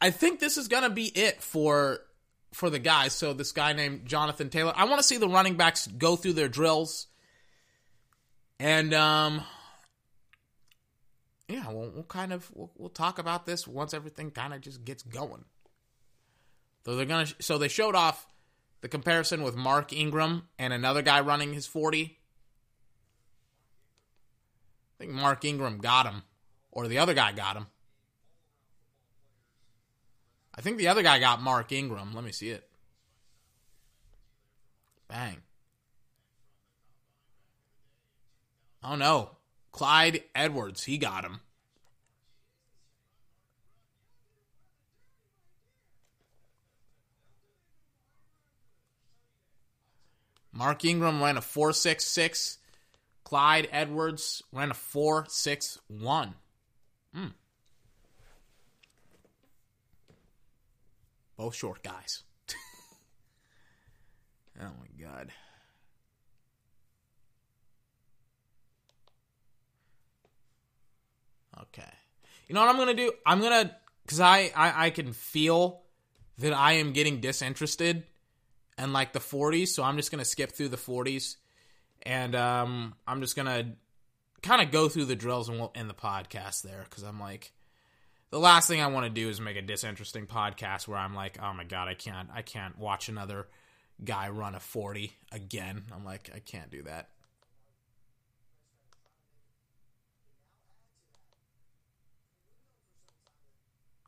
[0.00, 1.98] I think this is gonna be it for
[2.52, 3.12] for the guys.
[3.12, 4.72] So this guy named Jonathan Taylor.
[4.74, 7.08] I want to see the running backs go through their drills,
[8.58, 9.42] and um,
[11.48, 14.84] yeah, we'll, we'll kind of we'll, we'll talk about this once everything kind of just
[14.84, 15.44] gets going.
[16.84, 18.26] So they're gonna so they showed off
[18.80, 22.18] the comparison with Mark Ingram and another guy running his 40?
[24.98, 26.22] I think Mark Ingram got him,
[26.70, 27.66] or the other guy got him.
[30.54, 32.14] I think the other guy got Mark Ingram.
[32.14, 32.68] Let me see it.
[35.08, 35.38] Bang.
[38.82, 39.30] Oh no.
[39.72, 41.40] Clyde Edwards, he got him.
[50.52, 52.58] Mark Ingram ran a 4.66.
[53.24, 56.34] Clyde Edwards ran a 4.61.
[57.14, 57.26] Hmm.
[61.36, 62.22] Both short guys.
[64.60, 65.32] oh my god.
[71.62, 71.82] Okay.
[72.46, 73.12] You know what I'm gonna do?
[73.24, 75.82] I'm gonna because I, I I can feel
[76.38, 78.04] that I am getting disinterested
[78.80, 81.36] and like the 40s, so I'm just gonna skip through the 40s,
[82.02, 83.74] and um, I'm just gonna
[84.42, 87.52] kind of go through the drills and we'll end the podcast there because I'm like,
[88.30, 91.38] the last thing I want to do is make a disinteresting podcast where I'm like,
[91.42, 93.48] oh my god, I can't, I can't watch another
[94.02, 95.82] guy run a 40 again.
[95.94, 97.10] I'm like, I can't do that.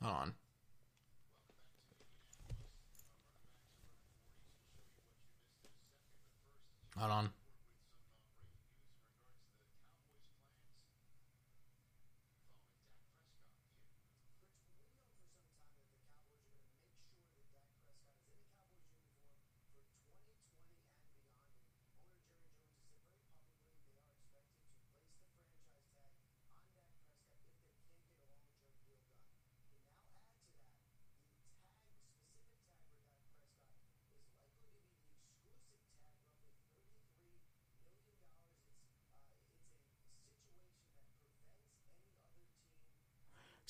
[0.00, 0.34] Hold on.
[6.96, 7.41] Hold on.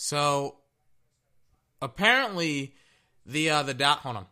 [0.05, 0.57] So
[1.81, 2.75] apparently
[3.25, 4.27] the uh the dot hold on.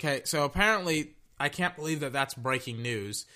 [0.00, 3.26] Okay, so apparently, I can't believe that that's breaking news.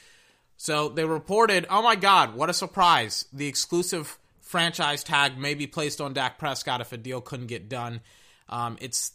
[0.57, 3.27] So they reported, oh my God, what a surprise.
[3.35, 7.69] The exclusive franchise tag may be placed on Dak Prescott if a deal couldn't get
[7.69, 8.01] done.
[8.49, 9.12] Um, it's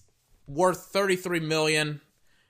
[0.47, 2.01] worth 33 million.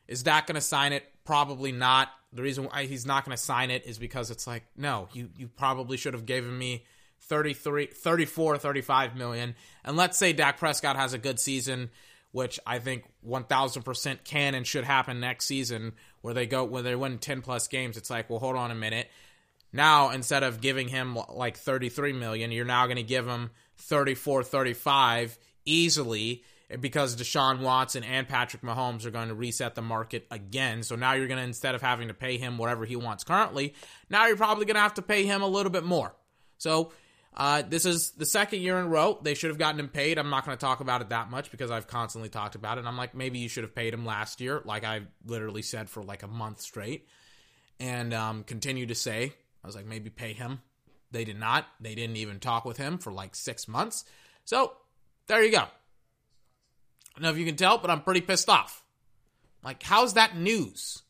[0.10, 1.06] Is Dak going to sign it?
[1.24, 2.10] Probably not.
[2.34, 5.30] The reason why he's not going to sign it is because it's like, no, you,
[5.38, 6.84] you probably should have given me
[7.22, 9.56] 33, 34, 35 million.
[9.86, 11.90] And let's say Dak Prescott has a good season
[12.32, 16.96] which I think 1000% can and should happen next season where they go where they
[16.96, 19.10] win 10 plus games it's like well hold on a minute
[19.74, 24.44] now instead of giving him like 33 million you're now going to give him 34
[24.44, 26.44] 35 easily
[26.80, 30.84] because Deshaun Watson and Patrick Mahomes are going to reset the market again.
[30.84, 33.74] So now you're going to, instead of having to pay him whatever he wants currently,
[34.10, 36.14] now you're probably going to have to pay him a little bit more.
[36.58, 36.92] So
[37.40, 39.18] uh, this is the second year in a row.
[39.22, 40.18] They should have gotten him paid.
[40.18, 42.86] I'm not going to talk about it that much because I've constantly talked about it.
[42.86, 46.04] I'm like, maybe you should have paid him last year, like I literally said for
[46.04, 47.08] like a month straight,
[47.80, 49.32] and um, continue to say,
[49.64, 50.60] I was like, maybe pay him.
[51.12, 51.66] They did not.
[51.80, 54.04] They didn't even talk with him for like six months.
[54.44, 54.74] So
[55.28, 55.60] there you go.
[55.60, 55.62] I
[57.16, 58.84] don't know if you can tell, but I'm pretty pissed off.
[59.64, 61.04] Like, how's that news?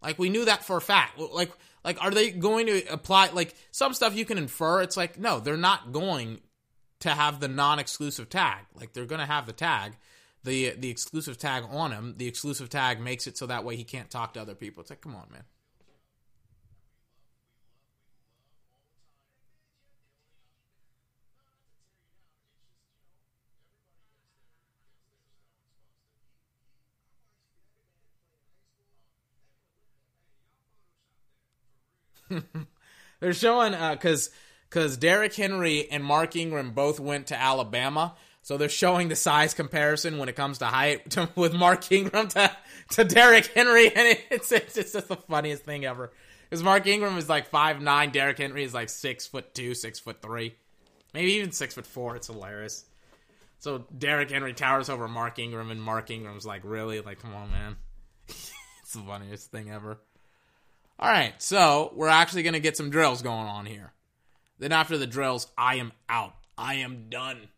[0.00, 1.18] Like, we knew that for a fact.
[1.18, 1.50] Like,
[1.84, 3.30] like, are they going to apply?
[3.32, 4.82] Like, some stuff you can infer.
[4.82, 6.40] It's like, no, they're not going
[7.00, 8.64] to have the non-exclusive tag.
[8.74, 9.96] Like, they're going to have the tag,
[10.44, 12.14] the the exclusive tag on him.
[12.16, 14.80] The exclusive tag makes it so that way he can't talk to other people.
[14.80, 15.44] It's like, come on, man.
[33.20, 34.30] They're showing because uh,
[34.68, 39.54] because Derrick Henry and Mark Ingram both went to Alabama, so they're showing the size
[39.54, 42.50] comparison when it comes to height to, with Mark Ingram to
[42.90, 46.12] to Derrick Henry, and it's it's just the funniest thing ever.
[46.48, 49.98] Because Mark Ingram is like five nine, Derrick Henry is like six foot two, six
[49.98, 50.54] foot three,
[51.14, 52.16] maybe even six foot four.
[52.16, 52.84] It's hilarious.
[53.60, 57.50] So Derrick Henry towers over Mark Ingram, and Mark Ingram's like, really, like, come on,
[57.50, 57.76] man.
[58.28, 59.98] it's the funniest thing ever.
[61.00, 63.92] All right, so we're actually going to get some drills going on here.
[64.58, 66.34] Then after the drills, I am out.
[66.56, 67.48] I am done.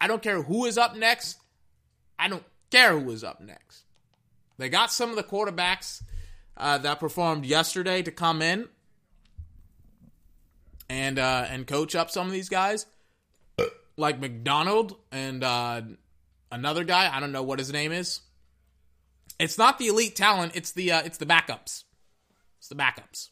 [0.00, 1.38] I don't care who is up next.
[2.18, 3.84] I don't care who is up next.
[4.58, 6.02] They got some of the quarterbacks
[6.56, 8.68] uh, that performed yesterday to come in
[10.88, 12.86] and uh, and coach up some of these guys,
[13.96, 15.82] like McDonald and uh,
[16.50, 17.14] another guy.
[17.14, 18.20] I don't know what his name is.
[19.38, 20.52] It's not the elite talent.
[20.56, 21.84] It's the uh, it's the backups.
[22.60, 23.30] It's the backups.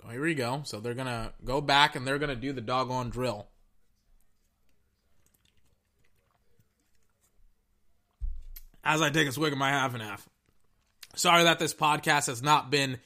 [0.00, 0.62] So here we go.
[0.64, 3.46] So they're gonna go back and they're gonna do the doggone drill.
[8.82, 10.26] As I take a swig of my half and half.
[11.14, 12.98] Sorry that this podcast has not been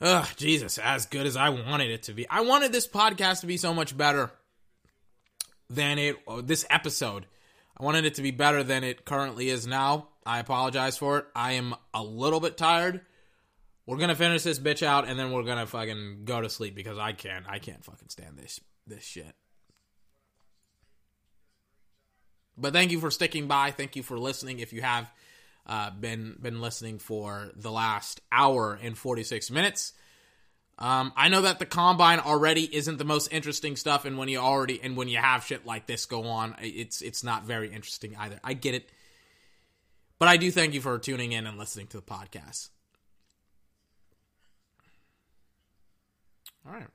[0.00, 2.28] Ugh, Jesus, as good as I wanted it to be.
[2.28, 4.30] I wanted this podcast to be so much better
[5.68, 7.26] than it this episode.
[7.78, 10.08] I wanted it to be better than it currently is now.
[10.26, 11.26] I apologize for it.
[11.34, 13.02] I am a little bit tired.
[13.86, 16.98] We're gonna finish this bitch out and then we're gonna fucking go to sleep because
[16.98, 19.34] I can't I can't fucking stand this this shit.
[22.56, 23.70] But thank you for sticking by.
[23.70, 24.58] Thank you for listening.
[24.58, 25.10] If you have
[25.68, 29.92] uh, been been listening for the last hour and 46 minutes.
[30.80, 34.38] Um, I know that the combine already isn't the most interesting stuff, and when you
[34.38, 38.14] already and when you have shit like this go on, it's it's not very interesting
[38.16, 38.38] either.
[38.44, 38.88] I get it,
[40.20, 42.68] but I do thank you for tuning in and listening to the podcast.
[46.64, 46.86] All right.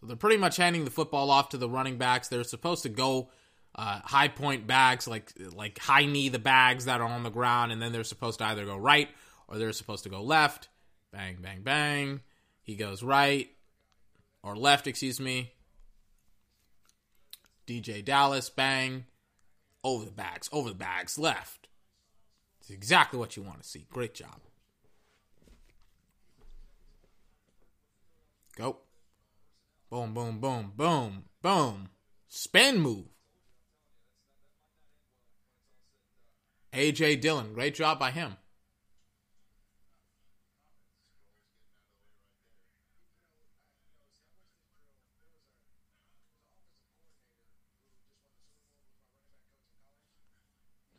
[0.00, 2.28] So they're pretty much handing the football off to the running backs.
[2.28, 3.30] They're supposed to go
[3.74, 7.72] uh, high point bags, like like high knee the bags that are on the ground,
[7.72, 9.08] and then they're supposed to either go right
[9.48, 10.68] or they're supposed to go left.
[11.12, 12.20] Bang, bang, bang.
[12.62, 13.48] He goes right
[14.42, 15.52] or left, excuse me.
[17.66, 19.06] DeeJay Dallas, bang.
[19.82, 21.68] Over the bags, over the bags, left.
[22.60, 23.86] It's exactly what you want to see.
[23.90, 24.40] Great job.
[28.56, 28.78] Go.
[29.90, 31.88] Boom, boom, boom, boom, boom.
[32.26, 33.06] Spin move.
[36.72, 38.36] AJ Dillon, great job by him.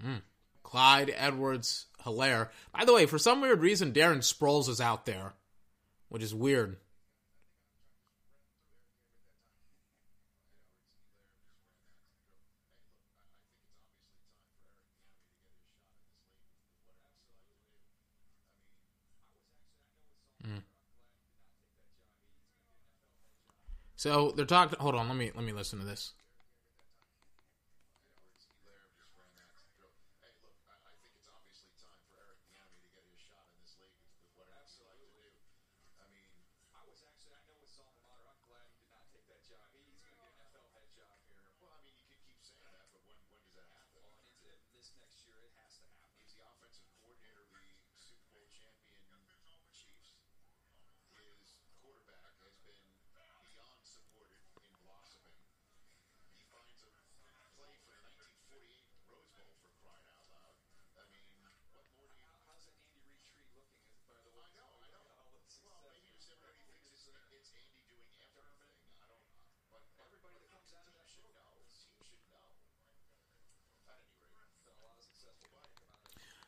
[0.03, 0.22] Mm.
[0.68, 2.49] Clyde Edwards Helaire.
[2.73, 5.31] By the way, for some weird reason, Darren Sproles is out there,
[6.10, 6.76] which is weird.
[20.44, 20.57] Hmm.
[23.95, 24.77] So they're talking.
[24.81, 26.11] Hold on, let me let me listen to this.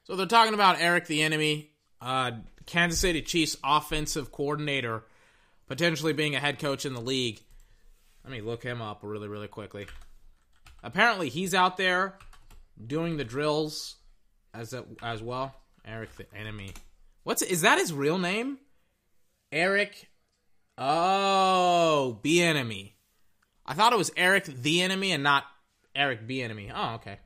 [0.09, 1.67] So they're talking about Eric Bieniemy,
[2.01, 2.31] uh,
[2.65, 5.03] Kansas City Chiefs offensive coordinator,
[5.67, 7.39] potentially being a head coach in the league.
[8.23, 9.85] Let me look him up really, really quickly.
[10.83, 12.17] Apparently, he's out there
[12.83, 13.97] doing the drills
[14.51, 15.53] as a, as well.
[15.85, 16.71] Eric the Enemy.
[17.23, 18.57] What's is that his real name?
[19.51, 20.09] Eric.
[20.77, 22.93] Oh, Bieniemy.
[23.69, 25.45] I thought it was Eric the enemy and not
[25.95, 26.71] Eric Bieniemy.
[26.73, 27.19] Oh, okay.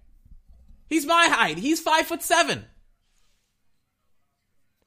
[0.90, 1.58] He's my height.
[1.58, 2.66] He's five foot seven.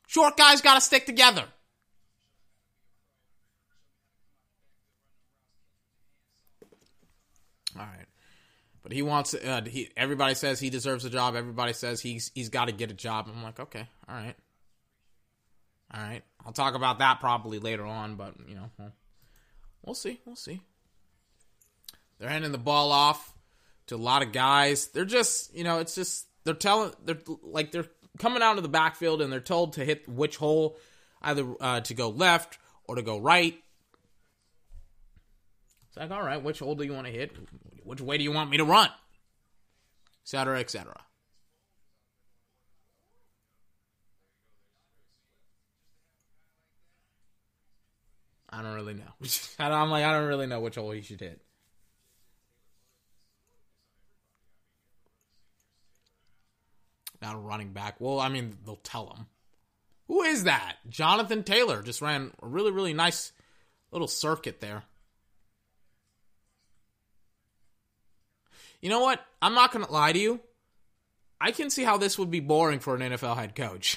[0.06, 1.44] Short guys got to stick together.
[7.74, 8.06] All right.
[8.82, 11.34] But he wants uh, he everybody says he deserves a job.
[11.34, 13.28] Everybody says he's he's got to get a job.
[13.34, 13.88] I'm like, "Okay.
[14.08, 14.36] All right.
[15.92, 16.22] All right.
[16.44, 18.92] I'll talk about that probably later on, but, you know, we'll,
[19.82, 20.20] we'll see.
[20.24, 20.60] We'll see.
[22.18, 23.34] They're handing the ball off
[23.88, 24.88] to a lot of guys.
[24.88, 27.86] They're just, you know, it's just they're telling they're like they're
[28.18, 30.78] coming out of the backfield and they're told to hit which hole,
[31.22, 33.54] either uh, to go left or to go right.
[35.88, 37.36] It's like, all right, which hole do you want to hit?
[37.84, 38.90] Which way do you want me to run?
[40.24, 40.58] Etc.
[40.58, 41.00] Etc.
[48.48, 49.02] I don't really know.
[49.58, 51.42] I'm like, I don't really know which hole he should hit.
[57.34, 57.96] A running back.
[57.98, 59.26] Well, I mean, they'll tell him.
[60.08, 60.76] Who is that?
[60.88, 63.32] Jonathan Taylor just ran a really, really nice
[63.90, 64.84] little circuit there.
[68.80, 69.24] You know what?
[69.42, 70.40] I'm not going to lie to you.
[71.40, 73.96] I can see how this would be boring for an NFL head coach.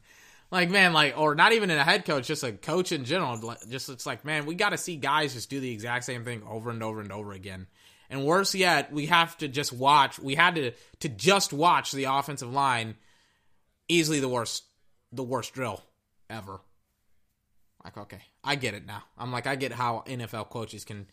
[0.50, 3.56] like, man, like, or not even in a head coach, just a coach in general.
[3.68, 6.42] Just, it's like, man, we got to see guys just do the exact same thing
[6.48, 7.66] over and over and over again.
[8.14, 10.20] And worse yet, we have to just watch.
[10.20, 10.70] We had to
[11.00, 12.94] to just watch the offensive line.
[13.88, 14.62] Easily the worst,
[15.10, 15.82] the worst drill
[16.30, 16.60] ever.
[17.82, 19.02] Like, okay, I get it now.
[19.18, 21.08] I'm like, I get how NFL coaches can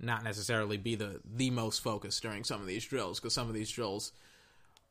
[0.00, 3.54] not necessarily be the the most focused during some of these drills because some of
[3.54, 4.12] these drills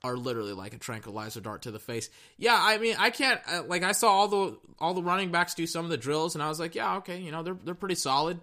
[0.04, 2.12] are literally like a tranquilizer dart to the face.
[2.38, 5.66] Yeah, I mean, I can't like I saw all the all the running backs do
[5.66, 7.96] some of the drills, and I was like, yeah, okay, you know, they're they're pretty
[7.96, 8.40] solid.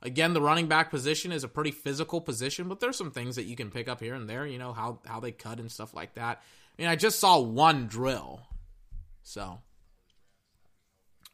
[0.00, 3.44] Again, the running back position is a pretty physical position, but there's some things that
[3.44, 4.46] you can pick up here and there.
[4.46, 6.40] You know how how they cut and stuff like that.
[6.78, 8.46] I mean, I just saw one drill,
[9.22, 9.42] so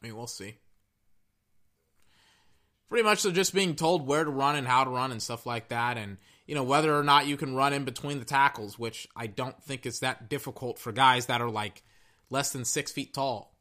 [0.03, 0.57] I mean, we'll see.
[2.89, 5.47] Pretty much, they're just being told where to run and how to run and stuff
[5.47, 6.17] like that, and
[6.47, 9.63] you know whether or not you can run in between the tackles, which I don't
[9.63, 11.83] think is that difficult for guys that are like
[12.31, 13.54] less than six feet tall.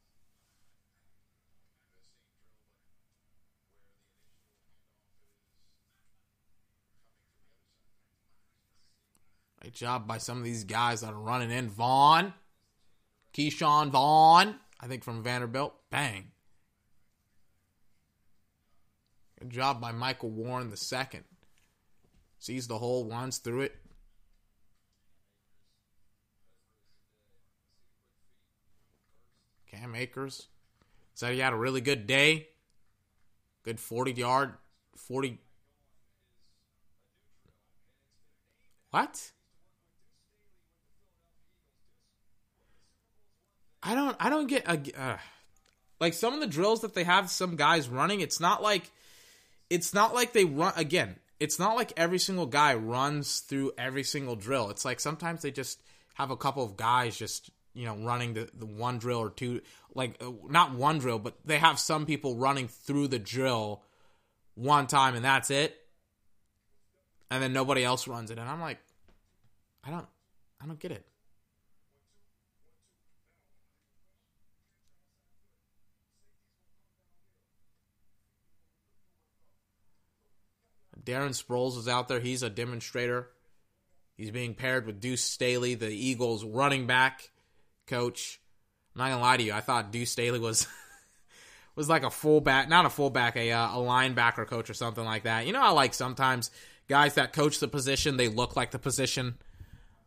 [9.64, 11.70] Great job by some of these guys that are running in.
[11.70, 12.34] Vaughn,
[13.32, 15.72] Ke'Shawn Vaughn, I think from Vanderbilt.
[15.88, 16.32] Bang.
[19.40, 21.24] Good job by Michael Warren the second.
[22.38, 23.76] Sees the hole, runs through it.
[29.66, 30.48] Cam Akers
[31.14, 32.48] said he had a really good day.
[33.62, 34.52] Good 40 yard,
[34.94, 35.38] 40.
[38.90, 39.30] What?
[43.84, 45.16] I don't I don't get uh,
[46.00, 48.20] like some of the drills that they have some guys running.
[48.20, 48.90] It's not like
[49.68, 51.16] it's not like they run again.
[51.38, 54.70] It's not like every single guy runs through every single drill.
[54.70, 55.82] It's like sometimes they just
[56.14, 59.60] have a couple of guys just you know running the, the one drill or two
[59.94, 63.82] like uh, not one drill but they have some people running through the drill
[64.54, 65.76] one time and that's it
[67.30, 68.78] and then nobody else runs it and i'm like
[69.82, 70.06] i don't
[70.62, 71.04] i don't get it
[81.04, 82.20] Darren Sproles is out there.
[82.20, 83.28] He's a demonstrator.
[84.16, 87.30] He's being paired with Deuce Staley, the Eagles running back
[87.86, 88.40] coach.
[88.94, 89.52] I'm not gonna lie to you.
[89.52, 90.66] I thought Deuce Staley was
[91.76, 95.24] was like a fullback, not a fullback, a uh, a linebacker coach or something like
[95.24, 95.46] that.
[95.46, 96.50] You know, I like sometimes
[96.88, 99.36] guys that coach the position, they look like the position.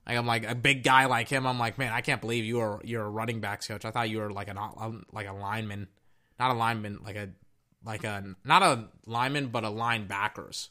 [0.08, 1.46] Like I'm like a big guy like him.
[1.46, 3.84] I'm like, man, I can't believe you are you're a running backs coach.
[3.84, 5.88] I thought you were like an um, like a lineman,
[6.40, 7.30] not a lineman, like a
[7.84, 10.70] like a not a lineman, but a linebackers.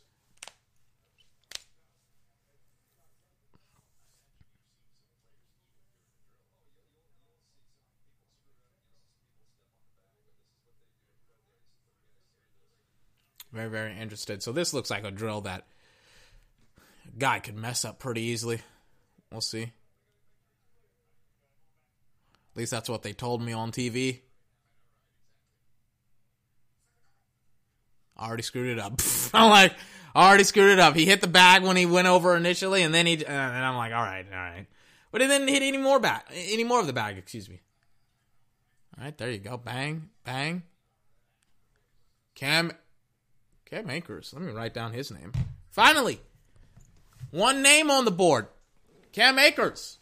[13.57, 14.43] Very, very interested.
[14.43, 15.65] So this looks like a drill that
[17.17, 18.61] guy could mess up pretty easily.
[19.33, 19.63] We'll see.
[19.63, 19.71] At
[22.55, 24.21] least that's what they told me on TV.
[28.19, 29.01] Already screwed it up.
[29.33, 29.73] I'm like,
[30.15, 30.95] already screwed it up.
[30.95, 33.77] He hit the bag when he went over initially, and then he, uh, and I'm
[33.77, 34.67] like, all right, all right.
[35.13, 37.17] But he didn't hit any more bag, any more of the bag.
[37.17, 37.63] Excuse me.
[38.99, 39.57] All right, there you go.
[39.57, 40.63] Bang, bang.
[42.35, 42.73] Cam
[43.69, 44.33] Cam Akers.
[44.33, 45.33] Let me write down his name.
[45.71, 46.21] Finally,
[47.31, 48.47] one name on the board.
[49.13, 49.99] Cam Akers.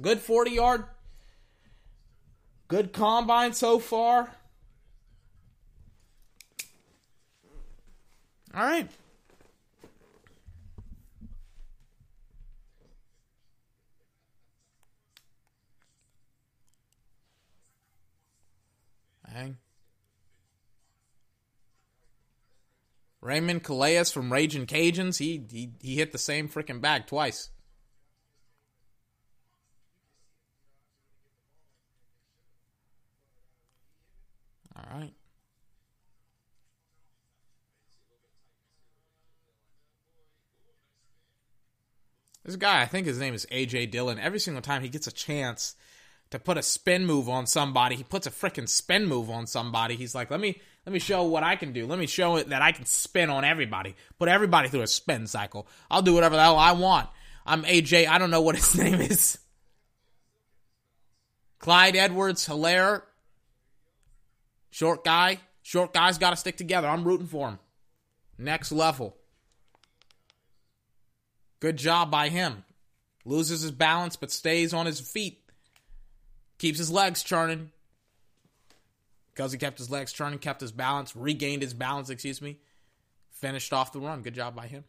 [0.00, 0.84] Good 40 yard.
[2.68, 4.30] Good combine so far.
[8.54, 8.88] All right.
[19.26, 19.56] Hang.
[23.24, 27.48] Raymond Calais from Raging Cajuns, he, he he hit the same freaking bag twice.
[34.76, 35.14] All right.
[42.44, 44.18] This guy, I think his name is AJ Dillon.
[44.18, 45.76] Every single time he gets a chance
[46.28, 49.96] to put a spin move on somebody, he puts a freaking spin move on somebody.
[49.96, 51.86] He's like, "Let me let me show what I can do.
[51.86, 53.94] Let me show it that I can spin on everybody.
[54.18, 55.66] Put everybody through a spin cycle.
[55.90, 57.08] I'll do whatever the hell I want.
[57.46, 58.06] I'm AJ.
[58.06, 59.38] I don't know what his name is.
[61.58, 63.02] Clyde Edwards Helaire.
[64.70, 65.38] Short guy.
[65.62, 66.88] Short guys got to stick together.
[66.88, 67.58] I'm rooting for him.
[68.36, 69.16] Next level.
[71.60, 72.64] Good job by him.
[73.24, 75.40] Loses his balance, but stays on his feet.
[76.58, 77.70] Keeps his legs churning.
[79.34, 82.58] Because he kept his legs churning, kept his balance, regained his balance, excuse me.
[83.30, 84.22] Finished off the run.
[84.22, 84.84] Good job by him.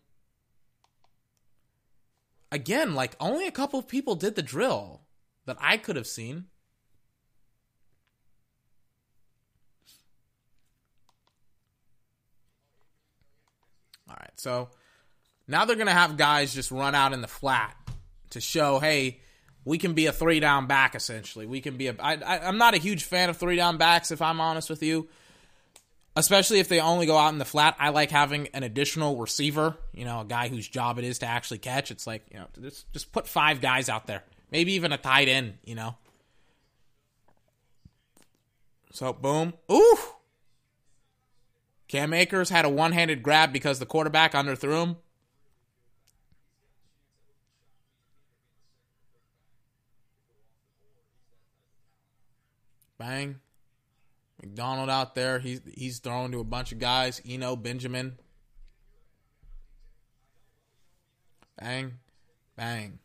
[2.51, 5.01] Again, like only a couple of people did the drill
[5.45, 6.45] that I could have seen.
[14.07, 14.69] All right, so
[15.47, 17.75] now they're going to have guys just run out in the flat
[18.29, 19.21] to show, hey,
[19.65, 21.47] we can be a three down back essentially.
[21.47, 21.95] We can be a.
[21.99, 24.83] I, I, I'm not a huge fan of three down backs if I'm honest with
[24.83, 25.09] you,
[26.15, 27.75] especially if they only go out in the flat.
[27.79, 31.25] I like having an additional receiver, you know, a guy whose job it is to
[31.25, 31.89] actually catch.
[31.89, 35.27] It's like you know, just just put five guys out there, maybe even a tight
[35.27, 35.95] end, you know.
[38.93, 39.97] So boom, ooh.
[41.87, 44.95] Cam Akers had a one handed grab because the quarterback underthrew him.
[52.97, 53.39] Bang.
[54.41, 55.39] McDonald out there.
[55.39, 57.21] He's he's throwing to a bunch of guys.
[57.27, 58.17] Eno, Benjamin.
[61.59, 61.93] Bang.
[62.55, 62.99] Bang.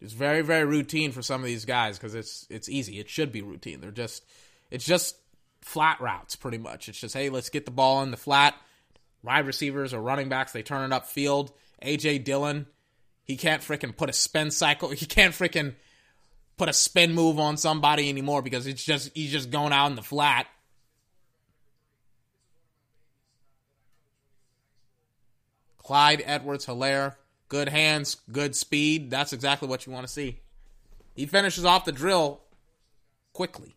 [0.00, 2.98] It's very, very routine for some of these guys because it's it's easy.
[2.98, 3.80] It should be routine.
[3.80, 4.24] They're just
[4.70, 5.16] it's just
[5.62, 6.88] flat routes pretty much.
[6.88, 8.54] It's just hey, let's get the ball in the flat.
[9.22, 11.52] Wide receivers or running backs, they turn it upfield.
[11.82, 12.66] AJ Dillon,
[13.24, 14.90] he can't freaking put a spin cycle.
[14.94, 15.74] He can't freaking
[16.56, 19.96] put a spin move on somebody anymore because it's just he's just going out in
[19.96, 20.46] the flat.
[25.78, 27.16] Clyde Edwards Helaire,
[27.48, 29.10] good hands, good speed.
[29.10, 30.40] That's exactly what you want to see.
[31.14, 32.40] He finishes off the drill
[33.32, 33.76] quickly.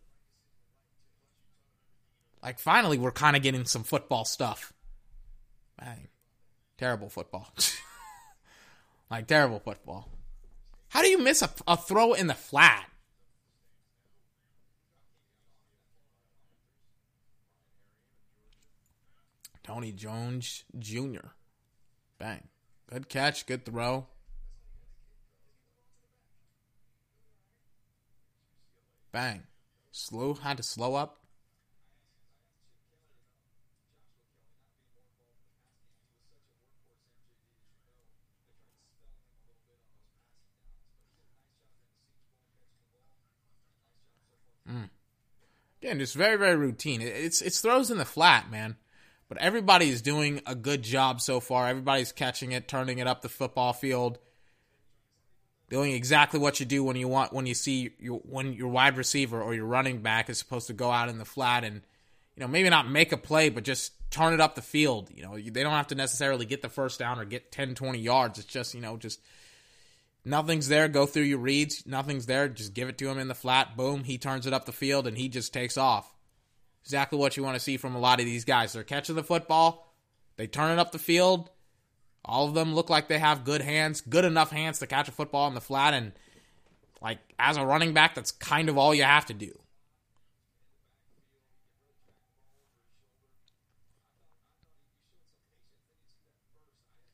[2.41, 4.71] Like finally we're kind of getting some football stuff.
[5.77, 6.07] Bang.
[6.77, 7.51] Terrible football.
[9.11, 10.07] like terrible football.
[10.89, 12.89] How do you miss a, a throw in the flat?
[19.63, 21.27] Tony Jones Jr.
[22.17, 22.47] Bang.
[22.89, 24.07] Good catch, good throw.
[29.11, 29.43] Bang.
[29.91, 31.26] Slow, had to slow up.
[44.69, 44.89] Mm.
[45.81, 47.01] Again, just very, very routine.
[47.01, 48.77] It's it's throws in the flat, man.
[49.29, 51.67] But everybody is doing a good job so far.
[51.67, 54.19] Everybody's catching it, turning it up the football field,
[55.69, 58.97] doing exactly what you do when you want when you see your when your wide
[58.97, 61.81] receiver or your running back is supposed to go out in the flat and
[62.35, 65.09] you know maybe not make a play, but just turn it up the field.
[65.13, 67.99] You know they don't have to necessarily get the first down or get 10, 20
[67.99, 68.39] yards.
[68.39, 69.19] It's just you know just
[70.27, 70.87] Nothing's there.
[70.87, 71.85] Go through your reads.
[71.85, 72.49] Nothing's there.
[72.49, 73.77] Just give it to him in the flat.
[73.77, 74.03] Boom.
[74.03, 76.13] He turns it up the field and he just takes off.
[76.83, 78.73] Exactly what you want to see from a lot of these guys.
[78.73, 79.93] They're catching the football.
[80.35, 81.49] They turn it up the field.
[82.25, 85.13] All of them look like they have good hands, good enough hands to catch a
[85.13, 85.93] football in the flat.
[85.93, 86.11] And,
[87.01, 89.57] like, as a running back, that's kind of all you have to do.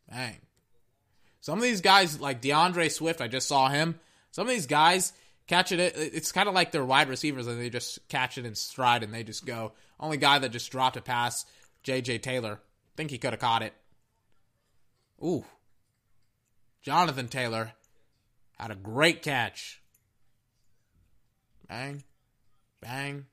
[0.10, 0.43] Bang.
[1.44, 4.00] Some of these guys, like D'Andre Swift, I just saw him.
[4.32, 5.12] Some of these guys
[5.46, 5.80] catch it.
[5.98, 9.14] It's kind of like they're wide receivers and they just catch it in stride and
[9.14, 9.74] they just go.
[10.00, 11.46] Only guy that just dropped a pass,
[11.84, 12.20] J.J.
[12.20, 12.62] Taylor.
[12.96, 13.74] Think he could have caught it.
[15.22, 15.44] Ooh.
[16.82, 17.74] Jonathan Taylor
[18.58, 19.82] had a great catch.
[21.68, 22.06] Bang.
[22.80, 23.26] Bang.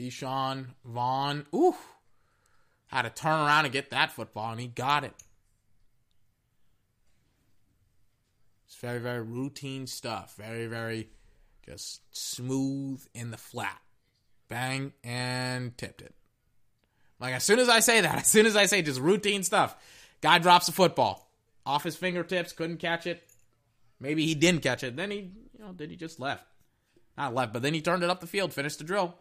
[0.00, 1.46] Ke'Shawn Vaughn.
[1.54, 1.76] Ooh.
[2.86, 5.12] Had to turn around and get that football, and he got it.
[8.66, 10.34] It's very, very routine stuff.
[10.36, 11.10] Very, very
[11.64, 13.78] just smooth in the flat.
[14.48, 16.14] Bang, and tipped it.
[17.20, 19.76] Like, as soon as I say that, as soon as I say just routine stuff,
[20.20, 21.30] guy drops the football
[21.66, 23.22] off his fingertips, couldn't catch it.
[24.00, 24.96] Maybe he didn't catch it.
[24.96, 26.44] Then he, you know, then he just left.
[27.18, 29.14] Not left, but then he turned it up the field, finished the drill.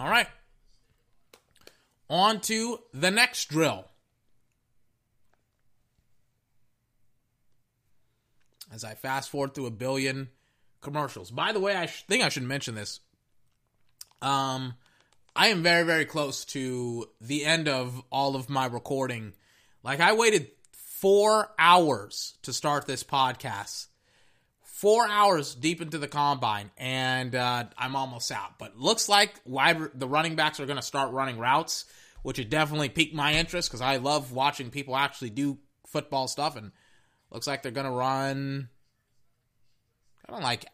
[0.00, 0.26] All right.
[2.08, 3.84] On to the next drill.
[8.72, 10.30] As I fast forward through a billion
[10.80, 11.30] commercials.
[11.30, 13.00] By the way, I sh- think I should mention this.
[14.22, 14.74] Um,
[15.36, 19.34] I am very, very close to the end of all of my recording.
[19.82, 23.88] Like, I waited four hours to start this podcast.
[24.80, 28.58] Four hours deep into the combine, and uh, I'm almost out.
[28.58, 31.84] But looks like wide the running backs are going to start running routes,
[32.22, 36.56] which would definitely pique my interest because I love watching people actually do football stuff.
[36.56, 36.72] And
[37.30, 38.70] looks like they're going to run
[40.26, 40.64] kind of like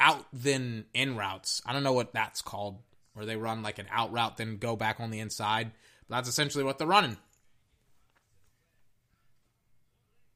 [0.00, 1.60] out then in routes.
[1.66, 2.78] I don't know what that's called
[3.12, 5.72] where they run like an out route, then go back on the inside.
[6.08, 7.18] But that's essentially what they're running.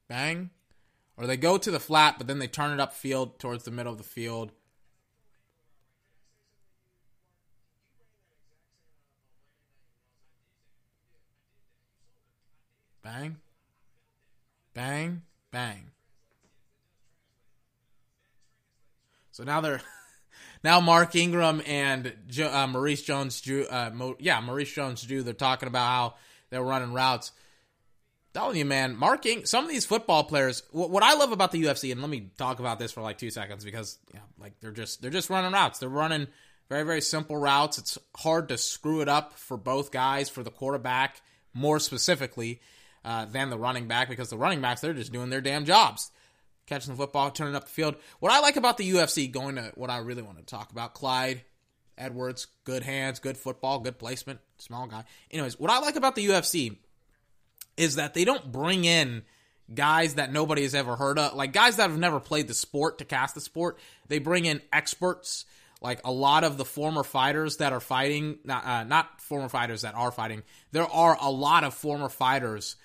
[0.08, 0.50] Bang.
[1.18, 3.70] Or they go to the flat, but then they turn it up field towards the
[3.70, 4.52] middle of the field.
[13.02, 13.36] Bang.
[14.74, 15.22] Bang.
[15.50, 15.90] Bang.
[19.30, 19.80] So now they're
[20.64, 25.68] now Mark Ingram and jo- uh, Maurice Jones-Drew, uh, Mo- yeah, Maurice Jones-Drew, they're talking
[25.68, 26.14] about how
[26.50, 27.32] they're running routes.
[28.36, 30.62] Telling you, man, Mark Ing- some of these football players.
[30.70, 33.16] What, what, I love about the UFC, and let me talk about this for like
[33.16, 33.96] two seconds because,
[34.38, 35.78] like they're just they're just running routes.
[35.78, 36.26] They're running
[36.68, 37.78] very very simple routes.
[37.78, 41.22] It's hard to screw it up for both guys, for the quarterback
[41.54, 42.60] more specifically
[43.06, 46.10] uh, than the running back because the running backs they're just doing their damn jobs
[46.66, 47.96] catching the football, turning up the field.
[48.20, 50.92] What I like about the UFC, going to what I really want to talk about,
[50.92, 51.40] Clyde
[51.96, 55.04] Edwards, good hands, good football, good placement, small guy.
[55.30, 56.76] Anyways, what I like about the UFC
[57.76, 59.22] is that they don't bring in
[59.72, 62.98] guys that nobody has ever heard of, like guys that have never played the sport
[62.98, 63.78] to cast the sport.
[64.08, 65.44] They bring in experts,
[65.80, 69.82] like a lot of the former fighters that are fighting, not, uh, not former fighters
[69.82, 70.42] that are fighting.
[70.72, 72.76] There are a lot of former fighters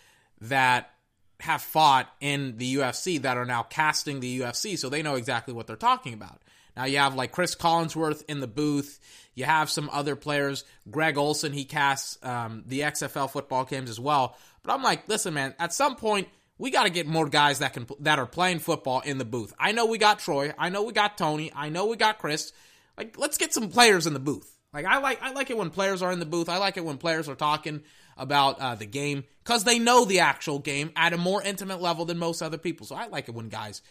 [0.42, 0.92] that
[1.40, 5.54] have fought in the UFC that are now casting the UFC, so they know exactly
[5.54, 6.42] what they're talking about.
[6.76, 9.00] Now you have like Chris Collinsworth in the booth.
[9.34, 10.64] You have some other players.
[10.90, 14.38] Greg Olsen, he casts um, the XFL football games as well.
[14.64, 15.56] But I'm like, listen, man.
[15.60, 16.28] At some point,
[16.58, 19.54] we got to get more guys that can that are playing football in the booth.
[19.60, 20.54] I know we got Troy.
[20.58, 21.52] I know we got Tony.
[21.56, 22.54] I know we got Chris.
[22.98, 24.58] Like, let's get some players in the booth.
[24.74, 26.50] Like, I like I like it when players are in the booth.
[26.50, 27.82] I like it when players are talking
[28.18, 32.06] about uh, the game because they know the actual game at a more intimate level
[32.06, 32.86] than most other people.
[32.86, 33.82] So I like it when guys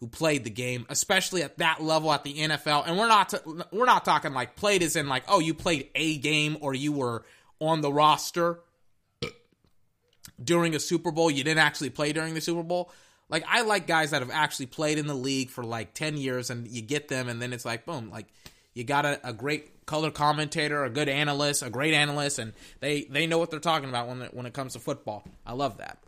[0.00, 3.64] who played the game, especially at that level at the NFL, and we're not t-
[3.70, 6.92] we're not talking like played as in like oh you played a game or you
[6.92, 7.24] were
[7.60, 8.60] on the roster
[10.42, 12.90] during a Super Bowl, you didn't actually play during the Super Bowl.
[13.28, 16.48] Like I like guys that have actually played in the league for like 10 years
[16.50, 18.26] and you get them and then it's like boom, like
[18.78, 23.02] you got a, a great color commentator, a good analyst, a great analyst, and they
[23.04, 25.24] they know what they're talking about when it, when it comes to football.
[25.44, 25.98] I love that,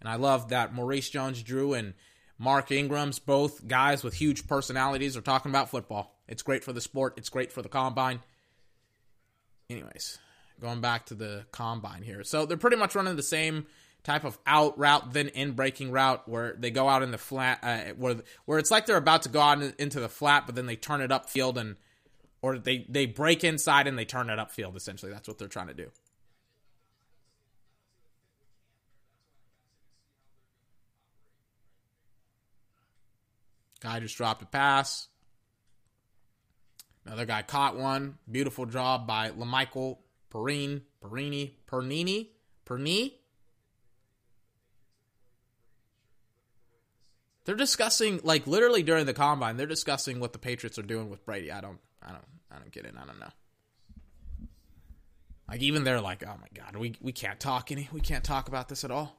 [0.00, 1.94] and I love that Maurice Jones-Drew and
[2.38, 6.20] Mark Ingram's both guys with huge personalities are talking about football.
[6.28, 7.14] It's great for the sport.
[7.16, 8.20] It's great for the combine.
[9.70, 10.18] Anyways,
[10.60, 13.66] going back to the combine here, so they're pretty much running the same
[14.04, 17.58] type of out route than in breaking route where they go out in the flat
[17.62, 18.16] uh, where
[18.46, 21.00] where it's like they're about to go out into the flat but then they turn
[21.00, 21.76] it up field and
[22.42, 24.76] or they they break inside and they turn it upfield.
[24.76, 25.90] Essentially, that's what they're trying to do.
[33.80, 35.08] Guy just dropped a pass.
[37.06, 38.18] Another guy caught one.
[38.30, 39.98] Beautiful job by La'Mical
[40.32, 42.28] Perine, Perini, Pernini,
[42.66, 43.14] Perni.
[47.44, 51.24] They're discussing, like literally during the combine, they're discussing what the Patriots are doing with
[51.24, 51.50] Brady.
[51.50, 52.94] I don't, I don't, I don't get it.
[53.00, 53.30] I don't know.
[55.48, 58.48] Like even they're like, oh my god, we we can't talk any, we can't talk
[58.48, 59.16] about this at all.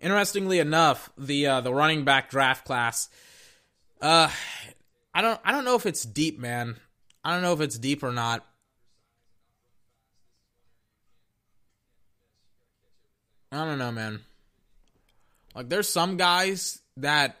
[0.00, 3.08] Interestingly enough, the uh, the running back draft class,
[4.00, 4.30] uh,
[5.12, 6.76] I don't I don't know if it's deep, man.
[7.24, 8.44] I don't know if it's deep or not.
[13.50, 14.20] I don't know, man.
[15.54, 17.36] Like there's some guys that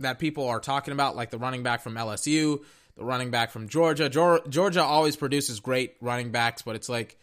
[0.00, 2.62] that people are talking about, like the running back from LSU,
[2.96, 4.08] the running back from Georgia.
[4.08, 7.16] Georgia always produces great running backs, but it's like,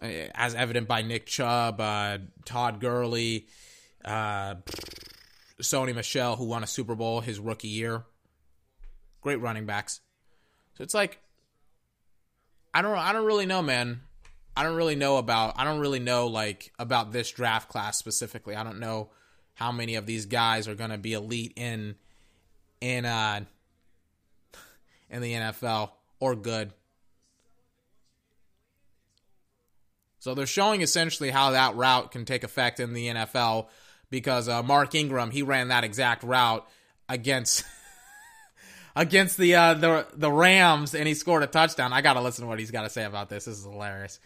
[0.00, 3.46] eh, as evident by Nick Chubb, uh, Todd Gurley,
[4.04, 4.54] uh,
[5.60, 8.04] Sony Michel, who won a Super Bowl his rookie year.
[9.20, 10.00] Great running backs.
[10.76, 11.18] So it's like,
[12.72, 14.00] I don't, I don't really know, man.
[14.56, 18.54] I don't really know about, I don't really know like about this draft class specifically.
[18.54, 19.10] I don't know
[19.54, 21.96] how many of these guys are going to be elite in
[22.80, 23.40] in uh
[25.10, 25.90] in the NFL
[26.20, 26.72] or good.
[30.18, 33.68] So they're showing essentially how that route can take effect in the NFL
[34.10, 36.66] because uh, Mark Ingram he ran that exact route
[37.08, 37.64] against
[38.96, 41.92] against the uh, the the Rams, and he scored a touchdown.
[41.92, 43.44] I gotta listen to what he's got to say about this.
[43.44, 44.18] This is hilarious.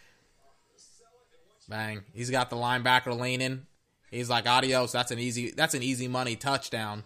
[1.68, 2.02] Bang!
[2.14, 3.66] He's got the linebacker leaning.
[4.10, 5.50] He's like, "Adios." That's an easy.
[5.50, 7.04] That's an easy money touchdown.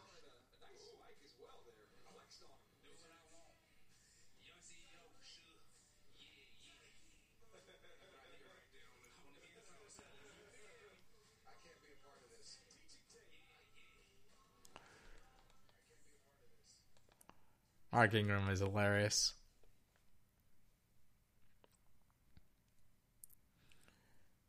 [17.94, 19.34] Mark Ingram is hilarious.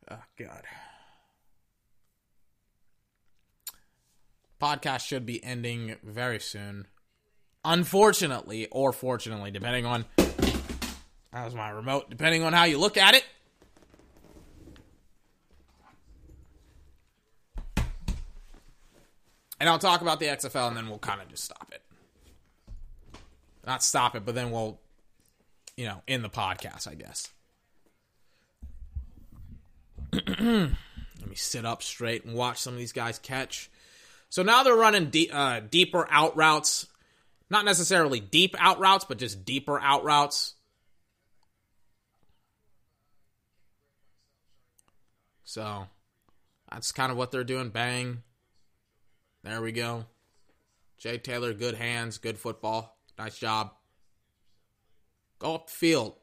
[0.09, 0.63] Oh God.
[4.59, 6.87] Podcast should be ending very soon.
[7.63, 13.13] Unfortunately, or fortunately, depending on that was my remote, depending on how you look at
[13.13, 13.25] it.
[19.59, 21.84] And I'll talk about the XFL and then we'll kind of just stop it
[23.65, 24.79] not stop it, but then we'll,
[25.75, 27.29] you know, in the podcast, I guess.
[30.13, 33.69] Let me sit up straight and watch some of these guys catch.
[34.29, 36.87] So now they're running de- uh, deeper out routes,
[37.49, 40.53] not necessarily deep out routes, but just deeper out routes.
[45.43, 45.87] So
[46.71, 47.69] that's kind of what they're doing.
[47.69, 48.23] Bang.
[49.43, 50.05] There we go.
[50.97, 52.94] Jay Taylor, good hands, good football.
[53.17, 53.71] Nice job.
[55.39, 56.15] Go up the field.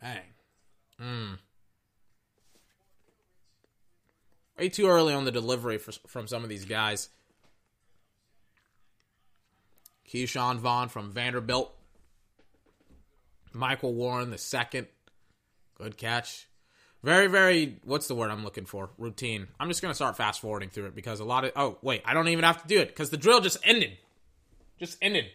[0.00, 0.20] Bang.
[0.98, 1.34] Hmm.
[4.58, 7.08] Way too early on the delivery for, from some of these guys.
[10.08, 11.74] Ke'Shawn Vaughn from Vanderbilt.
[13.52, 14.88] Michael Warren the second.
[15.76, 16.48] Good catch.
[17.04, 18.90] Very, very, what's the word I'm looking for?
[18.98, 19.46] Routine.
[19.60, 22.14] I'm just to start fast forwarding through it because a lot of, oh, wait, I
[22.14, 23.96] don't even have to do it because the drill just ended.
[24.80, 25.26] Just ended.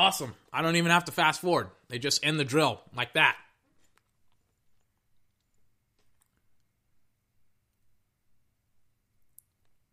[0.00, 0.34] Awesome.
[0.50, 1.68] I don't even have to fast forward.
[1.90, 3.36] They just end the drill like that.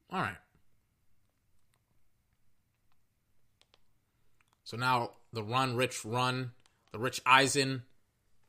[0.09, 0.37] All right.
[4.63, 6.51] So now the run, Rich run,
[6.93, 7.83] the Rich Eisen,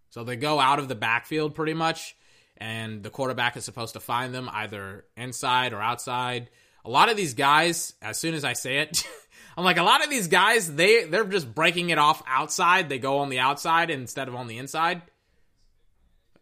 [0.08, 2.16] So they go out of the backfield pretty much,
[2.56, 6.50] and the quarterback is supposed to find them either inside or outside.
[6.84, 9.06] A lot of these guys, as soon as I say it,
[9.56, 12.88] I'm like, a lot of these guys, they they're just breaking it off outside.
[12.88, 15.02] They go on the outside instead of on the inside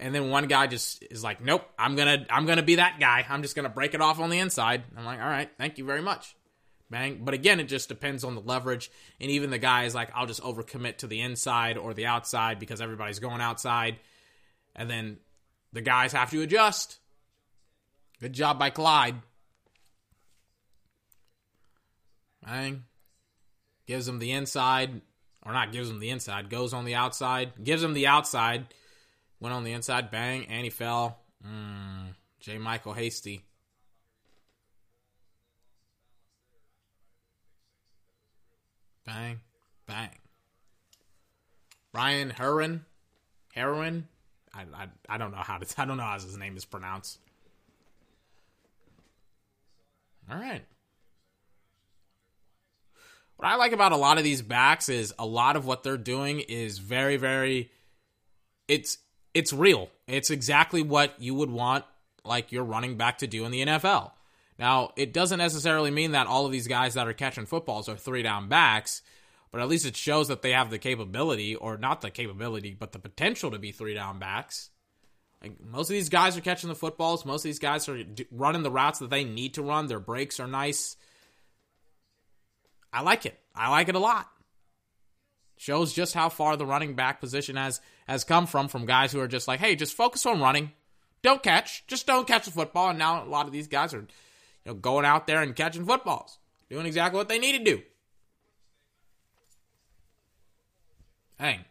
[0.00, 3.26] and then one guy just is like, "Nope, I'm gonna I'm gonna be that guy.
[3.28, 5.84] I'm just gonna break it off on the inside." I'm like, "All right, thank you
[5.84, 6.34] very much."
[6.90, 7.20] Bang.
[7.22, 8.90] But again, it just depends on the leverage.
[9.20, 12.58] And even the guy is like, I'll just overcommit to the inside or the outside
[12.58, 13.98] because everybody's going outside.
[14.74, 15.18] And then
[15.72, 16.98] the guys have to adjust.
[18.20, 19.16] Good job by Clyde.
[22.44, 22.84] Bang.
[23.86, 25.02] Gives him the inside,
[25.44, 28.66] or not gives him the inside, goes on the outside, gives him the outside
[29.40, 31.20] Went on the inside, bang, and he fell.
[31.46, 33.44] Mm, JaMycal Hasty.
[39.04, 39.40] Bang,
[39.86, 40.10] bang.
[41.94, 42.84] Ryan Heron,
[43.54, 44.06] Heron.
[44.52, 47.18] I, I, I don't know how to I don't know how his name is pronounced.
[50.30, 50.64] All right.
[53.36, 55.96] What I like about a lot of these backs is a lot of what they're
[55.96, 57.70] doing is very very
[58.66, 58.98] it's
[59.34, 59.90] it's real.
[60.06, 61.84] It's exactly what you would want
[62.24, 64.12] like your running back to do in the NFL.
[64.58, 67.96] Now, it doesn't necessarily mean that all of these guys that are catching footballs are
[67.96, 69.02] three down backs,
[69.52, 72.92] but at least it shows that they have the capability, or not the capability, but
[72.92, 74.70] the potential to be three down backs.
[75.42, 77.24] Like most of these guys are catching the footballs.
[77.24, 78.02] Most of these guys are
[78.32, 79.86] running the routes that they need to run.
[79.86, 80.96] Their breaks are nice.
[82.92, 83.38] I like it.
[83.54, 84.28] I like it a lot.
[85.58, 89.18] Shows just how far the running back position has has come from from guys who
[89.18, 90.70] are just like, hey, just focus on running,
[91.22, 92.90] don't catch, just don't catch the football.
[92.90, 94.06] And now a lot of these guys are, you
[94.66, 96.38] know, going out there and catching footballs,
[96.70, 97.82] doing exactly what they need to do.
[101.40, 101.64] Hang.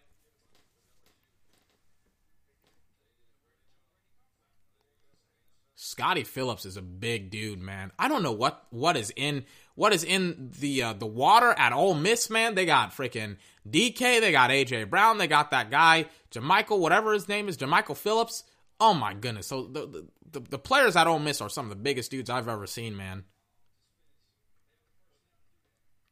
[5.76, 7.93] Scottie Phillips is a big dude, man.
[7.97, 9.45] I don't know what what is in
[9.78, 12.56] what is in the uh, the water at Ole Miss, man.
[12.56, 13.38] They got freaking
[13.70, 17.95] DK, they got AJ Brown, they got that guy JaMychal, whatever his name is, JaMychal
[17.95, 18.44] Phillips.
[18.80, 19.45] Oh my goodness!
[19.45, 22.48] So the, the the players at Ole Miss are some of the biggest dudes I've
[22.48, 23.26] ever seen, man.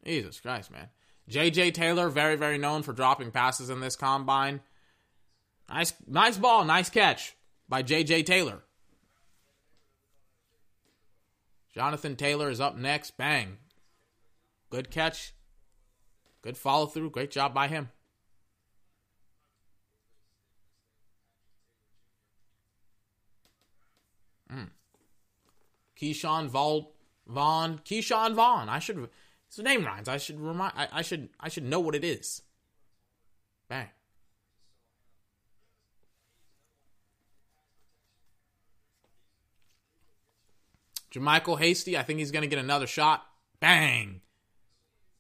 [0.05, 0.89] Jesus Christ, man.
[1.27, 1.71] J.J.
[1.71, 4.61] Taylor, very very known for dropping passes in this combine.
[5.67, 7.35] Nice nice ball, nice catch
[7.67, 8.23] by J.J.
[8.23, 8.61] Taylor.
[11.75, 13.17] Jonathan Taylor is up next.
[13.17, 13.57] Bang.
[14.69, 15.33] Good catch.
[16.41, 17.09] Good follow through.
[17.09, 17.89] Great job by him.
[24.51, 24.69] Mm.
[25.99, 27.79] Ke'Shawn Vaughn.
[27.83, 28.69] Ke'Shawn Vaughn.
[28.69, 29.09] I should
[29.53, 30.07] his name rhymes.
[30.07, 32.41] I should remind I, I should I should know what it is.
[33.67, 33.89] Bang.
[41.15, 43.25] JaMycal Hasty, I think he's going to get another shot.
[43.59, 44.21] Bang.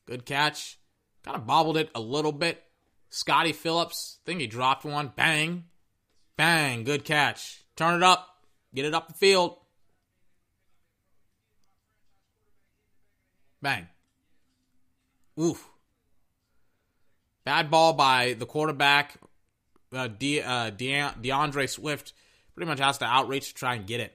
[0.05, 0.77] Good catch.
[1.23, 2.61] Kind of bobbled it a little bit.
[3.09, 5.13] Scottie Phillips, I think he dropped one.
[5.15, 5.65] Bang.
[6.35, 6.83] Bang.
[6.83, 7.63] Good catch.
[7.75, 8.27] Turn it up.
[8.73, 9.57] Get it up the field.
[13.61, 13.87] Bang.
[15.39, 15.69] Oof.
[17.45, 19.15] Bad ball by the quarterback.
[19.93, 22.13] Uh, De- uh, De- D'Andre Swift
[22.53, 24.13] pretty much has to outreach to try and get it.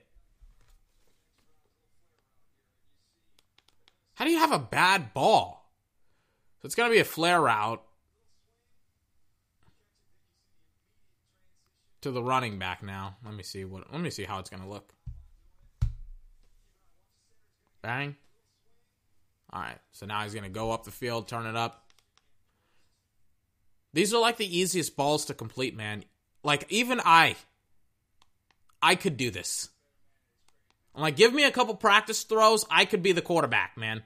[4.20, 5.72] How do you have a bad ball?
[6.60, 7.82] So it's going to be a flare route
[12.02, 13.16] to the running back now.
[13.24, 14.92] Let me see what let me see how it's going to look.
[17.80, 18.14] Bang.
[19.54, 19.78] All right.
[19.92, 21.86] So now he's going to go up the field, turn it up.
[23.94, 26.04] These are like the easiest balls to complete, man.
[26.44, 27.36] Like even I
[28.82, 29.70] I could do this.
[30.94, 34.02] I'm like, give me a couple practice throws, I could be the quarterback, man.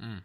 [0.00, 0.22] Mm.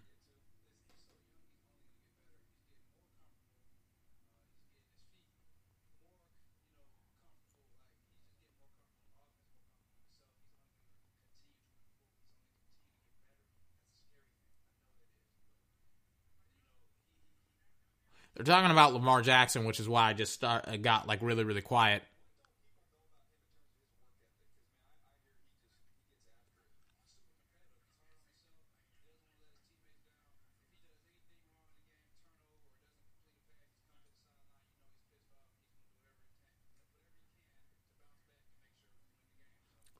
[18.44, 21.46] They're talking about Lamar Jackson, which is why I just start, I got like really,
[21.46, 22.04] really quiet.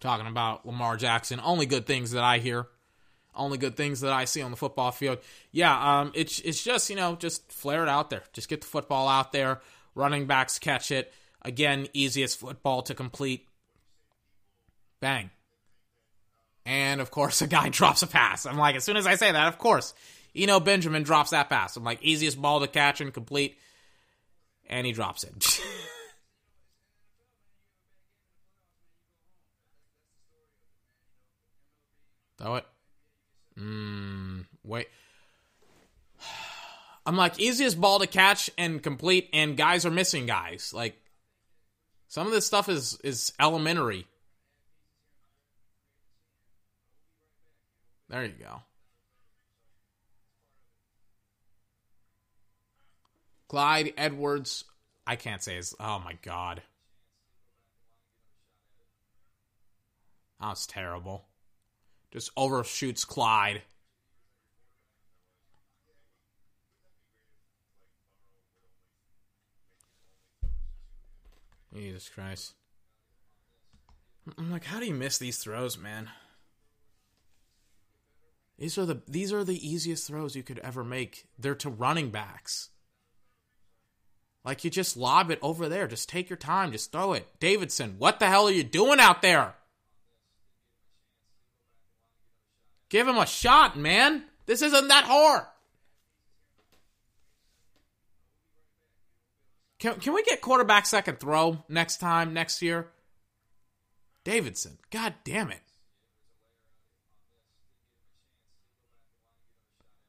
[0.02, 1.40] Talking about Lamar Jackson.
[1.42, 2.68] Only good things that I hear
[3.36, 5.20] only good things that I see on the football field.
[5.52, 8.24] Yeah, um, it's it's just you know just flare it out there.
[8.34, 9.62] Just get the football out there.
[9.96, 11.14] Running backs catch it.
[11.42, 13.48] Again, easiest football to complete.
[15.00, 15.30] Bang.
[16.66, 18.46] And of course, a guy drops a pass.
[18.46, 19.94] I'm like, as soon as I say that, of course,
[20.34, 21.78] you know Benjamin drops that pass.
[21.78, 23.58] I'm like, easiest ball to catch and complete.
[24.68, 25.62] And he drops it.
[32.38, 32.66] Throw it.
[33.60, 34.88] Mm, wait.
[37.06, 40.72] I'm like, easiest ball to catch and complete, and guys are missing guys.
[40.74, 40.98] Like,
[42.08, 44.08] some of this stuff is is elementary.
[48.08, 48.62] There you go.
[53.48, 54.66] Clyde Edwards.
[55.08, 55.76] I can't say his.
[55.80, 56.62] Oh my god.
[60.40, 61.26] That's terrible.
[62.14, 63.64] Just overshoots Clyde.
[71.74, 72.54] Jesus Christ.
[74.38, 76.12] I'm like, how do you miss these throws, man?
[78.60, 81.26] These are the these are the easiest throws you could ever make.
[81.40, 82.70] They're to running backs.
[84.46, 85.88] Like you just lob it over there.
[85.88, 86.72] Just take your time.
[86.72, 87.28] Just throw it.
[87.40, 89.56] Davidson, what the hell are you doing out there?
[92.94, 94.22] Give him a shot, man.
[94.46, 95.46] This isn't that hard.
[99.80, 102.90] Can, can we get quarterback second throw next time, next year?
[104.24, 105.64] Davidson, god damn it.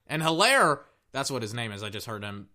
[0.06, 0.81] And Helaire,
[1.11, 1.82] that's what his name is.
[1.82, 2.51] I just heard him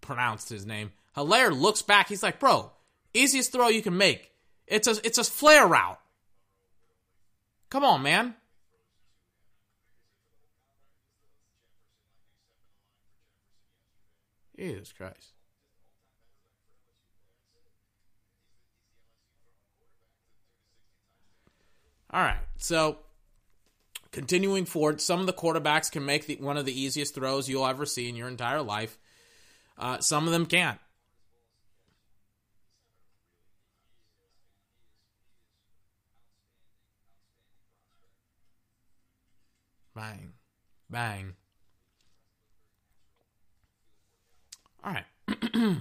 [0.00, 0.92] pronounce his name.
[1.14, 2.08] Helaire looks back.
[2.08, 2.72] He's like, bro,
[3.12, 4.32] easiest throw you can make.
[4.66, 6.00] It's a it's a flare route.
[7.68, 8.34] Come on, man.
[14.64, 15.34] Jesus Christ.
[22.10, 22.38] All right.
[22.56, 22.98] So,
[24.10, 27.66] continuing forward, some of the quarterbacks can make the, one of the easiest throws you'll
[27.66, 28.96] ever see in your entire life.
[29.76, 30.78] Uh, some of them can't.
[39.94, 40.32] Bang.
[40.88, 41.34] Bang.
[44.84, 45.06] All right.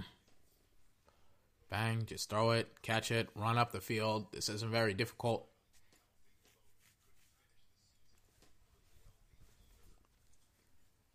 [1.69, 2.05] Bang.
[2.05, 4.27] Just throw it, catch it, run up the field.
[4.31, 5.47] This isn't very difficult.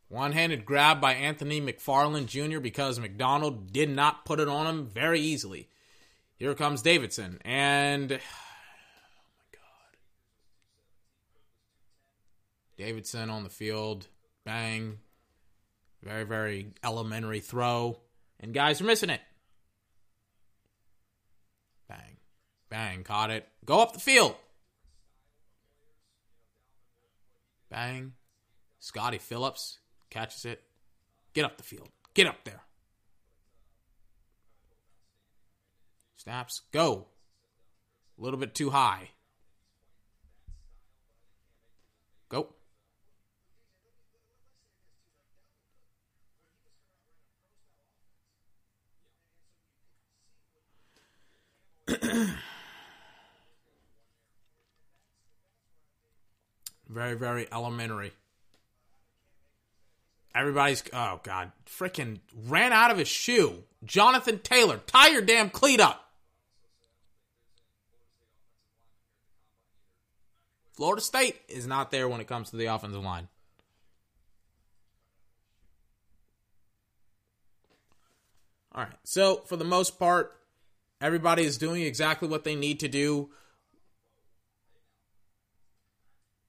[0.09, 2.61] One handed grab by Anthony McFarland Jr.
[2.61, 5.69] because McDonald did not put it on him very easily.
[6.37, 7.41] Here comes Davidson.
[7.45, 8.21] And.
[9.21, 9.97] Oh my God.
[12.77, 14.09] Davidson on the field.
[14.45, 14.99] Bang.
[16.03, 17.99] Very, very elementary throw.
[18.41, 19.21] And guys are missing it.
[21.89, 22.17] Bang.
[22.69, 23.03] Bang.
[23.05, 23.49] Caught it.
[23.65, 24.37] Go up the field.
[27.69, 28.13] Bang.
[28.79, 29.79] Scottie Phillips
[30.11, 30.63] catches it.
[31.35, 31.89] Get up the field.
[32.15, 32.63] Get up there.
[36.17, 36.63] Snaps.
[36.73, 37.07] Go.
[38.19, 39.11] A little bit too high.
[42.29, 42.49] Go.
[56.89, 58.13] very, very elementary.
[60.35, 63.65] Everybody's oh god, freaking ran out of his shoe.
[63.85, 66.05] Jonathan Taylor, tie your damn cleat up.
[70.73, 73.27] Florida State is not there when it comes to the offensive line.
[78.73, 78.95] All right.
[79.03, 80.38] So, for the most part,
[81.01, 83.31] everybody is doing exactly what they need to do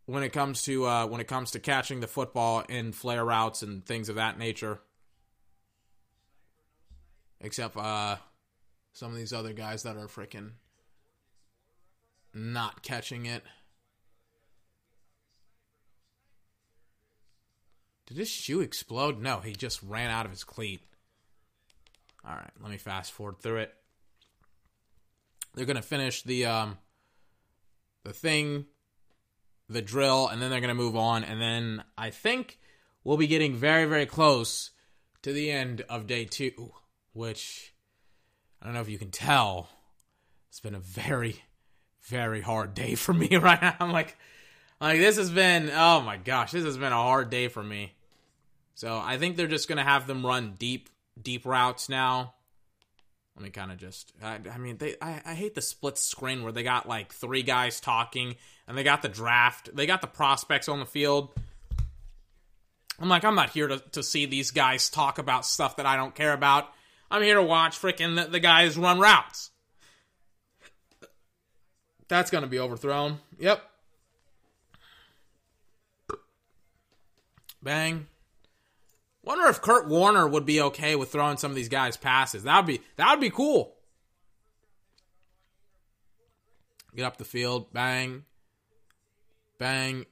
[0.06, 3.62] when it comes to uh, when it comes to catching the football in flare routes
[3.62, 4.80] and things of that nature.
[7.42, 8.18] Except uh,
[8.92, 10.52] some of these other guys that are freaking
[12.34, 13.44] not catching it.
[18.08, 19.22] Did his shoe explode?
[19.22, 20.82] No, he just ran out of his cleat.
[22.28, 23.79] All right, let me fast forward through it.
[25.60, 26.78] They're gonna finish the um,
[28.06, 28.66] the thing
[29.70, 31.24] the drill, and then they're going to move on.
[31.24, 32.60] And then I think
[33.04, 34.72] we'll be getting very, very close
[35.22, 36.74] to the end of day two,
[37.14, 37.74] which
[38.62, 39.70] I don't know if you can tell.
[40.50, 41.44] It's been a very,
[42.02, 43.76] very hard day for me right now.
[43.80, 44.18] I'm like,
[44.82, 47.94] like this has been, oh my gosh, this has been a hard day for me.
[48.74, 50.90] So I think they're just gonna have them run deep,
[51.22, 52.34] deep routes now.
[53.40, 56.44] Let me kind of just, I, I mean, they, I, I hate the split screen
[56.44, 58.36] where they got like three guys talking
[58.68, 61.30] and they got the draft, they got the prospects on the field.
[63.00, 65.96] I'm like, I'm not here to, to see these guys talk about stuff that I
[65.96, 66.68] don't care about.
[67.10, 69.52] I'm here to watch freaking the, the guys run routes.
[72.10, 73.20] That's going to be overthrown.
[73.40, 73.64] Yep.
[77.64, 78.08] Bang.
[79.24, 82.44] Wonder if Kurt Warner would be okay with throwing some of these guys passes.
[82.44, 83.76] That would be that would be cool.
[86.96, 88.24] Get up the field, bang.
[89.58, 90.06] Bang.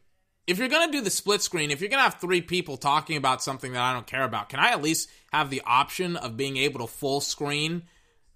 [0.45, 3.43] If you're to do the split screen, if you're to have three people talking about
[3.43, 6.55] something that I don't care about, can I at least have the option of being
[6.55, 7.83] able to full screen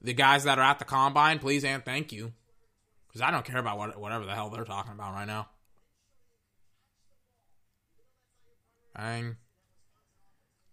[0.02, 2.34] the guys that are at the combine, please and thank you?
[3.08, 5.48] Because I don't care about what, whatever the hell they're talking about right now.
[8.96, 9.38] Bang.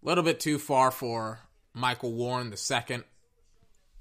[0.01, 1.39] A little bit too far for
[1.73, 3.03] Michael Warren the second.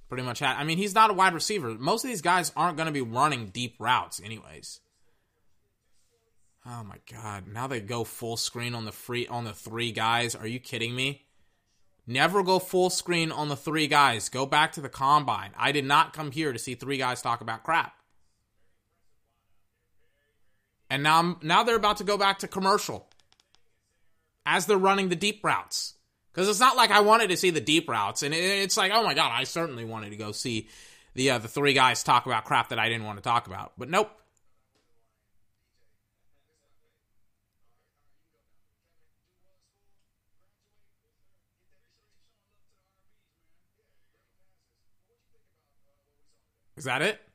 [0.08, 0.56] Pretty much had.
[0.56, 1.70] I mean, he's not a wide receiver.
[1.70, 4.80] Most of these guys aren't going to be running deep routes, anyways.
[6.66, 7.46] Oh my god!
[7.46, 10.34] Now they go full screen on the free on the three guys.
[10.34, 11.26] Are you kidding me?
[12.06, 14.30] Never go full screen on the three guys.
[14.30, 15.50] Go back to the combine.
[15.58, 17.92] I did not come here to see three guys talk about crap.
[20.88, 23.07] And now, now they're about to go back to commercial
[24.46, 25.94] as they're running the deep routes.
[26.32, 29.02] Because it's not like I wanted to see the deep routes, and it's like, oh
[29.02, 30.68] my god, I certainly wanted to go see
[31.14, 33.72] the uh, the three guys talk about crap that I didn't want to talk about.
[33.76, 34.10] But nope.
[46.76, 47.27] Is that it?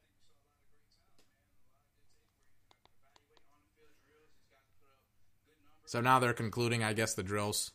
[5.94, 7.70] So now they're concluding, I guess, the drills.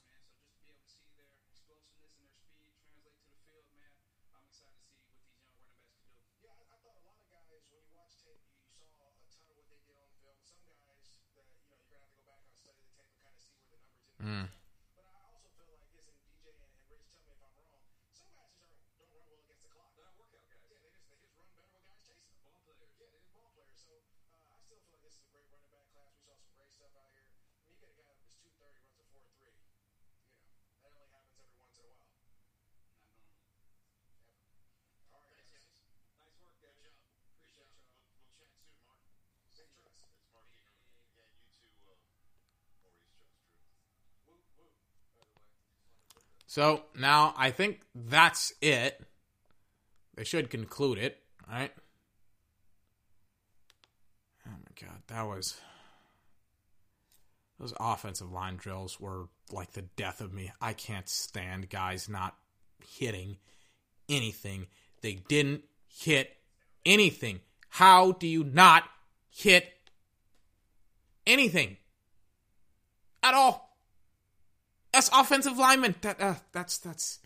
[14.21, 14.49] Mm.
[46.49, 48.99] So now I think that's it.
[50.17, 51.71] They should conclude it, right?
[54.47, 55.61] Oh my god, that was
[57.61, 60.51] those offensive line drills were like the death of me.
[60.59, 62.35] I can't stand guys not
[62.97, 63.37] hitting
[64.09, 64.69] anything.
[65.03, 66.35] They didn't hit
[66.87, 67.41] anything.
[67.69, 68.85] How do you not
[69.29, 69.71] hit
[71.27, 71.77] anything
[73.23, 73.68] at all?
[74.93, 75.95] That's offensive lineman.
[76.01, 77.19] That uh, that's that's.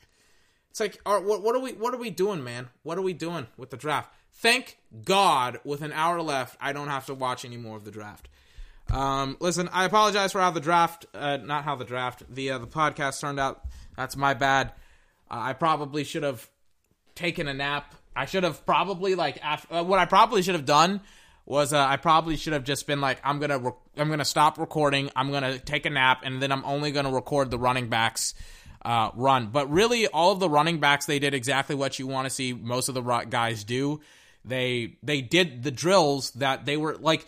[0.70, 2.68] It's like, what, what are we what are we doing, man?
[2.82, 4.10] What are we doing with the draft?
[4.32, 7.90] Thank God, with an hour left, I don't have to watch any more of the
[7.90, 8.28] draft.
[8.90, 12.58] Um, listen, I apologize for how the draft, uh, not how the draft, the uh,
[12.58, 13.62] the podcast turned out.
[13.96, 14.72] That's my bad.
[15.30, 16.48] Uh, I probably should have
[17.14, 17.94] taken a nap.
[18.16, 21.00] I should have probably like after, uh, what I probably should have done
[21.44, 24.58] was uh, I probably should have just been like I'm gonna re- I'm gonna stop
[24.58, 25.10] recording.
[25.16, 28.34] I'm gonna take a nap, and then I'm only gonna record the running backs.
[28.84, 32.26] Uh, run, but really, all of the running backs they did exactly what you want
[32.26, 34.00] to see most of the guys do.
[34.44, 37.24] They they did the drills that they were like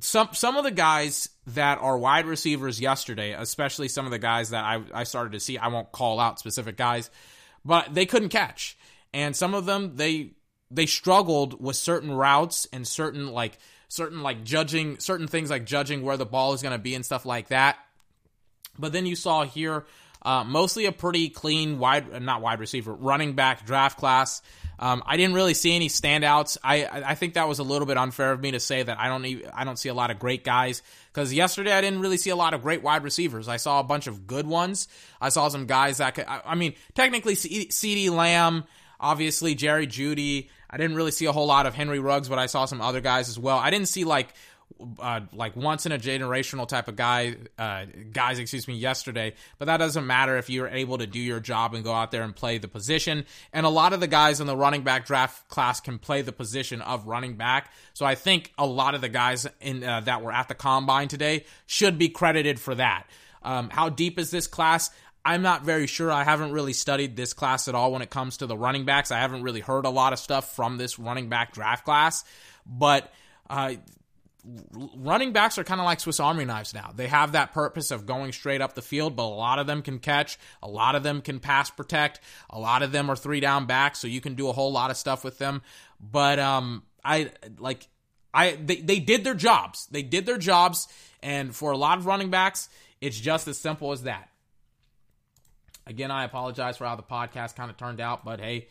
[0.00, 4.50] some some of the guys that are wide receivers yesterday, especially some of the guys
[4.50, 7.10] that I, I started to see, I won't call out specific guys,
[7.64, 8.76] but they couldn't catch.
[9.14, 10.32] And some of them they
[10.70, 16.02] they struggled with certain routes and certain like certain like judging certain things like judging
[16.02, 17.78] where the ball is going to be and stuff like that.
[18.78, 19.86] But then you saw here
[20.22, 24.42] uh, mostly a pretty clean wide not wide receiver running back draft class.
[24.78, 26.58] Um, I didn't really see any standouts.
[26.62, 29.08] I I think that was a little bit unfair of me to say that I
[29.08, 32.18] don't even, I don't see a lot of great guys because yesterday I didn't really
[32.18, 33.48] see a lot of great wide receivers.
[33.48, 34.88] I saw a bunch of good ones.
[35.20, 36.26] I saw some guys that could.
[36.26, 38.64] I, I mean, technically, CeeDee Lamb,
[39.00, 40.48] obviously Jerry Jeudy.
[40.68, 43.00] I didn't really see a whole lot of Henry Ruggs, but I saw some other
[43.00, 43.58] guys as well.
[43.58, 44.34] I didn't see like
[44.98, 49.34] uh, like once in a generational type of guy uh, guys excuse me yesterday.
[49.58, 52.22] But that doesn't matter if you're able to do your job and go out there
[52.22, 53.24] and play the position.
[53.52, 56.32] And a lot of the guys in the running back draft class can play the
[56.32, 57.72] position of running back.
[57.94, 61.08] So i think a lot of the guys in uh, that were at the combine
[61.08, 63.06] today should be credited for that.
[63.42, 64.90] Um, how deep is this class
[65.26, 66.12] I'm not very sure.
[66.12, 69.10] I haven't really studied this class at all when it comes to the running backs.
[69.10, 72.22] I haven't really heard a lot of stuff from this running back draft class,
[72.64, 73.12] but
[73.50, 73.74] uh,
[74.94, 76.92] running backs are kind of like Swiss Army knives now.
[76.94, 79.82] They have that purpose of going straight up the field, but a lot of them
[79.82, 83.40] can catch, a lot of them can pass protect, a lot of them are three
[83.40, 85.60] down backs, so you can do a whole lot of stuff with them.
[86.00, 87.88] But um, I like
[88.32, 89.88] I they, they did their jobs.
[89.90, 90.86] They did their jobs,
[91.20, 92.68] and for a lot of running backs,
[93.00, 94.28] it's just as simple as that.
[95.86, 98.66] Again, I apologize for how the podcast kind of turned out, but hey,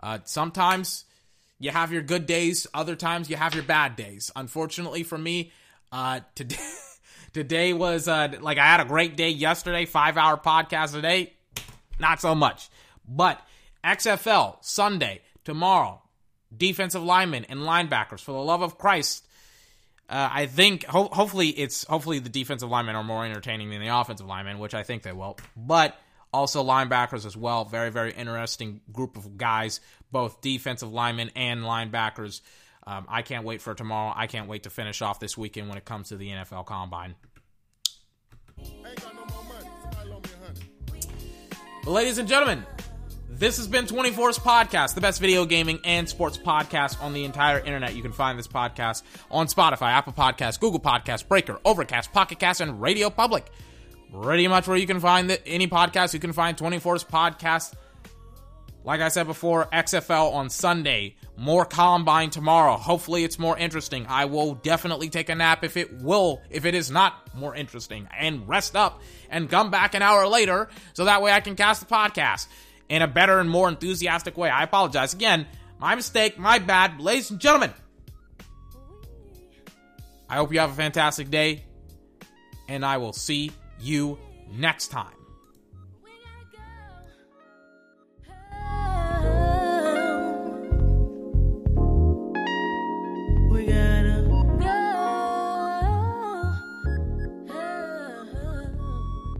[0.00, 1.04] uh, sometimes
[1.58, 4.30] you have your good days, other times you have your bad days.
[4.36, 5.52] Unfortunately for me,
[5.90, 6.56] uh, today
[7.32, 11.32] today was uh, like I had a great day yesterday, five hour podcast today,
[11.98, 12.68] not so much.
[13.06, 13.40] But
[13.84, 16.02] XFL Sunday tomorrow,
[16.56, 18.20] defensive linemen and linebackers.
[18.20, 19.26] For the love of Christ,
[20.08, 23.88] uh, I think ho- hopefully it's hopefully the defensive linemen are more entertaining than the
[23.88, 25.36] offensive linemen, which I think they will.
[25.56, 25.98] But
[26.32, 27.64] also linebackers as well.
[27.64, 32.40] Very very interesting group of guys, both defensive linemen and linebackers.
[32.86, 34.12] Um, I can't wait for tomorrow.
[34.16, 37.14] I can't wait to finish off this weekend when it comes to the NFL Combine.
[41.84, 42.66] But ladies and gentlemen,
[43.28, 47.58] this has been 24's podcast, the best video gaming and sports podcast on the entire
[47.58, 47.94] internet.
[47.94, 52.60] You can find this podcast on Spotify, Apple Podcasts, Google Podcasts, Breaker, Overcast, Pocket Cast,
[52.60, 53.46] and Radio Public.
[54.12, 57.74] Pretty much where you can find the, any podcast, you can find 24's podcast.
[58.82, 62.76] Like I said before, XFL on Sunday, more combine tomorrow.
[62.76, 64.06] Hopefully it's more interesting.
[64.08, 68.08] I will definitely take a nap if it will, if it is not more interesting,
[68.16, 71.86] and rest up and come back an hour later so that way I can cast
[71.86, 72.46] the podcast
[72.88, 74.48] in a better and more enthusiastic way.
[74.48, 75.14] I apologize.
[75.14, 75.46] Again,
[75.78, 77.00] my mistake, my bad.
[77.00, 77.72] Ladies and gentlemen,
[80.28, 81.64] I hope you have a fantastic day,
[82.66, 84.18] and I will see you
[84.52, 85.19] next time.